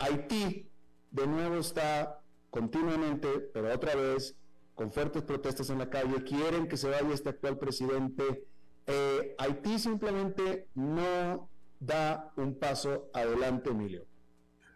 Haití 0.00 0.70
de 1.10 1.26
nuevo 1.26 1.56
está 1.56 2.20
continuamente, 2.50 3.28
pero 3.52 3.74
otra 3.74 3.94
vez, 3.94 4.36
con 4.74 4.92
fuertes 4.92 5.22
protestas 5.22 5.70
en 5.70 5.78
la 5.78 5.88
calle, 5.88 6.22
quieren 6.24 6.68
que 6.68 6.76
se 6.76 6.90
vaya 6.90 7.12
este 7.12 7.30
actual 7.30 7.58
presidente. 7.58 8.46
Haití 9.38 9.78
simplemente 9.78 10.68
no 10.74 11.48
da 11.80 12.32
un 12.36 12.58
paso 12.58 13.08
adelante, 13.12 13.70
Emilio. 13.70 14.04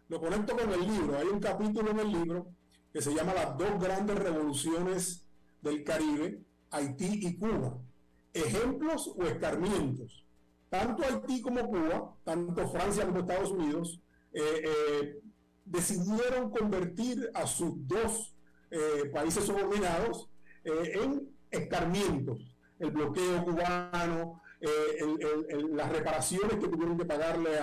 Lo 0.08 0.20
conecto 0.20 0.56
con 0.56 0.72
el 0.72 0.80
libro, 0.80 1.16
hay 1.16 1.28
un 1.28 1.40
capítulo 1.40 1.90
en 1.92 2.00
el 2.00 2.10
libro 2.10 2.48
que 2.92 3.00
se 3.00 3.14
llama 3.14 3.32
Las 3.32 3.56
dos 3.56 3.80
grandes 3.80 4.18
revoluciones 4.18 5.24
del 5.62 5.84
Caribe, 5.84 6.42
Haití 6.70 7.26
y 7.26 7.36
Cuba. 7.36 7.78
Ejemplos 8.32 9.12
o 9.16 9.22
escarmientos. 9.24 10.24
Tanto 10.68 11.04
Haití 11.04 11.40
como 11.40 11.66
Cuba, 11.68 12.14
tanto 12.24 12.68
Francia 12.68 13.04
como 13.04 13.20
Estados 13.20 13.50
Unidos, 13.50 14.00
eh, 14.32 14.62
eh, 14.64 15.20
decidieron 15.64 16.50
convertir 16.50 17.30
a 17.34 17.46
sus 17.46 17.72
dos 17.88 18.34
eh, 18.70 19.10
países 19.12 19.44
subordinados 19.44 20.28
en 20.62 21.28
escarmientos. 21.50 22.38
El 22.78 22.90
bloqueo 22.90 23.44
cubano, 23.44 24.42
las 25.72 25.90
reparaciones 25.90 26.56
que 26.56 26.68
tuvieron 26.68 26.98
que 26.98 27.04
pagarle 27.04 27.58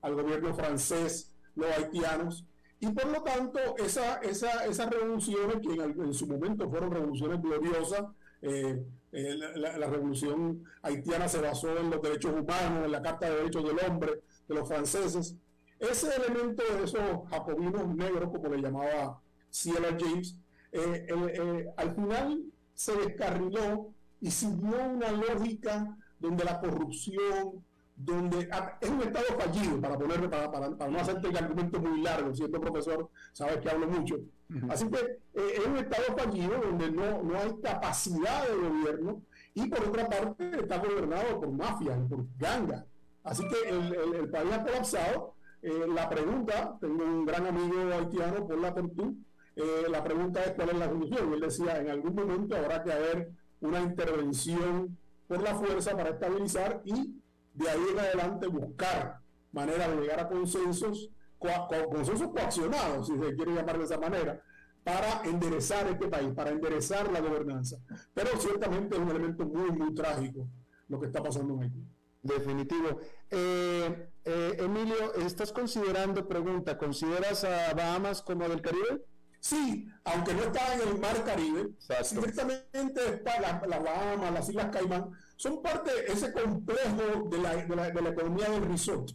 al 0.00 0.14
gobierno 0.14 0.54
francés 0.54 1.32
los 1.54 1.68
haitianos, 1.70 2.46
y 2.78 2.88
por 2.88 3.06
lo 3.06 3.22
tanto, 3.22 3.58
esa, 3.78 4.16
esa, 4.16 4.66
esas 4.66 4.90
revoluciones, 4.90 5.56
que 5.60 5.82
en, 5.82 6.12
su 6.12 6.26
momento 6.26 6.68
fueron 6.68 6.90
revoluciones 6.90 7.40
gloriosas, 7.40 8.04
eh, 8.46 8.86
eh, 9.12 9.34
la, 9.56 9.86
revolución 9.88 10.62
haitiana 10.82 11.28
se 11.28 11.40
basó 11.40 11.76
en 11.76 11.90
los 11.90 12.00
derechos 12.00 12.32
humanos, 12.32 12.84
en 12.84 12.92
la 12.92 13.02
Carta 13.02 13.28
de 13.28 13.36
Derechos 13.36 13.64
del 13.64 13.78
Hombre 13.84 14.20
de 14.46 14.54
los 14.54 14.68
franceses. 14.68 15.34
Ese 15.78 16.14
elemento 16.14 16.62
de 16.62 16.84
esos 16.84 17.28
jacobinos 17.28 17.88
negros, 17.94 18.30
como 18.30 18.48
le 18.48 18.62
llamaba 18.62 19.20
C.L.R. 19.50 19.96
James, 19.98 20.36
eh, 20.70 21.66
al 21.76 21.94
final 21.94 22.42
se 22.74 22.94
descarriló 22.96 23.90
y 24.20 24.30
siguió 24.30 24.84
una 24.94 25.10
lógica 25.10 25.96
donde 26.20 26.44
la 26.44 26.60
corrupción, 26.60 27.64
donde 27.96 28.48
es 28.80 28.88
un 28.88 29.02
estado 29.02 29.26
fallido, 29.38 29.80
para 29.80 29.98
ponerle, 29.98 30.28
para, 30.28 30.50
para, 30.52 30.76
para, 30.76 30.90
no 30.90 30.98
hacerte 31.00 31.28
el 31.28 31.36
argumento 31.36 31.80
muy 31.80 32.00
largo, 32.00 32.34
siendo 32.34 32.60
profesor, 32.60 33.10
sabes 33.32 33.58
que 33.58 33.70
hablo 33.70 33.88
mucho. 33.88 34.20
Así 34.68 34.88
que 34.88 34.98
eh, 34.98 35.54
es 35.56 35.66
un 35.66 35.76
estado 35.76 36.16
fallido 36.16 36.60
donde 36.60 36.90
no, 36.90 37.22
no 37.22 37.38
hay 37.38 37.52
capacidad 37.62 38.48
de 38.48 38.56
gobierno 38.56 39.22
y 39.54 39.66
por 39.68 39.88
otra 39.88 40.08
parte 40.08 40.60
está 40.60 40.78
gobernado 40.78 41.40
por 41.40 41.50
mafias, 41.50 41.98
por 42.08 42.24
gangas. 42.38 42.84
Así 43.24 43.42
que 43.48 43.68
el, 43.68 44.14
el, 44.14 44.30
país 44.30 44.52
ha 44.52 44.62
colapsado. 44.62 45.34
Eh, 45.62 45.86
la 45.92 46.08
pregunta, 46.08 46.76
tengo 46.80 47.02
un 47.02 47.26
gran 47.26 47.46
amigo 47.46 47.92
haitiano, 47.92 48.46
por 48.46 48.58
la 48.58 48.72
Portú, 48.72 49.16
eh, 49.56 49.86
la 49.90 50.04
pregunta 50.04 50.44
es 50.44 50.52
cuál 50.52 50.68
es 50.68 50.78
la 50.78 50.88
solución. 50.88 51.32
Él 51.32 51.40
decía, 51.40 51.80
en 51.80 51.90
algún 51.90 52.14
momento 52.14 52.56
habrá 52.56 52.84
que 52.84 52.92
haber 52.92 53.32
una 53.60 53.80
intervención 53.80 54.96
por 55.26 55.42
la 55.42 55.54
fuerza 55.54 55.96
para 55.96 56.10
estabilizar 56.10 56.82
y 56.84 57.14
de 57.54 57.70
ahí 57.70 57.80
en 57.90 57.98
adelante 57.98 58.46
buscar 58.46 59.20
maneras 59.50 59.88
de 59.90 60.02
llegar 60.02 60.20
a 60.20 60.28
consensos 60.28 61.10
consensos 61.38 62.28
coaccionados, 62.28 63.06
si 63.06 63.18
se 63.18 63.34
quiere 63.34 63.54
llamar 63.54 63.78
de 63.78 63.84
esa 63.84 63.98
manera, 63.98 64.42
para 64.84 65.22
enderezar 65.24 65.86
este 65.88 66.08
país, 66.08 66.32
para 66.34 66.50
enderezar 66.50 67.10
la 67.10 67.20
gobernanza. 67.20 67.76
Pero 68.14 68.30
ciertamente 68.38 68.96
es 68.96 69.02
un 69.02 69.10
elemento 69.10 69.44
muy, 69.44 69.70
muy 69.72 69.94
trágico 69.94 70.48
lo 70.88 71.00
que 71.00 71.06
está 71.06 71.22
pasando 71.22 71.54
en 71.54 71.62
Haití. 71.62 71.84
Definitivo. 72.22 73.00
Eh, 73.30 74.10
eh, 74.24 74.56
Emilio, 74.58 75.14
¿estás 75.14 75.52
considerando, 75.52 76.26
pregunta, 76.26 76.78
¿consideras 76.78 77.44
a 77.44 77.74
Bahamas 77.74 78.22
como 78.22 78.48
del 78.48 78.60
Caribe? 78.60 79.04
Sí, 79.40 79.88
aunque 80.04 80.34
no 80.34 80.42
está 80.42 80.74
en 80.74 80.88
el 80.88 80.98
mar 80.98 81.24
Caribe, 81.24 81.70
directamente 82.12 83.22
las 83.24 83.68
la 83.68 83.78
Bahamas, 83.78 84.32
las 84.32 84.48
Islas 84.48 84.70
Caimán, 84.72 85.10
son 85.36 85.62
parte 85.62 85.92
de 85.92 86.12
ese 86.12 86.32
complejo 86.32 87.28
de 87.28 87.38
la, 87.38 87.54
de 87.56 87.76
la, 87.76 87.90
de 87.90 88.02
la 88.02 88.08
economía 88.08 88.50
del 88.50 88.64
resort. 88.64 89.10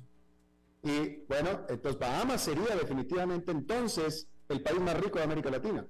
Y 0.83 1.23
bueno, 1.27 1.65
entonces 1.69 1.99
Bahamas 1.99 2.41
sería 2.41 2.75
definitivamente 2.75 3.51
entonces 3.51 4.27
el 4.49 4.61
país 4.61 4.79
más 4.79 4.99
rico 4.99 5.19
de 5.19 5.25
América 5.25 5.51
Latina. 5.51 5.85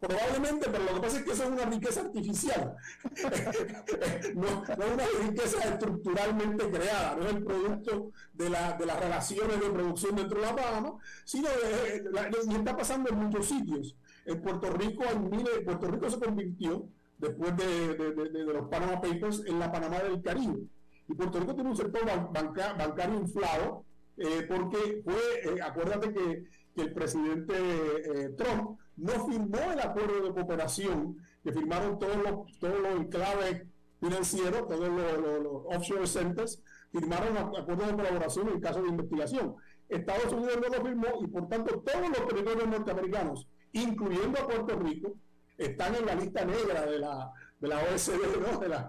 Probablemente, 0.00 0.68
pero 0.68 0.82
lo 0.82 0.94
que 0.94 1.00
pasa 1.00 1.18
es 1.18 1.24
que 1.24 1.30
eso 1.30 1.44
es 1.44 1.50
una 1.50 1.64
riqueza 1.64 2.00
artificial, 2.00 2.74
no, 4.34 4.64
es 4.64 4.92
una 4.94 5.04
riqueza 5.28 5.62
estructuralmente 5.62 6.70
creada, 6.72 7.14
no 7.14 7.26
es 7.28 7.34
el 7.34 7.44
producto 7.44 8.10
de, 8.32 8.50
la, 8.50 8.72
de 8.72 8.84
las 8.84 8.98
relaciones 8.98 9.60
de 9.60 9.70
producción 9.70 10.16
dentro 10.16 10.40
de 10.40 10.46
la 10.46 10.52
Bahamas, 10.54 10.94
sino 11.24 11.48
de, 11.50 12.04
y 12.48 12.54
está 12.54 12.76
pasando 12.76 13.10
en 13.10 13.16
muchos 13.16 13.46
sitios. 13.46 13.94
En 14.24 14.42
Puerto 14.42 14.70
Rico, 14.72 15.04
en 15.04 15.64
Puerto 15.64 15.86
Rico 15.86 16.10
se 16.10 16.18
convirtió, 16.18 16.84
después 17.18 17.56
de, 17.56 17.94
de, 17.94 18.44
los 18.44 18.68
Panama 18.68 19.00
Papers, 19.00 19.44
en 19.46 19.60
la 19.60 19.70
Panamá 19.70 20.00
del 20.00 20.20
Caribe. 20.20 20.64
Y 21.08 21.14
Puerto 21.14 21.38
Rico 21.38 21.54
tiene 21.54 21.70
un 21.70 21.76
sector 21.76 22.02
bancario 22.04 23.20
inflado, 23.20 23.84
eh, 24.16 24.46
porque 24.48 25.02
fue, 25.04 25.54
eh, 25.56 25.62
acuérdate 25.62 26.12
que, 26.12 26.44
el 26.74 26.94
presidente 26.94 27.52
eh, 27.54 28.30
Trump 28.30 28.78
no 28.96 29.26
firmó 29.26 29.72
el 29.72 29.78
acuerdo 29.78 30.24
de 30.24 30.32
cooperación 30.32 31.18
que 31.44 31.52
firmaron 31.52 31.98
todos 31.98 32.16
los, 32.16 32.58
todos 32.58 32.80
los 32.80 32.92
enclaves 32.98 33.66
financieros, 34.00 34.66
todos 34.68 34.88
los, 34.88 35.64
offshore 35.66 36.06
centers, 36.06 36.62
firmaron 36.90 37.36
acuerdos 37.36 37.88
de 37.88 37.94
colaboración 37.94 38.48
en 38.48 38.60
caso 38.60 38.82
de 38.82 38.88
investigación. 38.88 39.54
Estados 39.86 40.32
Unidos 40.32 40.58
no 40.62 40.76
lo 40.76 40.82
firmó 40.82 41.06
y 41.22 41.26
por 41.26 41.48
tanto 41.48 41.80
todos 41.80 42.08
los 42.08 42.26
territorios 42.26 42.68
norteamericanos, 42.68 43.46
incluyendo 43.72 44.40
a 44.40 44.48
Puerto 44.48 44.78
Rico, 44.78 45.16
están 45.58 45.94
en 45.94 46.06
la 46.06 46.14
lista 46.14 46.44
negra 46.44 46.86
de 46.86 46.98
la, 46.98 47.32
de 47.60 47.68
la 47.68 47.78
OSD, 47.78 48.60
de, 48.60 48.68
la, 48.68 48.88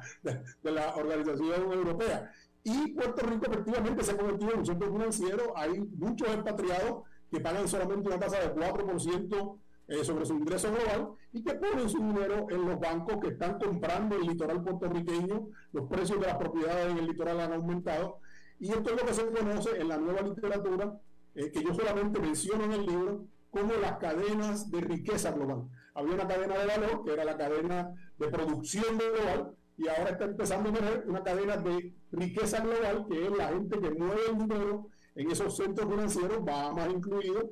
de, 0.64 0.72
la 0.72 0.96
Organización 0.96 1.72
Europea. 1.72 2.32
Y 2.64 2.94
Puerto 2.94 3.26
Rico 3.26 3.46
efectivamente 3.46 4.04
se 4.04 4.12
ha 4.12 4.18
convertido 4.18 4.54
en 4.54 4.60
un 4.60 4.66
centro 4.66 4.92
financiero. 4.92 5.54
Hay 5.58 5.80
muchos 5.80 6.30
expatriados 6.30 7.04
que 7.30 7.40
pagan 7.40 7.68
solamente 7.68 8.08
una 8.08 8.20
tasa 8.20 8.40
de 8.40 8.54
4% 8.54 9.58
eh, 9.88 10.04
sobre 10.06 10.26
su 10.26 10.34
ingreso 10.34 10.72
global 10.72 11.10
y 11.34 11.44
que 11.44 11.56
ponen 11.56 11.90
su 11.90 11.98
dinero 11.98 12.48
en 12.50 12.66
los 12.66 12.80
bancos 12.80 13.18
que 13.22 13.30
están 13.30 13.60
comprando 13.60 14.16
el 14.16 14.22
litoral 14.22 14.64
puertorriqueño, 14.64 15.50
los 15.74 15.90
precios 15.90 16.20
de 16.22 16.28
las 16.28 16.38
propiedades 16.38 16.92
en 16.92 17.00
el 17.00 17.08
litoral 17.08 17.42
han 17.42 17.54
aumentado 17.54 18.20
y 18.64 18.70
esto 18.72 18.92
es 18.92 19.02
lo 19.02 19.06
que 19.06 19.14
se 19.14 19.26
conoce 19.26 19.82
en 19.82 19.90
la 19.90 19.98
nueva 19.98 20.22
literatura, 20.22 20.98
eh, 21.36 21.52
que 21.52 21.62
yo 21.62 21.74
solamente 21.74 22.20
menciono 22.22 22.64
en 22.64 22.72
el 22.72 22.86
libro, 22.86 23.26
como 23.50 23.74
las 23.74 23.98
cadenas 23.98 24.72
de 24.72 24.80
riqueza 24.80 25.32
global. 25.32 25.68
Había 25.94 26.14
una 26.14 26.28
cadena 26.30 26.58
de 26.58 26.66
valor, 26.66 27.04
que 27.04 27.12
era 27.12 27.26
la 27.26 27.38
cadena 27.38 27.94
de 28.18 28.28
producción 28.30 28.98
global, 28.98 29.54
y 29.78 29.88
ahora 29.88 30.12
está 30.12 30.26
empezando 30.26 30.70
a 30.70 30.72
emerger 30.72 31.04
una 31.08 31.24
cadena 31.24 31.58
de 31.58 31.94
riqueza 32.12 32.60
global, 32.62 33.06
que 33.10 33.26
es 33.26 33.32
la 33.38 33.48
gente 33.50 33.80
que 33.80 33.90
mueve 33.90 34.22
el 34.30 34.38
dinero 34.38 34.88
en 35.16 35.32
esos 35.32 35.56
centros 35.56 35.90
financieros, 35.90 36.44
más 36.44 36.90
incluido, 36.90 37.52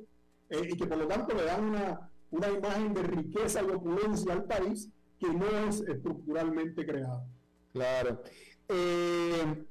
eh, 0.50 0.68
y 0.70 0.76
que 0.76 0.86
por 0.86 0.98
lo 0.98 1.06
tanto 1.06 1.34
le 1.34 1.44
dan 1.44 1.64
una, 1.64 2.10
una 2.30 2.50
imagen 2.50 2.94
de 2.94 3.02
riqueza 3.02 3.62
y 3.62 3.70
opulencia 3.70 4.32
al 4.32 4.44
país 4.44 4.88
que 5.18 5.28
no 5.28 5.46
es 5.68 5.80
estructuralmente 5.80 6.84
creada. 6.84 7.24
Claro. 7.72 8.22
Eh, 8.68 9.64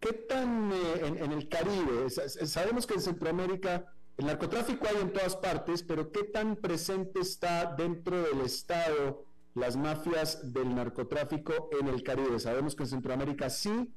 ¿Qué 0.00 0.12
tan 0.12 0.70
eh, 0.72 1.06
en, 1.06 1.32
el 1.32 1.48
Caribe? 1.48 2.08
Sabemos 2.10 2.86
que 2.86 2.94
en 2.94 3.00
Centroamérica 3.00 3.84
el 4.16 4.26
narcotráfico 4.26 4.86
hay 4.88 5.00
en 5.00 5.12
todas 5.12 5.36
partes, 5.36 5.82
pero 5.82 6.12
¿qué 6.12 6.24
tan 6.24 6.56
presente 6.56 7.20
está 7.20 7.74
dentro 7.76 8.22
del 8.22 8.42
Estado 8.42 9.24
las 9.58 9.76
mafias 9.76 10.52
del 10.52 10.74
narcotráfico 10.74 11.68
en 11.78 11.88
el 11.88 12.02
Caribe? 12.02 12.38
Sabemos 12.38 12.74
que 12.74 12.84
en 12.84 12.88
Centroamérica 12.88 13.50
sí, 13.50 13.92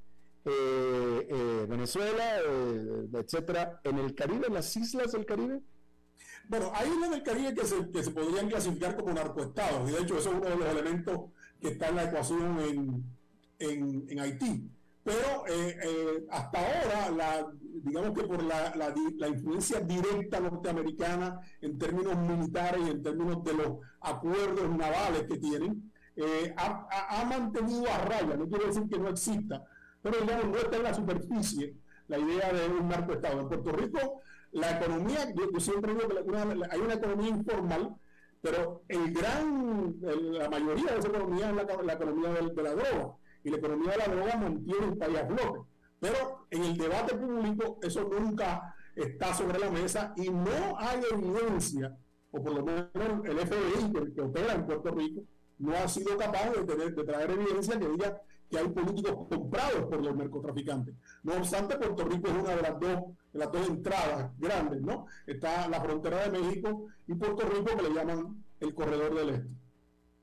eh, 0.46 1.66
Venezuela, 1.70 2.40
etcétera. 3.14 3.80
¿En 3.84 4.00
el 4.00 4.16
Caribe, 4.16 4.48
en 4.48 4.54
las 4.54 4.76
islas 4.76 5.12
del 5.12 5.26
Caribe? 5.26 5.62
Bueno, 6.48 6.72
hay 6.74 6.90
islas 6.90 7.12
del 7.12 7.24
Caribe 7.24 7.54
que 7.54 7.66
se, 7.66 7.90
que 7.92 8.04
se 8.04 8.12
podrían 8.12 8.50
clasificar 8.50 8.96
como 8.98 9.14
narcoestados, 9.14 9.90
y 9.90 9.94
de 9.94 10.02
hecho 10.02 10.18
eso 10.18 10.32
es 10.32 10.36
uno 10.36 10.50
de 10.50 10.56
los 10.58 10.68
elementos 10.68 11.20
que 11.60 11.70
está 11.70 11.90
en 11.90 11.96
la 11.96 12.04
ecuación 12.06 12.60
en, 12.60 13.04
en, 13.60 14.06
en 14.10 14.20
Haití. 14.20 14.70
Pero 15.04 15.48
eh, 15.48 15.78
eh, 15.84 16.26
hasta 16.30 16.60
ahora, 16.60 17.12
la, 17.12 17.52
digamos 17.84 18.18
que 18.18 18.24
por 18.24 18.44
la, 18.44 18.76
la, 18.76 19.28
influencia 19.28 19.80
directa 19.80 20.40
norteamericana 20.40 21.40
en 21.60 21.80
términos 21.80 22.18
militares 22.18 22.82
y 22.86 22.90
en 22.92 23.02
términos 23.02 23.44
de 23.44 23.54
los 23.54 23.78
acuerdos 24.00 24.70
navales 24.70 25.24
que 25.24 25.38
tienen, 25.38 25.92
eh, 26.16 26.54
ha, 26.56 27.20
ha, 27.22 27.26
mantenido 27.26 27.90
a 27.90 27.98
raya, 28.00 28.36
no 28.38 28.48
quiero 28.48 28.68
decir 28.68 28.88
que 28.88 29.00
no 29.00 29.10
exista, 29.10 29.64
pero 30.04 30.20
digamos, 30.22 30.50
no 30.50 30.58
está 30.58 30.78
en 30.78 30.84
la 30.84 30.94
superficie 30.94 31.76
la 32.08 32.20
idea 32.20 32.54
de 32.54 32.68
un 32.68 32.88
narcoestado. 32.88 33.40
En 33.40 33.48
Puerto 33.48 33.72
Rico 33.72 34.22
la 34.52 34.72
economía, 34.72 35.34
yo, 35.34 35.60
siempre 35.60 35.94
digo 35.94 36.08
que 36.10 36.68
hay 36.70 36.80
una 36.80 36.94
economía 36.96 37.30
informal, 37.30 37.96
pero 38.42 38.84
el 38.88 39.14
gran, 39.14 39.96
la 40.02 40.50
mayoría 40.50 40.92
de 40.92 41.00
esa 41.00 41.08
economía 41.08 41.50
es 41.50 41.56
la, 41.56 41.94
economía 41.94 42.30
de, 42.32 42.64
la 42.64 42.76
droga. 42.76 43.16
Y 43.44 43.50
la 43.50 43.58
economía 43.58 43.92
de 43.92 43.98
la 43.98 44.08
droga 44.08 44.38
mantiene 44.38 44.86
el 44.88 44.98
país 44.98 45.18
a 45.18 45.28
flote. 45.28 45.60
Pero 46.00 46.48
en 46.50 46.64
el 46.64 46.78
debate 46.78 47.16
público 47.16 47.80
eso 47.82 48.10
nunca 48.10 48.76
está 48.96 49.34
sobre 49.34 49.60
la 49.60 49.70
mesa 49.70 50.14
y 50.18 50.30
no 50.30 50.78
hay 50.78 51.02
evidencia, 51.12 51.96
o 52.32 52.44
por 52.44 52.54
lo 52.54 52.64
menos 52.64 52.90
el 53.26 53.38
FBI 53.38 54.14
que, 54.14 54.22
opera 54.22 54.54
en 54.54 54.66
Puerto 54.66 54.92
Rico, 54.92 55.22
no 55.60 55.76
ha 55.76 55.88
sido 55.88 56.18
capaz 56.18 56.50
de, 56.52 56.64
tener, 56.64 56.96
de 56.96 57.04
traer 57.04 57.32
evidencia 57.32 57.80
que 57.80 57.88
diga 57.88 58.20
que 58.50 58.58
hay 58.58 58.68
políticos 58.68 59.28
comprados 59.30 59.86
por 59.86 60.04
los 60.04 60.16
narcotraficantes. 60.16 60.96
No 61.24 61.36
obstante, 61.36 61.78
Puerto 61.78 62.04
Rico 62.04 62.28
es 62.28 62.34
una 62.34 62.56
de 62.56 62.62
las 62.62 62.80
dos, 62.80 63.02
de 63.32 63.40
las 63.40 63.52
dos 63.52 63.70
entradas 63.70 64.32
grandes, 64.38 64.82
¿no? 64.82 65.06
Está 65.26 65.70
la 65.70 65.82
frontera 65.82 66.28
de 66.28 66.40
México 66.40 66.88
y 67.08 67.14
Puerto 67.16 67.48
Rico 67.48 67.78
que 67.78 67.84
le 67.84 67.94
llaman 67.94 68.44
el 68.60 68.74
corredor 68.74 69.16
del 69.16 69.30
este. 69.30 69.48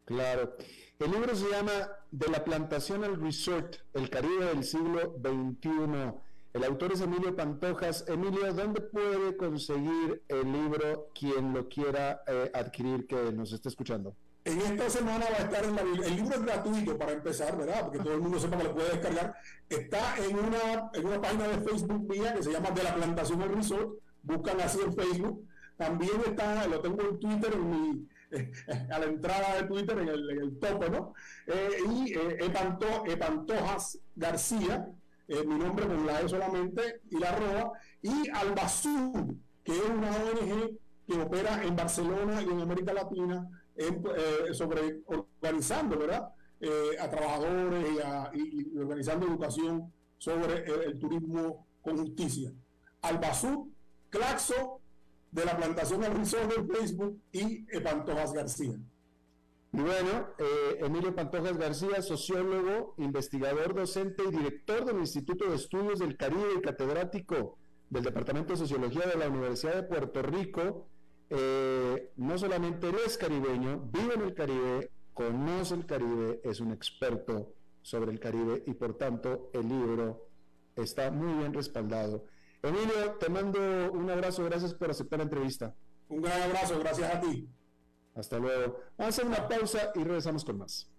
Claro. 0.04 0.56
El 1.00 1.12
libro 1.12 1.32
se 1.36 1.48
llama 1.48 1.92
De 2.10 2.26
la 2.26 2.42
plantación 2.42 3.04
al 3.04 3.20
resort, 3.20 3.76
el 3.94 4.10
Caribe 4.10 4.46
del 4.46 4.64
siglo 4.64 5.14
XXI. 5.22 6.12
El 6.54 6.64
autor 6.64 6.90
es 6.90 7.00
Emilio 7.02 7.36
Pantojas. 7.36 8.04
Emilio, 8.08 8.52
¿dónde 8.52 8.80
puede 8.80 9.36
conseguir 9.36 10.24
el 10.26 10.50
libro 10.50 11.10
quien 11.14 11.54
lo 11.54 11.68
quiera 11.68 12.22
eh, 12.26 12.50
adquirir 12.52 13.06
que 13.06 13.30
nos 13.30 13.52
esté 13.52 13.68
escuchando? 13.68 14.16
En 14.44 14.60
esta 14.60 14.90
semana 14.90 15.24
va 15.30 15.36
a 15.36 15.44
estar 15.44 15.64
en 15.64 15.76
la 15.76 15.82
El 15.82 16.16
libro 16.16 16.34
es 16.34 16.42
gratuito 16.42 16.98
para 16.98 17.12
empezar, 17.12 17.56
¿verdad? 17.56 17.82
Porque 17.84 18.00
todo 18.00 18.14
el 18.14 18.20
mundo 18.20 18.40
sepa 18.40 18.58
que 18.58 18.64
lo 18.64 18.74
puede 18.74 18.90
descargar. 18.90 19.36
Está 19.68 20.16
en 20.16 20.36
una, 20.36 20.90
en 20.94 21.06
una 21.06 21.20
página 21.20 21.46
de 21.46 21.60
Facebook 21.60 22.08
mía 22.08 22.34
que 22.34 22.42
se 22.42 22.50
llama 22.50 22.72
De 22.72 22.82
la 22.82 22.96
Plantación 22.96 23.40
al 23.40 23.50
Resort. 23.50 24.00
Buscan 24.24 24.60
así 24.62 24.80
en 24.84 24.92
Facebook. 24.92 25.46
También 25.76 26.20
está, 26.26 26.66
lo 26.66 26.80
tengo 26.80 27.02
en 27.02 27.20
Twitter, 27.20 27.52
en 27.54 27.70
mi, 27.70 28.08
a 28.90 28.98
la 28.98 29.06
entrada 29.06 29.56
de 29.56 29.68
Twitter, 29.68 29.98
en 29.98 30.08
el, 30.08 30.30
en 30.30 30.58
¿no? 30.92 31.14
Eh, 31.46 31.78
y 31.90 32.12
eh, 32.12 32.36
Epanto, 32.40 33.04
Epantojas 33.06 33.98
García, 34.14 34.88
eh, 35.26 35.44
mi 35.46 35.56
nombre 35.56 35.86
con 35.86 36.06
la 36.06 36.20
E 36.20 36.28
solamente, 36.28 37.00
y 37.10 37.18
la 37.18 37.30
arroba, 37.30 37.72
y 38.02 38.28
Albazú, 38.30 39.36
que 39.64 39.72
es 39.72 39.88
una 39.88 40.10
ONG 40.10 40.78
que 41.06 41.20
opera 41.20 41.62
en 41.64 41.74
Barcelona 41.74 42.42
y 42.42 42.44
en 42.44 42.60
América 42.60 42.92
Latina 42.92 43.48
sobre 44.52 45.02
organizando, 45.06 45.96
¿verdad? 45.96 46.28
A 47.00 47.08
trabajadores 47.08 47.86
y, 48.34 48.76
organizando 48.76 49.26
educación 49.26 49.92
sobre 50.18 50.64
el, 50.64 50.98
turismo 50.98 51.66
con 51.80 51.96
justicia. 51.96 52.52
Albazú, 53.02 53.72
Claxo, 54.10 54.77
de 55.30 55.44
la 55.44 55.56
plantación 55.56 56.00
del 56.00 56.14
Rizón 56.14 56.50
en 56.56 56.68
Facebook 56.68 57.20
y 57.32 57.64
Pantojas 57.80 58.32
García. 58.32 58.78
Y 59.72 59.80
bueno, 59.80 60.28
eh, 60.38 60.78
Emilio 60.80 61.14
Pantojas 61.14 61.58
García, 61.58 62.00
sociólogo, 62.00 62.94
investigador, 62.96 63.74
docente 63.74 64.24
y 64.26 64.30
director 64.30 64.84
del 64.86 64.98
Instituto 64.98 65.50
de 65.50 65.56
Estudios 65.56 65.98
del 65.98 66.16
Caribe 66.16 66.54
y 66.56 66.62
catedrático 66.62 67.58
del 67.90 68.04
Departamento 68.04 68.54
de 68.54 68.58
Sociología 68.58 69.06
de 69.06 69.18
la 69.18 69.28
Universidad 69.28 69.76
de 69.76 69.82
Puerto 69.82 70.22
Rico, 70.22 70.88
eh, 71.30 72.12
no 72.16 72.38
solamente 72.38 72.90
es 73.04 73.18
caribeño, 73.18 73.90
vive 73.92 74.14
en 74.14 74.22
el 74.22 74.34
Caribe, 74.34 74.90
conoce 75.12 75.74
el 75.74 75.84
Caribe, 75.84 76.40
es 76.44 76.60
un 76.60 76.72
experto 76.72 77.52
sobre 77.82 78.12
el 78.12 78.20
Caribe 78.20 78.62
y 78.66 78.72
por 78.72 78.96
tanto 78.96 79.50
el 79.52 79.68
libro 79.68 80.28
está 80.76 81.10
muy 81.10 81.34
bien 81.34 81.52
respaldado. 81.52 82.24
Emilio, 82.62 83.12
te 83.20 83.28
mando 83.28 83.92
un 83.92 84.10
abrazo, 84.10 84.44
gracias 84.44 84.74
por 84.74 84.90
aceptar 84.90 85.20
la 85.20 85.24
entrevista. 85.24 85.74
Un 86.08 86.22
gran 86.22 86.42
abrazo, 86.42 86.78
gracias 86.78 87.14
a 87.14 87.20
ti. 87.20 87.48
Hasta 88.14 88.38
luego. 88.38 88.80
Vamos 88.96 89.18
a 89.18 89.22
hacer 89.22 89.26
una 89.26 89.48
pausa 89.48 89.92
y 89.94 90.02
regresamos 90.02 90.44
con 90.44 90.58
más. 90.58 90.90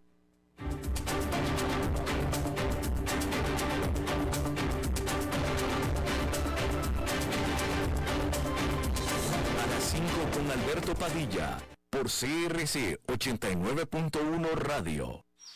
A 9.58 9.68
las 9.68 9.84
5 9.84 10.06
con 10.34 10.52
Alberto 10.52 10.96
Padilla, 10.96 11.58
por 11.90 12.04
CRC 12.04 13.02
89.1 13.08 14.52
Radio. 14.56 15.29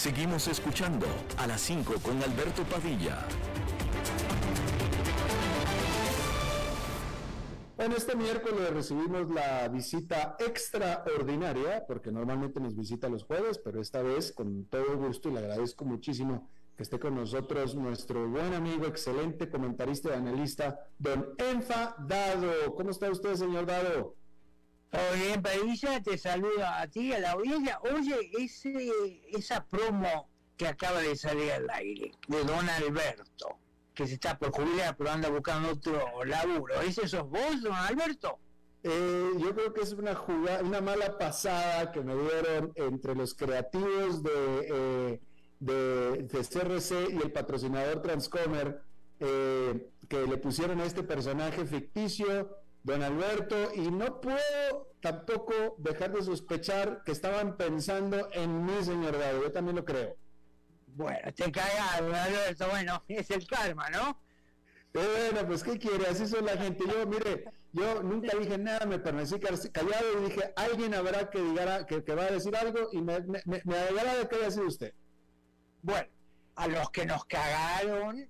Seguimos 0.00 0.48
escuchando 0.48 1.06
a 1.36 1.46
las 1.46 1.60
5 1.60 1.96
con 2.02 2.22
Alberto 2.22 2.62
Padilla. 2.64 3.18
Bueno, 7.76 7.96
este 7.96 8.16
miércoles 8.16 8.70
recibimos 8.70 9.30
la 9.30 9.68
visita 9.68 10.38
extraordinaria, 10.38 11.84
porque 11.86 12.10
normalmente 12.10 12.60
nos 12.60 12.74
visita 12.74 13.10
los 13.10 13.24
jueves, 13.24 13.58
pero 13.58 13.78
esta 13.82 14.00
vez 14.00 14.32
con 14.32 14.64
todo 14.64 14.96
gusto 14.96 15.28
y 15.28 15.32
le 15.32 15.40
agradezco 15.40 15.84
muchísimo 15.84 16.48
que 16.78 16.82
esté 16.82 16.98
con 16.98 17.14
nosotros 17.14 17.74
nuestro 17.74 18.26
buen 18.26 18.54
amigo, 18.54 18.86
excelente 18.86 19.50
comentarista 19.50 20.08
y 20.08 20.12
analista, 20.14 20.80
don 20.98 21.34
Enfa 21.36 21.94
Dado. 21.98 22.74
¿Cómo 22.74 22.88
está 22.88 23.10
usted, 23.10 23.34
señor 23.34 23.66
Dado? 23.66 24.16
Bien, 24.92 25.40
Padilla, 25.40 26.02
te 26.02 26.18
saludo 26.18 26.64
a 26.66 26.86
ti 26.88 27.12
a 27.12 27.20
la 27.20 27.32
audiencia. 27.32 27.78
Oye, 27.82 28.30
ese, 28.38 28.90
esa 29.30 29.64
promo 29.64 30.28
que 30.56 30.66
acaba 30.66 31.00
de 31.00 31.14
salir 31.14 31.52
al 31.52 31.70
aire, 31.70 32.12
de 32.26 32.44
Don 32.44 32.68
Alberto, 32.68 33.58
que 33.94 34.06
se 34.06 34.14
está 34.14 34.36
por 34.38 34.50
jubilar, 34.50 34.96
pero 34.96 35.10
anda 35.10 35.28
buscando 35.28 35.70
otro 35.70 36.24
laburo. 36.24 36.80
¿Ese 36.80 37.06
sos 37.08 37.28
vos, 37.28 37.62
Don 37.62 37.72
Alberto? 37.72 38.38
Eh, 38.82 39.30
yo 39.38 39.54
creo 39.54 39.72
que 39.72 39.82
es 39.82 39.92
una 39.92 40.14
jugada, 40.14 40.62
una 40.62 40.80
mala 40.80 41.16
pasada 41.18 41.92
que 41.92 42.00
me 42.00 42.14
dieron 42.14 42.72
entre 42.74 43.14
los 43.14 43.34
creativos 43.34 44.22
de, 44.22 44.30
eh, 44.70 45.20
de, 45.60 46.22
de 46.24 46.38
CRC 46.44 47.10
y 47.12 47.22
el 47.22 47.30
patrocinador 47.30 48.02
Transcomer, 48.02 48.82
eh, 49.20 49.88
que 50.08 50.26
le 50.26 50.36
pusieron 50.38 50.80
a 50.80 50.84
este 50.84 51.02
personaje 51.02 51.64
ficticio 51.64 52.59
don 52.82 53.02
Alberto, 53.02 53.72
y 53.74 53.90
no 53.90 54.20
puedo 54.20 54.88
tampoco 55.00 55.76
dejar 55.78 56.12
de 56.12 56.22
sospechar 56.22 57.02
que 57.04 57.12
estaban 57.12 57.56
pensando 57.56 58.28
en 58.32 58.64
mí, 58.64 58.82
señor 58.82 59.18
Dado, 59.18 59.42
yo 59.42 59.52
también 59.52 59.76
lo 59.76 59.84
creo. 59.84 60.16
Bueno, 60.88 61.32
te 61.32 61.50
cagas, 61.52 62.00
don 62.00 62.14
Alberto, 62.14 62.68
bueno, 62.68 63.04
es 63.08 63.30
el 63.30 63.46
karma, 63.46 63.88
¿no? 63.90 64.20
Bueno, 64.92 65.46
pues 65.46 65.62
¿qué 65.62 65.78
quiere? 65.78 66.06
Así 66.06 66.26
son 66.26 66.44
la 66.44 66.56
gente. 66.56 66.84
Yo, 66.84 67.06
mire, 67.06 67.44
yo 67.72 68.02
nunca 68.02 68.36
dije 68.36 68.58
nada, 68.58 68.86
me 68.86 68.98
permanecí 68.98 69.38
callado 69.38 70.20
y 70.20 70.30
dije, 70.30 70.52
alguien 70.56 70.94
habrá 70.94 71.30
que, 71.30 71.40
digara, 71.40 71.86
que, 71.86 72.02
que 72.02 72.14
va 72.14 72.24
a 72.24 72.30
decir 72.32 72.56
algo 72.56 72.88
y 72.92 73.00
me, 73.00 73.20
me, 73.20 73.40
me, 73.44 73.62
me 73.64 73.74
de 73.74 74.28
que 74.28 74.36
haya 74.36 74.50
sido 74.50 74.66
usted. 74.66 74.92
Bueno, 75.82 76.08
a 76.56 76.66
los 76.66 76.90
que 76.90 77.06
nos 77.06 77.24
cagaron 77.24 78.28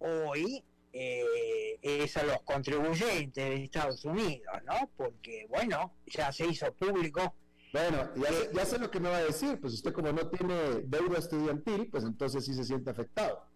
hoy 0.00 0.64
eh, 0.92 1.78
es 1.82 2.16
a 2.16 2.24
los 2.24 2.42
contribuyentes 2.42 3.44
de 3.44 3.64
Estados 3.64 4.04
Unidos, 4.04 4.54
¿no? 4.64 4.90
Porque, 4.96 5.46
bueno, 5.48 5.94
ya 6.06 6.32
se 6.32 6.46
hizo 6.46 6.72
público. 6.74 7.34
Bueno, 7.72 8.12
ya, 8.16 8.32
sé, 8.32 8.50
ya 8.52 8.66
sé 8.66 8.78
lo 8.78 8.90
que 8.90 8.98
me 8.98 9.08
va 9.08 9.18
a 9.18 9.24
decir, 9.24 9.60
pues 9.60 9.74
usted 9.74 9.92
como 9.92 10.12
no 10.12 10.28
tiene 10.28 10.54
deuda 10.84 11.18
estudiantil, 11.18 11.88
pues 11.90 12.02
entonces 12.04 12.44
sí 12.44 12.54
se 12.54 12.64
siente 12.64 12.90
afectado. 12.90 13.46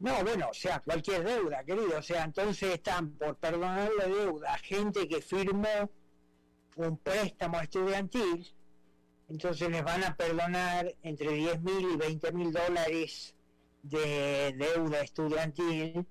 No, 0.00 0.24
bueno, 0.24 0.48
o 0.50 0.54
sea, 0.54 0.80
cualquier 0.80 1.22
deuda, 1.22 1.62
querido, 1.62 1.98
o 1.98 2.02
sea, 2.02 2.24
entonces 2.24 2.74
están 2.74 3.12
por 3.12 3.36
perdonar 3.36 3.90
la 3.98 4.06
deuda 4.06 4.54
a 4.54 4.58
gente 4.58 5.06
que 5.06 5.20
firmó 5.20 5.90
un 6.76 6.96
préstamo 6.96 7.60
estudiantil, 7.60 8.50
entonces 9.28 9.70
les 9.70 9.84
van 9.84 10.02
a 10.02 10.16
perdonar 10.16 10.92
entre 11.02 11.32
10 11.32 11.60
mil 11.60 11.92
y 11.92 11.96
20 11.96 12.32
mil 12.32 12.50
dólares 12.50 13.34
de 13.82 14.52
deuda 14.56 15.00
estudiantil 15.00 16.06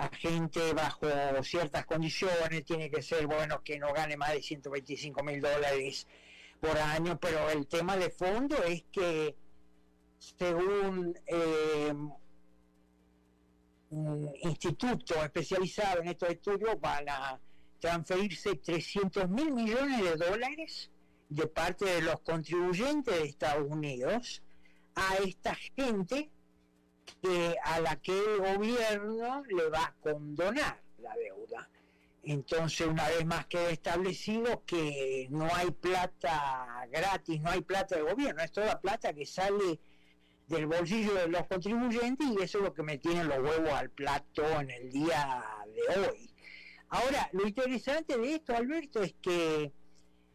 a 0.00 0.08
gente 0.16 0.72
bajo 0.72 1.06
ciertas 1.42 1.84
condiciones, 1.84 2.64
tiene 2.64 2.90
que 2.90 3.02
ser, 3.02 3.26
bueno, 3.26 3.62
que 3.62 3.78
no 3.78 3.92
gane 3.92 4.16
más 4.16 4.32
de 4.32 4.42
125 4.42 5.22
mil 5.22 5.40
dólares 5.42 6.06
por 6.58 6.76
año, 6.78 7.18
pero 7.20 7.50
el 7.50 7.66
tema 7.66 7.98
de 7.98 8.08
fondo 8.08 8.56
es 8.64 8.84
que 8.90 9.36
según 10.18 11.18
eh, 11.26 11.92
un 13.90 14.34
instituto 14.42 15.22
especializado 15.22 16.00
en 16.00 16.08
estos 16.08 16.30
estudios 16.30 16.80
van 16.80 17.06
a 17.08 17.40
transferirse 17.78 18.56
300 18.56 19.28
mil 19.28 19.52
millones 19.52 20.02
de 20.02 20.16
dólares 20.16 20.90
de 21.28 21.46
parte 21.46 21.84
de 21.84 22.02
los 22.02 22.20
contribuyentes 22.20 23.14
de 23.18 23.24
Estados 23.24 23.66
Unidos 23.68 24.42
a 24.94 25.16
esta 25.16 25.54
gente 25.54 26.30
a 27.64 27.80
la 27.80 27.96
que 27.96 28.12
el 28.12 28.38
gobierno 28.38 29.42
le 29.48 29.68
va 29.68 29.84
a 29.84 29.94
condonar 30.00 30.80
la 30.98 31.14
deuda. 31.14 31.68
Entonces, 32.22 32.86
una 32.86 33.08
vez 33.08 33.24
más 33.24 33.46
queda 33.46 33.70
establecido 33.70 34.62
que 34.66 35.26
no 35.30 35.48
hay 35.54 35.70
plata 35.70 36.86
gratis, 36.90 37.40
no 37.40 37.50
hay 37.50 37.62
plata 37.62 37.96
de 37.96 38.02
gobierno, 38.02 38.42
es 38.42 38.52
toda 38.52 38.80
plata 38.80 39.12
que 39.14 39.24
sale 39.24 39.80
del 40.46 40.66
bolsillo 40.66 41.14
de 41.14 41.28
los 41.28 41.46
contribuyentes 41.46 42.26
y 42.26 42.42
eso 42.42 42.58
es 42.58 42.64
lo 42.64 42.74
que 42.74 42.82
me 42.82 42.98
tiene 42.98 43.24
los 43.24 43.38
huevos 43.38 43.72
al 43.72 43.90
plato 43.90 44.44
en 44.60 44.70
el 44.70 44.90
día 44.90 45.44
de 45.74 46.00
hoy. 46.00 46.30
Ahora, 46.88 47.30
lo 47.32 47.46
interesante 47.46 48.18
de 48.18 48.34
esto, 48.34 48.54
Alberto, 48.54 49.02
es 49.02 49.14
que 49.22 49.72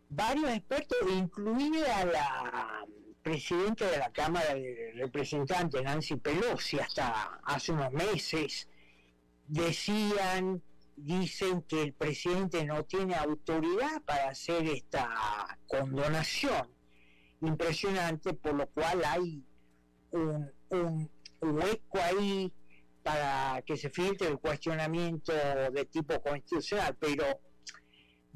varios 0.09 0.49
expertos, 0.51 0.97
incluida 1.11 2.05
la 2.05 2.85
presidenta 3.25 3.89
de 3.89 3.97
la 3.97 4.11
Cámara 4.11 4.53
de 4.53 4.91
Representantes, 4.97 5.81
Nancy 5.81 6.15
Pelosi, 6.17 6.77
hasta 6.77 7.39
hace 7.43 7.71
unos 7.71 7.91
meses, 7.91 8.69
decían, 9.47 10.61
dicen 10.95 11.63
que 11.63 11.81
el 11.81 11.93
presidente 11.93 12.63
no 12.65 12.83
tiene 12.83 13.15
autoridad 13.15 13.99
para 14.05 14.29
hacer 14.29 14.67
esta 14.67 15.57
condonación. 15.65 16.69
Impresionante, 17.41 18.35
por 18.35 18.53
lo 18.53 18.67
cual 18.67 19.03
hay 19.03 19.43
un, 20.11 20.51
un 20.69 21.09
hueco 21.41 21.97
ahí 21.97 22.53
para 23.01 23.63
que 23.63 23.75
se 23.75 23.89
filtre 23.89 24.27
el 24.27 24.37
cuestionamiento 24.37 25.33
de 25.73 25.85
tipo 25.85 26.21
constitucional, 26.21 26.95
pero 26.99 27.25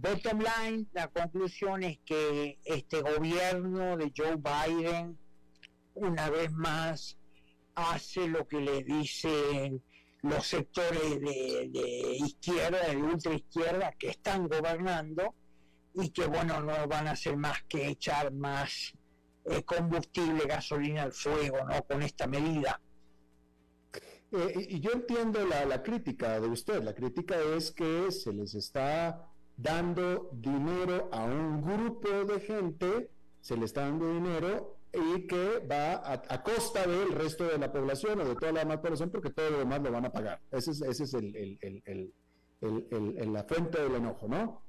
Bottom 0.02 0.40
line, 0.40 0.88
la 0.94 1.10
conclusión 1.10 1.84
es 1.84 2.00
que 2.06 2.58
este 2.64 3.02
gobierno 3.02 3.98
de 3.98 4.14
Joe 4.16 4.38
Biden, 4.38 5.18
una 5.94 6.30
vez 6.30 6.54
más, 6.54 7.18
hace 7.76 8.30
lo 8.30 8.48
que 8.48 8.62
le 8.62 8.82
dicen 8.84 9.84
los 10.22 10.48
sectores 10.48 11.20
de, 11.20 12.18
izquierda, 12.18 12.88
de 12.88 12.96
ultra 12.96 13.34
izquierda, 13.34 13.92
que 14.00 14.12
están 14.12 14.48
gobernando 14.48 15.36
y 15.94 16.10
que, 16.12 16.28
bueno, 16.28 16.62
no 16.62 16.88
van 16.88 17.10
a 17.10 17.12
hacer 17.12 17.36
más 17.36 17.62
que 17.64 17.90
echar 17.90 18.32
más 18.32 18.94
eh, 19.46 19.64
combustible, 19.64 20.46
gasolina 20.46 21.04
al 21.04 21.12
fuego, 21.12 21.58
¿no? 21.66 21.84
Con 21.84 22.04
esta 22.04 22.26
medida. 22.26 22.80
Eh, 24.32 24.68
y 24.70 24.80
yo 24.80 24.92
entiendo 24.92 25.46
la, 25.46 25.66
la, 25.66 25.84
crítica 25.84 26.40
de 26.40 26.48
usted. 26.48 26.84
La 26.84 26.94
crítica 26.94 27.36
es 27.38 27.72
que 27.72 28.10
se 28.12 28.32
les 28.32 28.54
está 28.56 29.29
dando 29.62 30.30
dinero 30.32 31.10
a 31.12 31.26
un 31.26 31.62
grupo 31.62 32.08
de 32.26 32.40
gente, 32.40 33.10
se 33.42 33.58
le 33.58 33.66
está 33.66 33.82
dando 33.82 34.14
dinero 34.14 34.78
y 34.94 35.28
que 35.28 35.60
va 35.60 36.02
a, 36.12 36.44
costa 36.44 36.88
del 36.88 37.12
resto 37.12 37.46
de 37.46 37.58
la 37.58 37.72
población 37.72 38.22
o 38.22 38.26
de 38.26 38.36
toda 38.36 38.54
la 38.54 38.60
demás 38.62 38.80
población 38.80 39.12
porque 39.12 39.30
todo 39.30 39.50
lo 39.52 39.60
demás 39.60 39.82
lo 39.82 39.92
van 39.92 40.06
a 40.06 40.12
pagar. 40.12 40.40
Ese 40.52 40.72
es, 40.72 40.82
ese 40.82 41.04
es 41.04 41.14
el, 41.14 42.14
la 43.34 43.44
fuente 43.44 43.82
del 43.82 43.96
enojo, 43.96 44.28
¿no? 44.28 44.64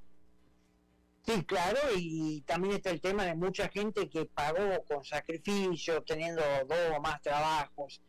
Sí, 1.25 1.45
claro, 1.45 1.79
y 1.97 2.41
también 2.43 2.75
está 2.75 2.91
el 2.91 3.01
tema 3.01 3.25
de 3.25 3.35
mucha 3.35 3.69
gente 3.69 4.09
que 4.09 4.25
pagó 4.25 4.83
con 4.89 5.05
sacrificio, 5.05 6.03
teniendo 6.03 6.43
dos 6.67 6.79
o 6.97 7.01
más 7.01 7.21
trabajos, 7.23 8.01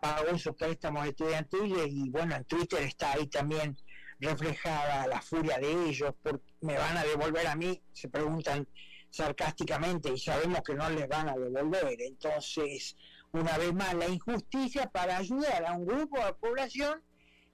pagó 0.00 0.28
esos 0.28 0.56
préstamos 0.56 1.06
estudiantiles 1.06 1.86
y 1.90 2.10
bueno, 2.10 2.34
en 2.34 2.44
Twitter 2.44 2.82
está 2.82 3.12
ahí 3.12 3.26
también 3.28 3.76
reflejada 4.20 5.06
la 5.06 5.20
furia 5.20 5.58
de 5.58 5.88
ellos, 5.88 6.14
porque 6.22 6.52
me 6.60 6.76
van 6.76 6.96
a 6.96 7.04
devolver 7.04 7.46
a 7.46 7.56
mí, 7.56 7.80
se 7.92 8.08
preguntan 8.08 8.66
sarcásticamente 9.10 10.12
y 10.12 10.18
sabemos 10.18 10.60
que 10.62 10.74
no 10.74 10.88
les 10.90 11.08
van 11.08 11.28
a 11.28 11.36
devolver. 11.36 12.00
Entonces, 12.00 12.96
una 13.32 13.56
vez 13.58 13.72
más, 13.72 13.94
la 13.94 14.08
injusticia 14.08 14.90
para 14.90 15.16
ayudar 15.16 15.64
a 15.66 15.72
un 15.72 15.86
grupo 15.86 16.24
de 16.24 16.32
población 16.34 17.02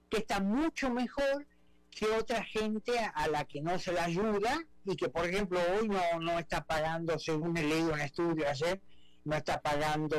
que 0.09 0.17
está 0.17 0.39
mucho 0.39 0.89
mejor 0.89 1.47
que 1.91 2.05
otra 2.05 2.43
gente 2.43 2.97
a 3.13 3.27
la 3.27 3.45
que 3.45 3.61
no 3.61 3.77
se 3.77 3.91
le 3.91 3.99
ayuda 3.99 4.59
y 4.85 4.95
que, 4.95 5.09
por 5.09 5.25
ejemplo, 5.25 5.59
hoy 5.73 5.87
no, 5.87 6.19
no 6.19 6.39
está 6.39 6.63
pagando, 6.63 7.19
según 7.19 7.57
he 7.57 7.63
leído 7.63 7.93
en 7.93 8.01
estudio 8.01 8.47
ayer, 8.47 8.81
no 9.25 9.35
está 9.35 9.61
pagando 9.61 10.17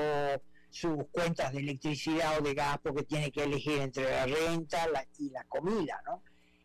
sus 0.70 1.07
cuentas 1.11 1.53
de 1.53 1.61
electricidad 1.61 2.38
o 2.38 2.43
de 2.43 2.55
gas 2.55 2.78
porque 2.82 3.03
tiene 3.03 3.30
que 3.30 3.45
elegir 3.45 3.80
entre 3.80 4.11
la 4.11 4.26
renta 4.26 4.86
y 5.18 5.30
la 5.30 5.45
comida, 5.45 6.01
¿no? 6.07 6.22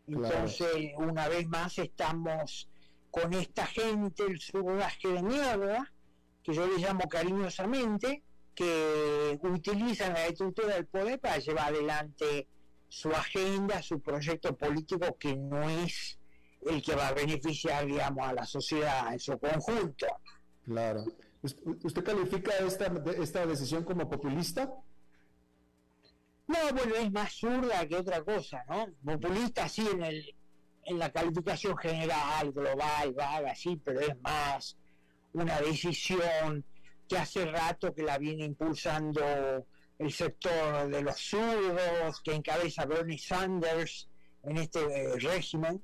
Entonces, 0.08 0.92
una 0.96 1.28
vez 1.28 1.46
más 1.48 1.78
estamos 1.78 2.68
con 3.10 3.32
esta 3.34 3.66
gente, 3.66 4.24
el 4.24 4.40
subraje 4.40 5.08
de 5.08 5.22
mierda, 5.22 5.92
que 6.42 6.54
yo 6.54 6.66
le 6.66 6.78
llamo 6.78 7.08
cariñosamente, 7.08 8.22
que 8.54 9.38
utilizan 9.42 10.14
la 10.14 10.26
estructura 10.26 10.74
del 10.74 10.86
poder 10.86 11.20
para 11.20 11.38
llevar 11.38 11.72
adelante 11.72 12.48
su 12.88 13.10
agenda, 13.10 13.82
su 13.82 14.00
proyecto 14.00 14.56
político, 14.56 15.16
que 15.18 15.36
no 15.36 15.68
es 15.68 16.18
el 16.66 16.82
que 16.82 16.94
va 16.94 17.08
a 17.08 17.12
beneficiar, 17.12 17.86
digamos, 17.86 18.26
a 18.26 18.32
la 18.32 18.46
sociedad 18.46 19.12
en 19.12 19.20
su 19.20 19.38
conjunto. 19.38 20.06
Claro. 20.64 21.04
¿Usted 21.42 22.02
califica 22.02 22.52
esta, 22.58 22.92
esta 23.22 23.46
decisión 23.46 23.84
como 23.84 24.08
populista? 24.08 24.72
No, 26.48 26.56
bueno, 26.72 26.94
es 26.96 27.12
más 27.12 27.32
zurda 27.34 27.86
que 27.86 27.96
otra 27.96 28.24
cosa, 28.24 28.64
¿no? 28.68 28.86
Populista 29.04 29.68
sí 29.68 29.86
en 29.92 30.02
el, 30.02 30.34
en 30.84 30.98
la 30.98 31.12
calificación 31.12 31.76
general, 31.76 32.52
global, 32.52 33.12
vaga, 33.12 33.54
sí, 33.54 33.80
pero 33.84 34.00
es 34.00 34.18
más 34.22 34.76
una 35.34 35.60
decisión 35.60 36.64
que 37.06 37.18
hace 37.18 37.44
rato 37.44 37.94
que 37.94 38.02
la 38.02 38.16
viene 38.16 38.44
impulsando 38.46 39.66
el 39.98 40.12
sector 40.12 40.88
de 40.88 41.02
los 41.02 41.16
zurdos, 41.16 42.20
que 42.22 42.34
encabeza 42.34 42.86
Bernie 42.86 43.18
Sanders 43.18 44.08
en 44.44 44.56
este 44.56 44.80
eh, 44.80 45.18
régimen, 45.18 45.82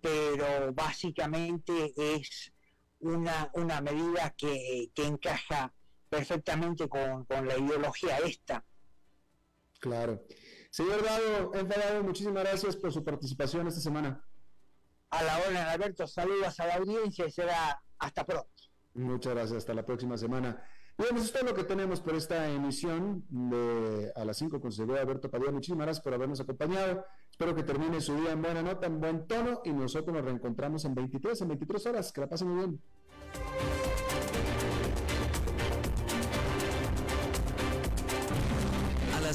pero 0.00 0.72
básicamente 0.72 1.92
es 1.96 2.52
una, 3.00 3.50
una 3.54 3.82
medida 3.82 4.30
que, 4.30 4.90
encaja 4.96 5.72
perfectamente 6.08 6.88
con, 6.88 7.26
con, 7.26 7.46
la 7.46 7.58
ideología 7.58 8.16
esta. 8.18 8.64
Claro. 9.80 10.24
Señor 10.70 11.02
Dado, 11.02 11.54
enfadado, 11.54 12.04
muchísimas 12.04 12.44
gracias 12.44 12.76
por 12.76 12.92
su 12.92 13.02
participación 13.02 13.66
esta 13.66 13.80
semana 13.80 14.24
a 15.10 15.22
la 15.22 15.38
hora, 15.38 15.72
Alberto. 15.72 16.06
Saludos 16.06 16.58
a 16.60 16.66
la 16.66 16.76
audiencia 16.76 17.26
y 17.26 17.30
será 17.30 17.82
hasta 17.98 18.24
pronto. 18.24 18.48
Muchas 18.94 19.34
gracias, 19.34 19.58
hasta 19.58 19.74
la 19.74 19.84
próxima 19.84 20.16
semana. 20.16 20.64
Bien, 20.96 21.16
eso 21.16 21.24
es 21.24 21.32
todo 21.32 21.44
lo 21.44 21.54
que 21.54 21.64
tenemos 21.64 22.00
por 22.00 22.14
esta 22.14 22.48
emisión 22.48 23.24
de 23.28 24.12
A 24.14 24.24
las 24.24 24.36
5 24.36 24.60
con 24.60 24.70
Seguridad 24.70 25.02
Alberto 25.02 25.30
Padilla. 25.30 25.52
Muchísimas 25.52 25.86
gracias 25.86 26.04
por 26.04 26.14
habernos 26.14 26.40
acompañado. 26.40 27.04
Espero 27.30 27.54
que 27.54 27.62
termine 27.62 28.00
su 28.00 28.14
día 28.16 28.32
en 28.32 28.42
buena 28.42 28.62
nota, 28.62 28.86
en 28.86 29.00
buen 29.00 29.26
tono 29.26 29.62
y 29.64 29.72
nosotros 29.72 30.14
nos 30.14 30.24
reencontramos 30.24 30.84
en 30.84 30.94
23, 30.94 31.40
en 31.40 31.48
23 31.48 31.86
horas. 31.86 32.12
Que 32.12 32.20
la 32.20 32.28
pasen 32.28 32.48
muy 32.48 32.58
bien. 32.66 32.82